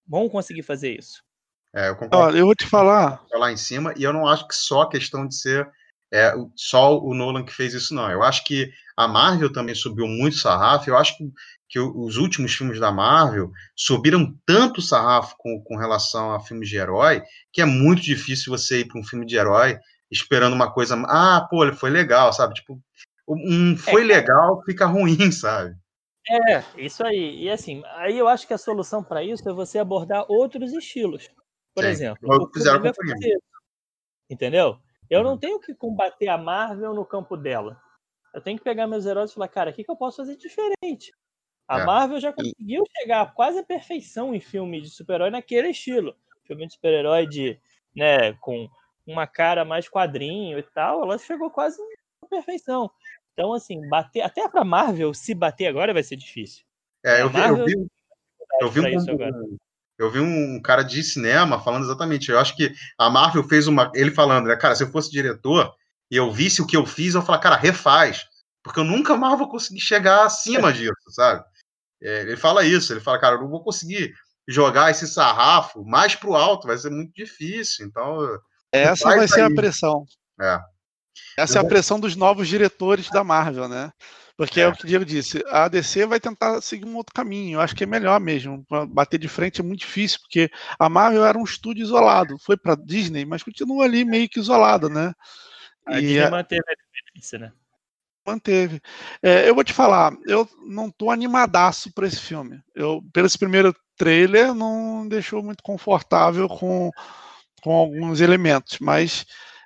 Vão 0.08 0.30
conseguir 0.30 0.64
fazer 0.64 0.98
isso. 0.98 1.24
É, 1.74 1.90
eu 1.90 1.96
concordo. 1.96 2.18
Olha, 2.18 2.38
eu 2.38 2.46
vou 2.46 2.56
te 2.56 2.68
falar. 2.68 3.26
Lá 3.32 3.52
em 3.52 3.58
cima, 3.58 3.94
e 3.98 4.04
eu 4.04 4.14
não 4.14 4.28
acho 4.28 4.48
que 4.48 4.56
só 4.56 4.82
a 4.82 4.90
questão 4.90 5.28
de 5.28 5.36
ser 5.36 5.70
é, 6.14 6.34
só 6.56 7.00
o 7.00 7.14
Nolan 7.14 7.44
que 7.44 7.54
fez 7.54 7.74
isso, 7.74 7.94
não. 7.94 8.10
Eu 8.10 8.24
acho 8.24 8.44
que 8.44 8.72
a 8.98 9.08
Marvel 9.08 9.52
também 9.52 9.74
subiu 9.74 10.08
muito 10.08 10.38
sarrafo. 10.38 10.90
Eu 10.90 10.98
acho 10.98 11.18
que 11.18 11.32
que 11.72 11.80
os 11.80 12.18
últimos 12.18 12.54
filmes 12.54 12.82
da 12.82 12.92
Marvel 12.92 13.50
subiram 13.74 14.38
tanto 14.46 14.80
o 14.80 14.84
sarrafo 14.84 15.36
com, 15.38 15.64
com 15.64 15.78
relação 15.78 16.36
a 16.36 16.40
filmes 16.42 16.68
de 16.68 16.76
herói 16.76 17.24
que 17.52 17.62
é 17.62 17.66
muito 17.66 18.02
difícil 18.02 18.52
você 18.52 18.82
ir 18.82 18.88
para 18.90 19.00
um 19.00 19.04
filme 19.06 19.26
de 19.26 19.38
herói 19.38 19.80
esperando 20.12 20.54
uma 20.54 20.70
coisa. 20.70 21.02
Ah, 21.08 21.48
pô, 21.50 21.72
foi 21.72 21.90
legal, 21.90 22.34
sabe? 22.34 22.56
Tipo, 22.56 22.78
um 23.26 23.78
foi 23.78 24.02
é, 24.02 24.06
legal 24.06 24.62
fica 24.66 24.86
ruim, 24.86 25.16
sabe? 25.32 25.74
É, 26.30 26.62
isso 26.76 27.06
aí. 27.06 27.44
E 27.44 27.50
assim, 27.50 27.82
aí 27.96 28.18
eu 28.18 28.28
acho 28.28 28.46
que 28.46 28.54
a 28.54 28.58
solução 28.58 29.02
para 29.02 29.24
isso 29.24 29.48
é 29.48 29.54
você 29.54 29.80
abordar 29.80 30.26
outros 30.28 30.74
estilos. 30.74 31.30
Por 31.74 31.86
Sim, 31.86 31.90
exemplo, 31.90 32.20
o 32.30 32.52
fizeram 32.54 32.82
com 32.82 32.94
fazer, 32.94 33.38
Entendeu? 34.30 34.78
Eu 35.12 35.24
não 35.24 35.32
uhum. 35.32 35.38
tenho 35.38 35.60
que 35.60 35.76
combater 35.76 36.30
a 36.30 36.38
Marvel 36.38 36.94
no 36.94 37.06
campo 37.06 37.36
dela. 37.36 37.78
Eu 38.34 38.40
tenho 38.40 38.58
que 38.58 38.64
pegar 38.64 38.88
meus 38.88 39.06
heróis 39.06 39.30
e 39.30 39.34
falar, 39.34 39.50
cara, 39.50 39.70
o 39.70 39.74
que, 39.74 39.84
que 39.84 39.92
eu 39.92 39.98
posso 39.98 40.18
fazer 40.18 40.38
diferente? 40.38 41.12
A 41.68 41.82
é. 41.82 41.86
Marvel 41.86 42.18
já 42.18 42.32
conseguiu 42.32 42.86
chegar 42.98 43.22
a 43.22 43.26
quase 43.26 43.60
a 43.60 43.64
perfeição 43.64 44.34
em 44.34 44.40
filme 44.40 44.80
de 44.80 44.90
super-herói 44.90 45.30
naquele 45.30 45.68
estilo. 45.68 46.16
Filme 46.46 46.66
de 46.66 46.74
super-herói 46.76 47.28
de, 47.28 47.60
né, 47.94 48.32
com 48.40 48.70
uma 49.06 49.28
cara 49.28 49.66
mais 49.66 49.90
quadrinho 49.90 50.58
e 50.58 50.64
tal, 50.64 51.04
ela 51.04 51.18
chegou 51.18 51.52
quase 51.52 51.78
à 52.24 52.28
perfeição. 52.28 52.90
Então, 53.34 53.52
assim, 53.52 53.86
bater 53.90 54.22
até 54.22 54.48
para 54.48 54.64
Marvel 54.64 55.14
se 55.14 55.36
bater 55.36 55.68
agora 55.68 55.94
vai 55.94 56.04
ser 56.04 56.16
difícil. 56.16 56.64
É, 57.04 57.22
eu 57.22 57.30
vi, 57.30 57.40
eu 57.40 57.66
vi, 57.66 57.88
eu 58.62 58.70
vi 58.70 58.80
um, 58.80 59.58
eu 60.02 60.10
vi 60.10 60.20
um 60.20 60.60
cara 60.60 60.82
de 60.82 61.04
cinema 61.04 61.62
falando 61.62 61.84
exatamente. 61.84 62.32
Eu 62.32 62.40
acho 62.40 62.56
que 62.56 62.74
a 62.98 63.08
Marvel 63.08 63.44
fez 63.44 63.68
uma. 63.68 63.92
Ele 63.94 64.10
falando, 64.10 64.48
né, 64.48 64.56
cara, 64.56 64.76
se 64.76 64.84
eu 64.84 64.92
fosse 64.92 65.12
diretor 65.12 65.72
e 66.10 66.16
eu 66.16 66.32
visse 66.32 66.60
o 66.60 66.66
que 66.66 66.76
eu 66.76 66.88
fiz, 66.88 67.14
eu 67.14 67.22
falar, 67.22 67.38
cara, 67.38 67.56
refaz. 67.56 68.26
Porque 68.64 68.80
eu 68.80 68.84
nunca 68.84 69.16
mais 69.16 69.38
vou 69.38 69.48
conseguir 69.48 69.80
chegar 69.80 70.26
acima 70.26 70.74
disso, 70.74 70.96
sabe? 71.10 71.44
É, 72.02 72.22
ele 72.22 72.36
fala 72.36 72.66
isso, 72.66 72.92
ele 72.92 73.00
fala, 73.00 73.20
cara, 73.20 73.36
eu 73.36 73.42
não 73.42 73.50
vou 73.50 73.64
conseguir 73.64 74.12
jogar 74.48 74.90
esse 74.90 75.08
sarrafo 75.08 75.86
mais 75.86 76.16
pro 76.16 76.34
alto, 76.34 76.68
vai 76.68 76.78
ser 76.80 76.90
muito 76.90 77.14
difícil. 77.14 77.86
Então. 77.86 78.18
Essa 78.72 79.16
vai 79.16 79.28
ser 79.28 79.42
aí. 79.42 79.52
a 79.52 79.56
pressão. 79.56 80.04
É. 80.42 80.60
Essa 81.38 81.60
é 81.60 81.62
a 81.62 81.66
pressão 81.66 82.00
dos 82.00 82.16
novos 82.16 82.48
diretores 82.48 83.08
da 83.10 83.24
Marvel, 83.24 83.68
né? 83.68 83.92
Porque 84.42 84.60
é. 84.60 84.64
é 84.64 84.68
o 84.68 84.74
que 84.74 84.86
o 84.86 84.88
Diego 84.88 85.06
disse, 85.06 85.44
a 85.50 85.68
DC 85.68 86.08
vai 86.08 86.20
tentar 86.20 86.60
seguir 86.62 86.88
um 86.88 86.96
outro 86.96 87.14
caminho. 87.14 87.58
Eu 87.58 87.62
acho 87.62 87.76
que 87.76 87.84
é 87.84 87.88
melhor 87.88 88.20
mesmo. 88.20 88.66
Bater 88.88 89.20
de 89.20 89.28
frente 89.28 89.62
é 89.62 89.64
muito 89.64 89.82
difícil, 89.82 90.20
porque 90.22 90.50
a 90.80 90.90
Marvel 90.90 91.24
era 91.24 91.38
um 91.38 91.44
estúdio 91.44 91.84
isolado. 91.84 92.40
Foi 92.40 92.58
para 92.58 92.74
Disney, 92.74 93.24
mas 93.24 93.44
continua 93.44 93.86
ali 93.86 94.04
meio 94.04 94.28
que 94.28 94.40
isolado, 94.40 94.90
né? 94.90 95.14
A 95.86 96.00
e 96.00 96.08
Disney 96.08 96.30
manteve 96.32 96.64
a 96.68 96.74
diferença, 96.74 97.38
né? 97.38 97.54
Manteve. 98.26 98.82
É, 99.22 99.48
eu 99.48 99.54
vou 99.54 99.64
te 99.64 99.74
falar, 99.74 100.18
eu 100.26 100.50
não 100.66 100.90
tô 100.90 101.12
animadaço 101.12 101.94
para 101.94 102.08
esse 102.08 102.20
filme. 102.20 102.60
Eu, 102.74 103.04
pelo 103.14 103.28
esse 103.28 103.38
primeiro 103.38 103.76
trailer, 103.96 104.56
não 104.56 105.08
deixou 105.08 105.44
muito 105.44 105.62
confortável 105.62 106.48
com, 106.48 106.90
com 107.62 107.74
alguns 107.76 108.22
elementos, 108.22 108.80
mas 108.80 109.24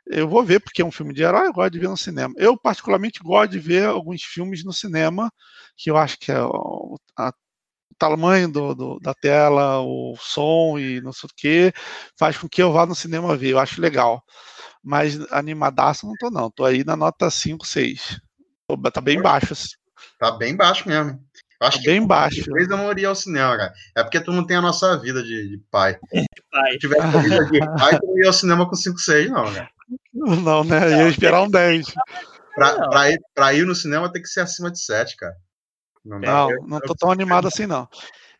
eu 0.07 0.27
vou 0.27 0.43
ver, 0.43 0.59
porque 0.59 0.81
é 0.81 0.85
um 0.85 0.91
filme 0.91 1.13
de 1.13 1.23
herói, 1.23 1.47
eu 1.47 1.53
gosto 1.53 1.71
de 1.71 1.79
ver 1.79 1.89
no 1.89 1.97
cinema. 1.97 2.33
Eu, 2.37 2.57
particularmente, 2.57 3.19
gosto 3.23 3.51
de 3.51 3.59
ver 3.59 3.85
alguns 3.85 4.21
filmes 4.23 4.63
no 4.63 4.71
cinema, 4.71 5.31
que 5.75 5.89
eu 5.89 5.97
acho 5.97 6.17
que 6.19 6.31
é 6.31 6.41
o, 6.41 6.97
a, 7.17 7.29
o 7.29 7.95
tamanho 7.97 8.51
do, 8.51 8.75
do, 8.75 8.99
da 8.99 9.13
tela, 9.13 9.81
o 9.81 10.15
som 10.19 10.77
e 10.77 11.01
não 11.01 11.11
sei 11.11 11.27
o 11.27 11.33
que, 11.35 11.73
faz 12.17 12.37
com 12.37 12.47
que 12.47 12.61
eu 12.61 12.71
vá 12.71 12.85
no 12.85 12.95
cinema 12.95 13.35
ver. 13.35 13.51
Eu 13.51 13.59
acho 13.59 13.81
legal. 13.81 14.23
Mas 14.83 15.19
animadaço 15.31 16.05
não 16.05 16.13
tô, 16.19 16.29
não. 16.29 16.51
Tô 16.51 16.63
aí 16.65 16.83
na 16.83 16.95
nota 16.95 17.29
5, 17.29 17.65
6. 17.65 18.21
Tá 18.93 19.01
bem 19.01 19.21
baixo. 19.21 19.53
Assim. 19.53 19.69
Tá 20.19 20.31
bem 20.31 20.55
baixo 20.55 20.87
mesmo. 20.87 21.19
Acho 21.59 21.77
tá 21.77 21.83
que 21.83 21.89
bem 21.89 22.05
baixo. 22.05 22.45
Talvez 22.45 22.69
eu 22.69 22.77
não 22.77 22.91
iria 22.91 23.07
ao 23.07 23.15
cinema, 23.15 23.57
cara. 23.57 23.73
É 23.95 24.03
porque 24.03 24.19
tu 24.19 24.31
não 24.31 24.45
tem 24.45 24.57
a 24.57 24.61
nossa 24.61 24.97
vida 24.99 25.23
de, 25.23 25.49
de 25.49 25.57
pai. 25.71 25.97
De 26.13 26.43
pai. 26.51 26.71
Se 26.73 26.79
tivesse 26.79 27.01
a 27.01 27.21
vida 27.21 27.45
de 27.45 27.59
pai, 27.59 27.99
tu 27.99 28.05
não 28.05 28.17
ia 28.19 28.27
ao 28.27 28.33
cinema 28.33 28.69
com 28.69 28.75
5, 28.75 28.97
6, 28.99 29.31
não, 29.31 29.51
cara. 29.51 29.69
Não, 30.43 30.63
né? 30.63 31.03
Ia 31.03 31.09
esperar 31.09 31.41
um 31.41 31.49
10. 31.49 31.85
Pra, 32.55 32.89
pra, 32.89 33.11
ir, 33.11 33.21
pra 33.33 33.53
ir 33.53 33.65
no 33.65 33.75
cinema 33.75 34.11
tem 34.11 34.21
que 34.21 34.29
ser 34.29 34.39
acima 34.39 34.71
de 34.71 34.79
7, 34.79 35.17
cara. 35.17 35.35
Não, 36.05 36.19
não, 36.19 36.49
não 36.67 36.79
tô 36.79 36.95
tão 36.95 37.11
animado 37.11 37.47
assim, 37.47 37.65
não. 37.65 37.89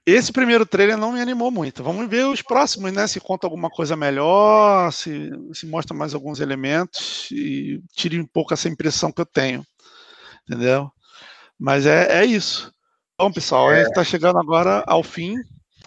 Esse 0.05 0.31
primeiro 0.31 0.67
trailer 0.67 0.95
não 0.95 1.11
me 1.11 1.19
animou 1.19 1.49
muito. 1.49 1.83
Vamos 1.83 2.07
ver 2.07 2.25
os 2.27 2.41
próximos, 2.41 2.93
né? 2.93 3.07
Se 3.07 3.19
conta 3.19 3.47
alguma 3.47 3.71
coisa 3.71 3.95
melhor, 3.95 4.93
se, 4.93 5.31
se 5.51 5.65
mostra 5.65 5.97
mais 5.97 6.13
alguns 6.13 6.39
elementos 6.39 7.27
e 7.31 7.81
tire 7.93 8.21
um 8.21 8.27
pouco 8.27 8.53
essa 8.53 8.69
impressão 8.69 9.11
que 9.11 9.19
eu 9.19 9.25
tenho. 9.25 9.65
Entendeu? 10.47 10.91
Mas 11.59 11.87
é, 11.87 12.21
é 12.21 12.25
isso. 12.25 12.71
Bom, 13.17 13.31
pessoal, 13.31 13.71
é. 13.71 13.75
a 13.75 13.77
gente 13.79 13.87
está 13.89 14.03
chegando 14.03 14.37
agora 14.37 14.83
ao 14.85 15.01
fim 15.01 15.35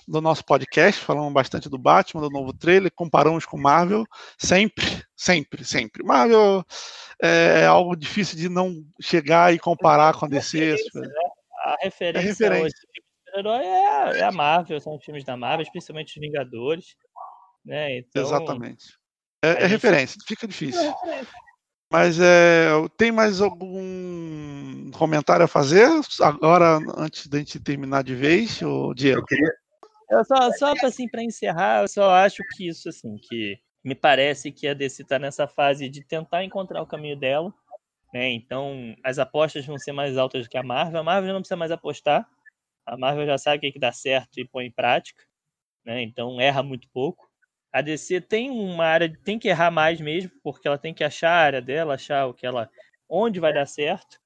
do 0.09 0.21
nosso 0.21 0.45
podcast, 0.45 1.05
falamos 1.05 1.33
bastante 1.33 1.69
do 1.69 1.77
Batman, 1.77 2.23
do 2.23 2.31
novo 2.31 2.53
trailer, 2.53 2.91
comparamos 2.95 3.45
com 3.45 3.59
Marvel, 3.59 4.05
sempre, 4.39 4.85
sempre, 5.15 5.65
sempre. 5.65 6.03
Marvel 6.03 6.65
é, 7.23 7.61
é 7.61 7.67
algo 7.67 7.95
difícil 7.95 8.39
de 8.39 8.49
não 8.49 8.83
chegar 9.01 9.53
e 9.53 9.59
comparar 9.59 10.15
com 10.15 10.25
a 10.25 10.29
DC. 10.29 10.77
Né? 10.95 11.09
A 11.65 11.77
referência, 11.83 12.27
é 12.27 12.29
referência. 12.29 12.65
hoje 12.65 13.39
herói 13.39 13.65
é, 13.65 14.19
é, 14.19 14.25
a 14.25 14.33
Marvel, 14.33 14.81
são 14.81 14.97
os 14.97 15.05
filmes 15.05 15.25
da 15.25 15.37
Marvel, 15.37 15.63
especialmente 15.63 16.19
os 16.19 16.27
Vingadores. 16.27 16.97
Né? 17.65 17.99
Então, 17.99 18.23
Exatamente. 18.23 18.99
É, 19.45 19.65
é 19.65 19.67
referência, 19.67 20.19
fica 20.27 20.49
difícil. 20.49 20.81
É 20.81 20.89
referência. 20.89 21.35
Mas 21.91 22.21
é, 22.21 22.69
tem 22.99 23.11
mais 23.11 23.41
algum 23.41 24.91
comentário 24.91 25.45
a 25.45 25.49
fazer 25.49 25.89
agora, 26.21 26.79
antes 26.97 27.27
da 27.29 27.39
gente 27.39 27.59
terminar 27.59 28.05
de 28.05 28.15
vez, 28.15 28.61
o 28.61 28.93
Diego? 28.93 29.21
Eu 29.21 29.25
queria, 29.25 29.53
eu 30.11 30.25
só, 30.25 30.51
só 30.53 30.75
para 30.75 30.89
assim, 30.89 31.07
encerrar, 31.19 31.83
eu 31.83 31.89
só 31.89 32.11
acho 32.11 32.43
que 32.55 32.69
isso, 32.69 32.89
assim, 32.89 33.17
que 33.17 33.59
me 33.85 33.95
parece 33.95 34.51
que 34.53 34.67
a 34.67 34.75
DC 34.75 35.03
está 35.03 35.19
nessa 35.19 35.47
fase 35.47 35.89
de 35.89 36.05
tentar 36.05 36.45
encontrar 36.45 36.83
o 36.83 36.87
caminho 36.87 37.17
dela. 37.17 37.53
Né? 38.13 38.31
Então, 38.31 38.95
as 39.05 39.19
apostas 39.19 39.67
vão 39.67 39.79
ser 39.79 39.93
mais 39.93 40.17
altas 40.17 40.47
do 40.47 40.51
que 40.51 40.59
a 40.59 40.63
Marvel. 40.63 41.01
A 41.01 41.05
Marvel 41.05 41.33
não 41.33 41.41
precisa 41.41 41.57
mais 41.57 41.71
apostar. 41.71 42.27
A 42.87 42.97
Marvel 42.97 43.27
já 43.27 43.39
sabe 43.39 43.59
o 43.59 43.61
que, 43.61 43.73
que 43.73 43.79
dá 43.79 43.93
certo 43.93 44.39
e 44.39 44.47
põe 44.47 44.67
em 44.67 44.71
prática. 44.71 45.23
Né? 45.85 46.03
Então, 46.03 46.41
erra 46.41 46.63
muito 46.63 46.89
pouco. 46.91 47.29
A 47.73 47.83
DC 47.83 48.23
tem 48.23 48.51
uma 48.51 48.85
área, 48.85 49.13
tem 49.25 49.39
que 49.39 49.49
errar 49.49 49.71
mais 49.71 50.01
mesmo, 50.01 50.31
porque 50.43 50.67
ela 50.67 50.79
tem 50.79 50.95
que 50.95 51.05
achar 51.05 51.31
a 51.31 51.45
área 51.45 51.63
dela, 51.63 51.95
achar 51.95 52.27
o 52.27 52.35
que 52.35 52.47
ela, 52.47 52.71
onde 53.09 53.39
vai 53.41 53.53
dar 53.53 53.67
certo. 53.67 54.19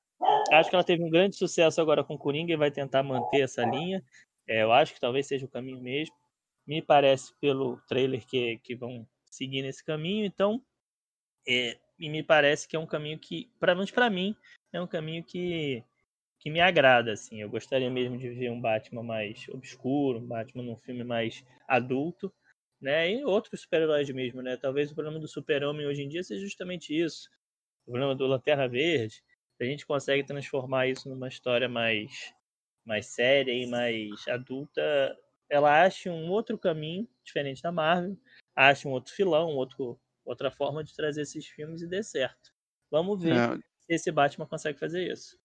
Acho 0.53 0.71
que 0.71 0.77
ela 0.77 0.85
teve 0.85 1.03
um 1.03 1.11
grande 1.11 1.37
sucesso 1.37 1.81
agora 1.81 2.05
com 2.05 2.15
o 2.15 2.19
Coringa 2.19 2.53
e 2.53 2.57
vai 2.57 2.71
tentar 2.71 3.03
manter 3.03 3.41
essa 3.41 3.65
linha. 3.65 4.03
É, 4.47 4.63
eu 4.63 4.73
acho 4.73 4.95
que 4.95 5.01
talvez 5.01 5.27
seja 5.27 5.47
o 5.47 5.51
caminho 5.51 5.81
mesmo. 5.81 6.15
Me 6.67 6.81
parece 6.83 7.35
pelo 7.41 7.81
trailer 7.89 8.25
que, 8.27 8.59
que 8.59 8.75
vão 8.75 9.07
seguir 9.31 9.63
nesse 9.63 9.85
caminho. 9.85 10.25
Então, 10.25 10.63
é, 11.47 11.79
e 11.99 12.09
me 12.09 12.23
parece 12.23 12.67
que 12.69 12.77
é 12.77 12.79
um 12.79 12.87
caminho 12.87 13.19
que, 13.19 13.51
para 13.59 13.75
menos 13.75 13.91
para 13.91 14.11
mim, 14.11 14.37
é 14.73 14.81
um 14.81 14.87
caminho 14.87 15.25
que, 15.25 15.83
que 16.39 16.51
me 16.51 16.61
agrada. 16.61 17.13
Assim. 17.13 17.41
Eu 17.41 17.49
gostaria 17.49 17.91
mesmo 17.91 18.17
de 18.19 18.29
ver 18.31 18.51
um 18.51 18.61
Batman 18.61 19.03
mais 19.03 19.47
obscuro, 19.49 20.19
um 20.19 20.27
Batman 20.27 20.63
num 20.63 20.77
filme 20.77 21.05
mais 21.05 21.45
adulto. 21.69 22.33
Né, 22.81 23.13
e 23.13 23.25
outros 23.25 23.61
super-heróis 23.61 24.11
mesmo, 24.11 24.43
né? 24.43 24.57
Talvez 24.57 24.91
o 24.91 24.95
problema 24.97 25.21
do 25.21 25.29
super-homem 25.29 25.87
hoje 25.87 26.03
em 26.03 26.09
dia 26.09 26.21
seja 26.25 26.43
justamente 26.43 26.93
isso. 26.93 27.31
O 27.87 27.93
problema 27.93 28.13
do 28.13 28.27
Lanterna 28.27 28.67
Verde. 28.67 29.23
A 29.61 29.65
gente 29.65 29.87
consegue 29.87 30.25
transformar 30.25 30.89
isso 30.89 31.09
numa 31.09 31.29
história 31.29 31.69
mais 31.69 32.35
mais 32.85 33.07
séria 33.07 33.53
e 33.53 33.67
mais 33.67 34.11
adulta, 34.29 34.83
ela 35.49 35.85
acha 35.85 36.11
um 36.11 36.31
outro 36.31 36.59
caminho 36.59 37.07
diferente 37.25 37.63
da 37.63 37.71
Marvel, 37.71 38.17
acha 38.57 38.89
um 38.89 38.93
outro 38.93 39.15
filão, 39.15 39.51
um 39.51 39.57
outro, 39.57 40.01
outra 40.25 40.51
forma 40.51 40.83
de 40.83 40.95
trazer 40.95 41.23
esses 41.23 41.47
filmes 41.47 41.83
e 41.83 41.87
dê 41.87 42.03
certo. 42.03 42.53
Vamos 42.91 43.23
ver 43.23 43.37
é. 43.37 43.57
se 43.57 43.95
esse 43.95 44.11
Batman 44.11 44.47
consegue 44.47 44.79
fazer 44.79 45.11
isso. 45.13 45.37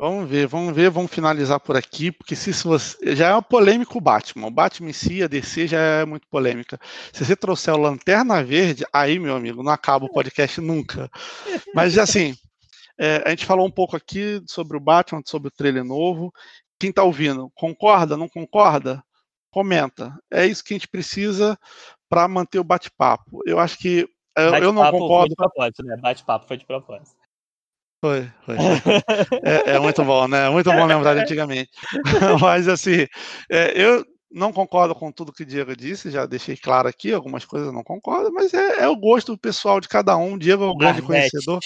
Vamos 0.00 0.30
ver, 0.30 0.46
vamos 0.46 0.76
ver, 0.76 0.90
vamos 0.90 1.10
finalizar 1.10 1.58
por 1.58 1.76
aqui, 1.76 2.12
porque 2.12 2.36
se 2.36 2.52
você, 2.62 3.16
já 3.16 3.30
é 3.30 3.32
uma 3.32 3.42
polêmica 3.42 3.98
o 3.98 4.00
Batman. 4.00 4.46
O 4.46 4.50
Batman 4.50 4.90
em 4.90 4.92
si, 4.92 5.24
a 5.24 5.26
DC 5.26 5.66
já 5.66 5.80
é 5.80 6.04
muito 6.04 6.28
polêmica. 6.28 6.78
Se 7.12 7.24
você 7.24 7.34
trouxer 7.34 7.74
o 7.74 7.78
Lanterna 7.78 8.44
Verde, 8.44 8.84
aí, 8.92 9.18
meu 9.18 9.34
amigo, 9.34 9.60
não 9.60 9.72
acaba 9.72 10.04
o 10.04 10.12
podcast 10.12 10.60
nunca. 10.60 11.10
Mas 11.74 11.98
assim, 11.98 12.36
é, 12.96 13.24
a 13.26 13.30
gente 13.30 13.44
falou 13.44 13.66
um 13.66 13.72
pouco 13.72 13.96
aqui 13.96 14.40
sobre 14.46 14.76
o 14.76 14.80
Batman, 14.80 15.20
sobre 15.26 15.48
o 15.48 15.50
trailer 15.50 15.82
novo 15.82 16.32
quem 16.78 16.90
está 16.90 17.02
ouvindo, 17.02 17.50
concorda, 17.54 18.16
não 18.16 18.28
concorda? 18.28 19.02
Comenta. 19.50 20.16
É 20.30 20.46
isso 20.46 20.62
que 20.62 20.74
a 20.74 20.76
gente 20.76 20.88
precisa 20.88 21.58
para 22.08 22.28
manter 22.28 22.58
o 22.58 22.64
bate-papo. 22.64 23.42
Eu 23.44 23.58
acho 23.58 23.78
que 23.78 24.08
eu, 24.36 24.54
eu 24.54 24.72
não 24.72 24.90
concordo. 24.90 25.08
Foi 25.08 25.28
de 25.28 25.34
propósito, 25.34 25.82
né? 25.84 25.96
Bate-papo 25.96 26.46
foi 26.46 26.56
de 26.56 26.64
propósito. 26.64 27.18
Foi, 28.04 28.30
foi. 28.44 28.56
É, 29.42 29.74
é, 29.74 29.78
muito 29.80 30.04
bom, 30.04 30.28
né? 30.28 30.48
Muito 30.50 30.70
bom 30.70 30.86
lembrar 30.86 31.14
de 31.14 31.20
antigamente. 31.20 31.70
Mas 32.40 32.68
assim, 32.68 33.06
é, 33.50 33.72
eu 33.74 34.04
não 34.30 34.52
concordo 34.52 34.94
com 34.94 35.10
tudo 35.10 35.32
que 35.32 35.42
o 35.42 35.46
Diego 35.46 35.74
disse, 35.74 36.10
já 36.10 36.24
deixei 36.24 36.56
claro 36.56 36.86
aqui, 36.86 37.12
algumas 37.12 37.44
coisas 37.44 37.68
eu 37.68 37.72
não 37.72 37.82
concordo, 37.82 38.30
mas 38.30 38.52
é, 38.52 38.82
é 38.82 38.88
o 38.88 38.94
gosto 38.94 39.38
pessoal 39.38 39.80
de 39.80 39.88
cada 39.88 40.16
um. 40.16 40.34
O 40.34 40.38
Diego 40.38 40.64
é 40.64 40.70
um 40.70 40.76
grande 40.76 41.00
conhecedor 41.00 41.58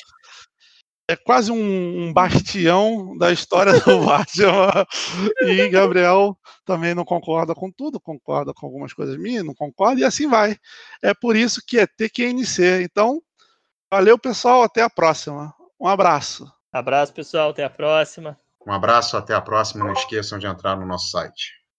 é 1.13 1.17
quase 1.17 1.53
um, 1.53 2.07
um, 2.07 2.13
bastião 2.13 3.17
da 3.19 3.31
história 3.31 3.79
do 3.81 4.01
Batman. 4.05 4.87
e 5.43 5.69
Gabriel 5.69 6.37
também 6.65 6.95
não 6.95 7.05
concorda 7.05 7.55
com 7.55 7.71
tudo, 7.71 8.01
concorda 8.01 8.53
com 8.55 8.67
algumas 8.67 8.93
coisas 8.93 9.17
minhas, 9.17 9.45
não 9.45 9.55
concorda, 9.55 10.01
e 10.01 10.05
assim 10.05 10.29
vai. 10.29 10.57
É 11.03 11.13
por 11.13 11.37
isso 11.37 11.63
que 11.67 11.79
é 11.79 11.87
TQNC. 11.87 12.83
Então, 12.83 13.21
valeu, 13.91 14.19
pessoal, 14.19 14.63
até 14.63 14.83
a 14.83 14.91
próxima. 14.91 15.55
Um 15.81 15.87
abraço. 15.87 16.51
Abraço, 16.73 17.13
pessoal, 17.13 17.51
até 17.51 17.65
a 17.65 17.71
próxima. 17.71 18.39
Um 18.67 18.73
abraço, 18.73 19.17
até 19.17 19.35
a 19.35 19.41
próxima. 19.41 19.85
Não 19.85 19.93
esqueçam 19.93 20.39
de 20.39 20.47
entrar 20.47 20.77
no 20.77 20.87
nosso 20.87 21.11
site. 21.11 21.62